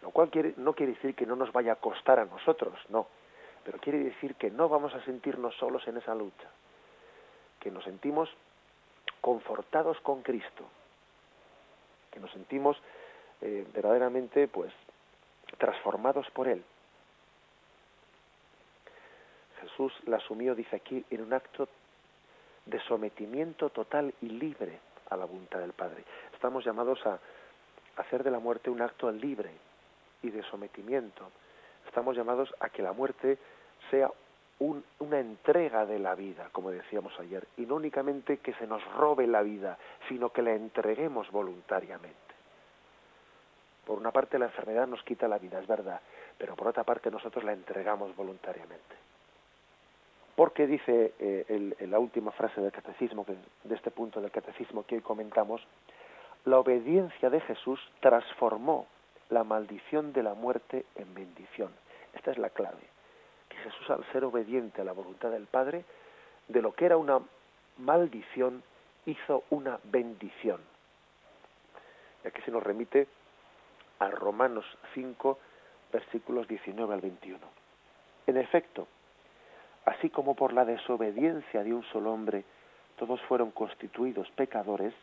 Lo 0.01 0.09
cual 0.09 0.30
no 0.57 0.74
quiere 0.74 0.93
decir 0.93 1.16
que 1.16 1.26
no 1.26 1.36
nos 1.36 1.51
vaya 1.51 1.74
a 1.74 1.76
costar 1.76 2.20
a 2.20 2.26
nosotros, 2.26 2.74
no. 2.89 3.07
Pero 3.63 3.80
quiere 3.80 3.99
decir 3.99 4.36
que 4.36 4.49
no 4.49 4.68
vamos 4.68 4.93
a 4.95 5.03
sentirnos 5.05 5.55
solos 5.55 5.88
en 5.88 5.97
esa 5.97 6.16
lucha. 6.16 6.49
Que 7.59 7.70
nos 7.70 7.84
sentimos 7.84 8.30
confortados 9.22 9.99
con 10.01 10.24
Cristo. 10.24 10.63
Que 12.11 12.20
nos 12.20 12.32
sentimos 12.32 12.78
eh, 13.41 13.68
verdaderamente, 13.74 14.47
pues, 14.47 14.74
transformados 15.57 16.30
por 16.32 16.47
Él. 16.47 16.63
Jesús 19.70 19.93
la 20.05 20.18
asumió, 20.18 20.53
dice 20.53 20.76
aquí, 20.76 21.03
en 21.09 21.22
un 21.22 21.34
acto 21.34 21.68
de 22.66 22.80
sometimiento 22.82 23.70
total 23.70 24.13
y 24.22 24.30
libre 24.30 24.80
a 25.09 25.18
la 25.18 25.26
voluntad 25.26 25.59
del 25.59 25.74
Padre. 25.74 26.03
Estamos 26.34 26.63
llamados 26.63 27.05
a 27.05 27.20
hacer 27.97 28.24
de 28.24 28.32
la 28.32 28.39
muerte 28.39 28.70
un 28.70 28.82
acto 28.82 29.11
libre 29.11 29.51
y 30.22 30.30
de 30.30 30.43
sometimiento. 30.43 31.32
Estamos 31.88 32.16
llamados 32.16 32.53
a 32.59 32.70
que 32.70 32.82
la 32.82 32.93
muerte 32.93 33.38
sea 33.89 34.11
una 34.59 35.20
entrega 35.20 35.86
de 35.86 35.99
la 35.99 36.16
vida, 36.16 36.49
como 36.51 36.72
decíamos 36.72 37.20
ayer, 37.20 37.47
y 37.57 37.66
no 37.66 37.76
únicamente 37.76 38.38
que 38.38 38.53
se 38.53 38.68
nos 38.68 38.84
robe 38.93 39.28
la 39.28 39.41
vida, 39.41 39.78
sino 40.07 40.30
que 40.30 40.41
la 40.41 40.53
entreguemos 40.53 41.30
voluntariamente. 41.32 42.16
Por 43.86 43.99
una 43.99 44.11
parte 44.11 44.39
la 44.39 44.45
enfermedad 44.45 44.88
nos 44.88 45.03
quita 45.03 45.28
la 45.28 45.38
vida, 45.38 45.59
es 45.59 45.68
verdad, 45.68 46.01
pero 46.38 46.55
por 46.55 46.68
otra 46.68 46.84
parte 46.84 47.11
nosotros 47.11 47.43
la 47.43 47.53
entregamos 47.53 48.16
voluntariamente 48.16 49.05
porque 50.36 50.67
dice 50.67 51.13
eh, 51.19 51.73
en 51.79 51.91
la 51.91 51.99
última 51.99 52.31
frase 52.31 52.59
del 52.61 52.71
catecismo, 52.71 53.25
de 53.63 53.75
este 53.75 53.91
punto 53.91 54.19
del 54.19 54.31
catecismo 54.31 54.86
que 54.86 54.95
hoy 54.95 55.01
comentamos, 55.01 55.65
la 56.43 56.59
obediencia 56.59 57.29
de 57.29 57.41
Jesús 57.41 57.79
transformó 58.01 58.86
la 59.29 59.43
maldición 59.43 60.13
de 60.13 60.23
la 60.23 60.33
muerte 60.33 60.86
en 60.95 61.13
bendición. 61.13 61.71
Esta 62.13 62.31
es 62.31 62.38
la 62.38 62.49
clave, 62.49 62.83
que 63.49 63.57
Jesús 63.57 63.89
al 63.89 64.05
ser 64.11 64.23
obediente 64.25 64.81
a 64.81 64.86
la 64.86 64.91
voluntad 64.91 65.31
del 65.31 65.47
Padre, 65.47 65.86
de 66.47 66.61
lo 66.61 66.73
que 66.73 66.86
era 66.86 66.97
una 66.97 67.19
maldición, 67.77 68.61
hizo 69.05 69.43
una 69.49 69.79
bendición. 69.86 70.61
Y 72.23 72.27
aquí 72.27 72.41
se 72.41 72.51
nos 72.51 72.63
remite 72.63 73.07
a 73.99 74.09
Romanos 74.09 74.65
5, 74.93 75.39
versículos 75.91 76.47
19 76.47 76.93
al 76.93 77.01
21. 77.01 77.39
En 78.27 78.38
efecto, 78.38 78.88
así 79.86 80.09
como 80.09 80.36
por 80.36 80.53
la 80.53 80.65
desobediencia 80.65 81.63
de 81.63 81.73
un 81.73 81.83
solo 81.86 82.11
hombre 82.11 82.43
todos 82.97 83.21
fueron 83.23 83.51
constituidos 83.51 84.29
pecadores, 84.31 84.93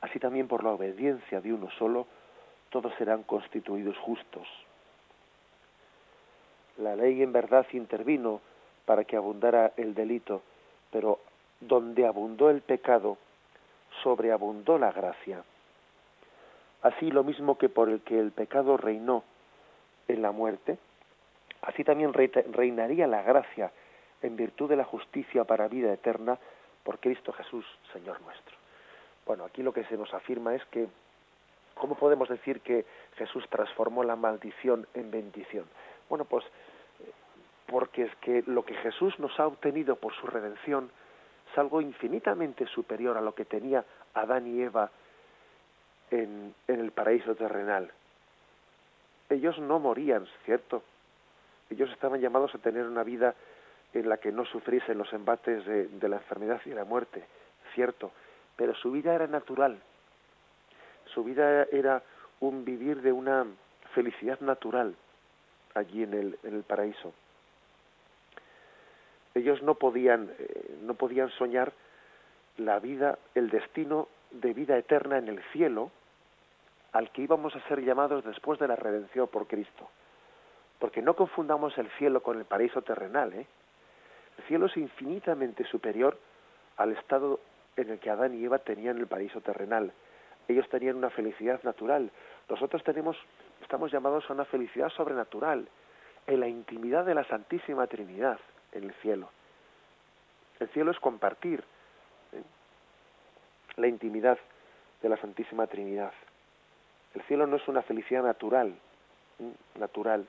así 0.00 0.18
también 0.18 0.48
por 0.48 0.64
la 0.64 0.70
obediencia 0.70 1.40
de 1.40 1.52
uno 1.52 1.70
solo 1.78 2.06
todos 2.70 2.92
serán 2.98 3.22
constituidos 3.22 3.96
justos. 3.98 4.48
La 6.78 6.96
ley 6.96 7.22
en 7.22 7.32
verdad 7.32 7.66
intervino 7.72 8.40
para 8.84 9.04
que 9.04 9.16
abundara 9.16 9.72
el 9.76 9.94
delito, 9.94 10.42
pero 10.90 11.20
donde 11.60 12.06
abundó 12.06 12.50
el 12.50 12.62
pecado, 12.62 13.16
sobreabundó 14.02 14.76
la 14.76 14.90
gracia. 14.90 15.44
Así 16.82 17.10
lo 17.10 17.22
mismo 17.22 17.56
que 17.56 17.68
por 17.68 17.88
el 17.88 18.00
que 18.00 18.18
el 18.18 18.32
pecado 18.32 18.76
reinó 18.76 19.22
en 20.08 20.20
la 20.20 20.32
muerte, 20.32 20.78
así 21.66 21.84
también 21.84 22.12
reinaría 22.12 23.06
la 23.06 23.22
gracia 23.22 23.72
en 24.22 24.36
virtud 24.36 24.68
de 24.68 24.76
la 24.76 24.84
justicia 24.84 25.44
para 25.44 25.68
vida 25.68 25.92
eterna 25.92 26.38
por 26.82 26.98
Cristo 26.98 27.32
Jesús, 27.32 27.66
Señor 27.92 28.20
nuestro. 28.22 28.56
Bueno, 29.26 29.44
aquí 29.44 29.62
lo 29.62 29.72
que 29.72 29.84
se 29.84 29.96
nos 29.96 30.12
afirma 30.12 30.54
es 30.54 30.64
que, 30.66 30.86
¿cómo 31.74 31.94
podemos 31.94 32.28
decir 32.28 32.60
que 32.60 32.84
Jesús 33.16 33.44
transformó 33.48 34.04
la 34.04 34.16
maldición 34.16 34.86
en 34.94 35.10
bendición? 35.10 35.64
Bueno, 36.08 36.24
pues 36.24 36.44
porque 37.66 38.02
es 38.02 38.14
que 38.16 38.42
lo 38.46 38.64
que 38.64 38.74
Jesús 38.74 39.18
nos 39.18 39.38
ha 39.40 39.46
obtenido 39.46 39.96
por 39.96 40.14
su 40.14 40.26
redención 40.26 40.90
es 41.50 41.58
algo 41.58 41.80
infinitamente 41.80 42.66
superior 42.66 43.16
a 43.16 43.22
lo 43.22 43.34
que 43.34 43.44
tenía 43.44 43.84
Adán 44.12 44.46
y 44.46 44.62
Eva 44.62 44.90
en, 46.10 46.54
el 46.68 46.92
paraíso 46.92 47.34
terrenal. 47.34 47.90
Ellos 49.30 49.58
no 49.58 49.78
morían, 49.78 50.26
¿cierto? 50.44 50.82
Ellos 51.70 51.90
estaban 51.90 52.20
llamados 52.20 52.54
a 52.54 52.58
tener 52.58 52.86
una 52.86 53.02
vida 53.02 53.34
en 53.92 54.08
la 54.08 54.18
que 54.18 54.32
no 54.32 54.44
sufriesen 54.44 54.98
los 54.98 55.12
embates 55.12 55.64
de, 55.64 56.08
la 56.08 56.16
enfermedad 56.16 56.60
y 56.66 56.70
la 56.70 56.84
muerte, 56.84 57.24
cierto, 57.74 58.10
pero 58.56 58.74
su 58.74 58.90
vida 58.90 59.14
era 59.14 59.26
natural. 59.26 59.78
Su 61.06 61.22
vida 61.22 61.64
era 61.70 62.02
un 62.40 62.64
vivir 62.64 63.02
de 63.02 63.12
una 63.12 63.46
felicidad 63.94 64.40
natural 64.40 64.94
allí 65.74 66.02
en 66.02 66.14
el, 66.14 66.38
en 66.42 66.54
el 66.54 66.62
paraíso. 66.64 67.12
Ellos 69.34 69.62
no 69.62 69.74
podían, 69.74 70.30
eh, 70.38 70.78
no 70.82 70.94
podían 70.94 71.30
soñar 71.30 71.72
la 72.56 72.78
vida, 72.78 73.18
el 73.34 73.50
destino 73.50 74.08
de 74.30 74.52
vida 74.52 74.76
eterna 74.76 75.18
en 75.18 75.28
el 75.28 75.42
cielo 75.52 75.90
al 76.92 77.10
que 77.10 77.22
íbamos 77.22 77.54
a 77.56 77.68
ser 77.68 77.80
llamados 77.82 78.24
después 78.24 78.58
de 78.60 78.68
la 78.68 78.76
redención 78.76 79.26
por 79.28 79.46
Cristo. 79.46 79.88
Porque 80.84 81.00
no 81.00 81.16
confundamos 81.16 81.78
el 81.78 81.88
cielo 81.92 82.22
con 82.22 82.36
el 82.38 82.44
paraíso 82.44 82.82
terrenal. 82.82 83.32
¿eh? 83.32 83.46
El 84.36 84.44
cielo 84.44 84.66
es 84.66 84.76
infinitamente 84.76 85.64
superior 85.64 86.18
al 86.76 86.92
estado 86.92 87.40
en 87.74 87.88
el 87.88 87.98
que 87.98 88.10
Adán 88.10 88.34
y 88.34 88.44
Eva 88.44 88.58
tenían 88.58 88.98
el 88.98 89.06
paraíso 89.06 89.40
terrenal. 89.40 89.94
Ellos 90.46 90.68
tenían 90.68 90.96
una 90.96 91.08
felicidad 91.08 91.62
natural. 91.62 92.10
Nosotros 92.50 92.84
tenemos, 92.84 93.16
estamos 93.62 93.92
llamados 93.92 94.28
a 94.28 94.34
una 94.34 94.44
felicidad 94.44 94.90
sobrenatural, 94.90 95.66
en 96.26 96.40
la 96.40 96.48
intimidad 96.48 97.06
de 97.06 97.14
la 97.14 97.24
Santísima 97.24 97.86
Trinidad 97.86 98.38
en 98.72 98.84
el 98.84 98.92
cielo. 98.96 99.30
El 100.60 100.68
cielo 100.68 100.90
es 100.90 101.00
compartir 101.00 101.64
¿eh? 102.34 102.42
la 103.76 103.86
intimidad 103.86 104.36
de 105.00 105.08
la 105.08 105.16
Santísima 105.16 105.66
Trinidad. 105.66 106.12
El 107.14 107.22
cielo 107.22 107.46
no 107.46 107.56
es 107.56 107.66
una 107.68 107.80
felicidad 107.80 108.22
natural, 108.22 108.74
¿eh? 109.38 109.50
natural, 109.78 110.26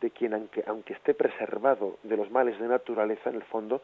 de 0.00 0.10
quien 0.10 0.34
aunque, 0.34 0.64
aunque 0.66 0.94
esté 0.94 1.14
preservado 1.14 1.98
de 2.02 2.16
los 2.16 2.30
males 2.30 2.58
de 2.58 2.68
naturaleza, 2.68 3.30
en 3.30 3.36
el 3.36 3.44
fondo, 3.44 3.82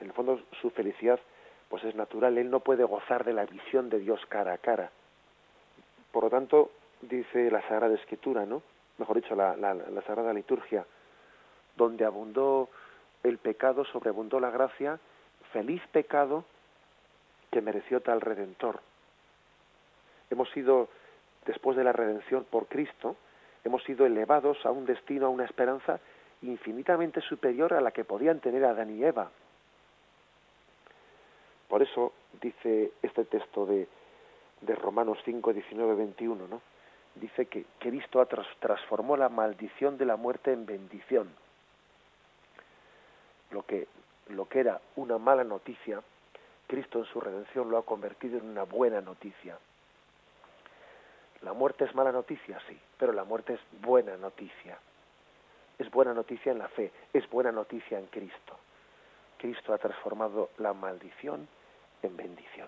en 0.00 0.06
el 0.06 0.12
fondo 0.12 0.40
su 0.60 0.70
felicidad 0.70 1.20
pues 1.68 1.82
es 1.84 1.94
natural, 1.96 2.38
él 2.38 2.50
no 2.50 2.60
puede 2.60 2.84
gozar 2.84 3.24
de 3.24 3.32
la 3.32 3.44
visión 3.44 3.88
de 3.90 3.98
Dios 3.98 4.24
cara 4.28 4.52
a 4.52 4.58
cara. 4.58 4.90
Por 6.12 6.24
lo 6.24 6.30
tanto, 6.30 6.70
dice 7.02 7.50
la 7.50 7.60
Sagrada 7.62 7.94
Escritura, 7.94 8.46
¿no? 8.46 8.62
Mejor 8.98 9.16
dicho, 9.16 9.34
la, 9.34 9.56
la, 9.56 9.74
la 9.74 10.02
Sagrada 10.02 10.32
Liturgia, 10.32 10.86
donde 11.76 12.04
abundó 12.04 12.68
el 13.24 13.38
pecado, 13.38 13.84
sobreabundó 13.84 14.38
la 14.38 14.50
gracia, 14.50 14.98
feliz 15.52 15.82
pecado 15.90 16.44
que 17.50 17.60
mereció 17.60 18.00
tal 18.00 18.20
redentor. 18.20 18.80
Hemos 20.30 20.48
sido, 20.50 20.88
después 21.44 21.76
de 21.76 21.84
la 21.84 21.92
redención 21.92 22.44
por 22.44 22.66
Cristo, 22.66 23.16
hemos 23.66 23.82
sido 23.84 24.06
elevados 24.06 24.64
a 24.64 24.70
un 24.70 24.86
destino, 24.86 25.26
a 25.26 25.30
una 25.30 25.44
esperanza 25.44 26.00
infinitamente 26.42 27.20
superior 27.20 27.74
a 27.74 27.80
la 27.80 27.90
que 27.90 28.04
podían 28.04 28.40
tener 28.40 28.64
Adán 28.64 28.90
y 28.90 29.04
Eva. 29.04 29.30
Por 31.68 31.82
eso 31.82 32.12
dice 32.40 32.92
este 33.02 33.24
texto 33.24 33.66
de, 33.66 33.88
de 34.60 34.74
Romanos 34.74 35.18
5, 35.24 35.52
19, 35.52 35.94
21, 35.94 36.48
¿no? 36.48 36.60
Dice 37.14 37.46
que 37.46 37.64
Cristo 37.78 38.26
transformó 38.60 39.16
la 39.16 39.28
maldición 39.28 39.96
de 39.96 40.04
la 40.04 40.16
muerte 40.16 40.52
en 40.52 40.66
bendición 40.66 41.28
lo 43.50 43.64
que, 43.64 43.86
lo 44.28 44.48
que 44.48 44.60
era 44.60 44.80
una 44.96 45.18
mala 45.18 45.44
noticia, 45.44 46.00
Cristo 46.66 46.98
en 46.98 47.04
su 47.06 47.20
redención 47.20 47.70
lo 47.70 47.78
ha 47.78 47.84
convertido 47.84 48.38
en 48.38 48.46
una 48.46 48.64
buena 48.64 49.00
noticia. 49.00 49.58
La 51.46 51.52
muerte 51.52 51.84
es 51.84 51.94
mala 51.94 52.10
noticia, 52.10 52.58
sí, 52.66 52.76
pero 52.98 53.12
la 53.12 53.22
muerte 53.22 53.54
es 53.54 53.60
buena 53.80 54.16
noticia. 54.16 54.76
Es 55.78 55.88
buena 55.92 56.12
noticia 56.12 56.50
en 56.50 56.58
la 56.58 56.66
fe, 56.66 56.90
es 57.12 57.30
buena 57.30 57.52
noticia 57.52 58.00
en 58.00 58.06
Cristo. 58.06 58.58
Cristo 59.38 59.72
ha 59.72 59.78
transformado 59.78 60.50
la 60.58 60.72
maldición 60.72 61.46
en 62.02 62.16
bendición. 62.16 62.66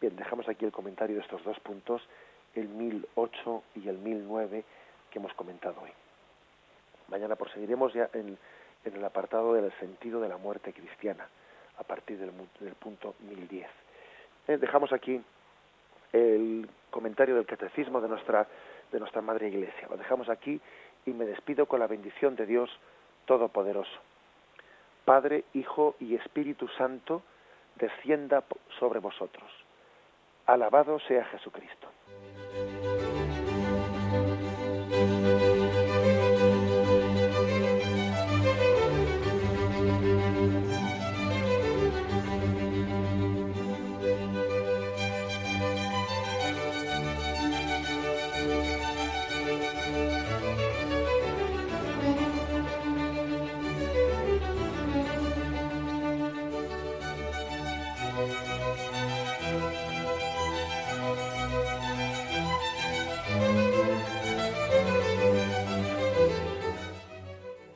Bien, 0.00 0.16
dejamos 0.16 0.48
aquí 0.48 0.64
el 0.64 0.72
comentario 0.72 1.16
de 1.16 1.22
estos 1.22 1.44
dos 1.44 1.60
puntos, 1.60 2.00
el 2.54 2.66
1008 2.68 3.62
y 3.74 3.86
el 3.86 3.98
1009 3.98 4.64
que 5.10 5.18
hemos 5.18 5.34
comentado 5.34 5.82
hoy. 5.82 5.92
Mañana 7.08 7.36
proseguiremos 7.36 7.92
ya 7.92 8.08
en 8.14 8.38
el 8.84 9.04
apartado 9.04 9.52
del 9.52 9.70
sentido 9.80 10.18
de 10.22 10.30
la 10.30 10.38
muerte 10.38 10.72
cristiana, 10.72 11.28
a 11.76 11.84
partir 11.84 12.16
del, 12.16 12.32
punto 12.76 13.16
1010. 13.20 13.68
Eh, 14.48 14.56
dejamos 14.56 14.94
aquí 14.94 15.20
el 16.12 16.68
comentario 16.90 17.36
del 17.36 17.46
catecismo 17.46 18.00
de 18.00 18.08
nuestra, 18.08 18.46
de 18.92 18.98
nuestra 18.98 19.22
Madre 19.22 19.48
Iglesia. 19.48 19.88
Lo 19.88 19.96
dejamos 19.96 20.28
aquí 20.28 20.60
y 21.06 21.10
me 21.12 21.24
despido 21.24 21.66
con 21.66 21.80
la 21.80 21.86
bendición 21.86 22.36
de 22.36 22.46
Dios 22.46 22.70
Todopoderoso. 23.26 23.98
Padre, 25.04 25.44
Hijo 25.54 25.96
y 26.00 26.14
Espíritu 26.14 26.68
Santo, 26.68 27.22
descienda 27.76 28.44
sobre 28.78 29.00
vosotros. 29.00 29.50
Alabado 30.46 30.98
sea 31.00 31.24
Jesucristo. 31.26 31.88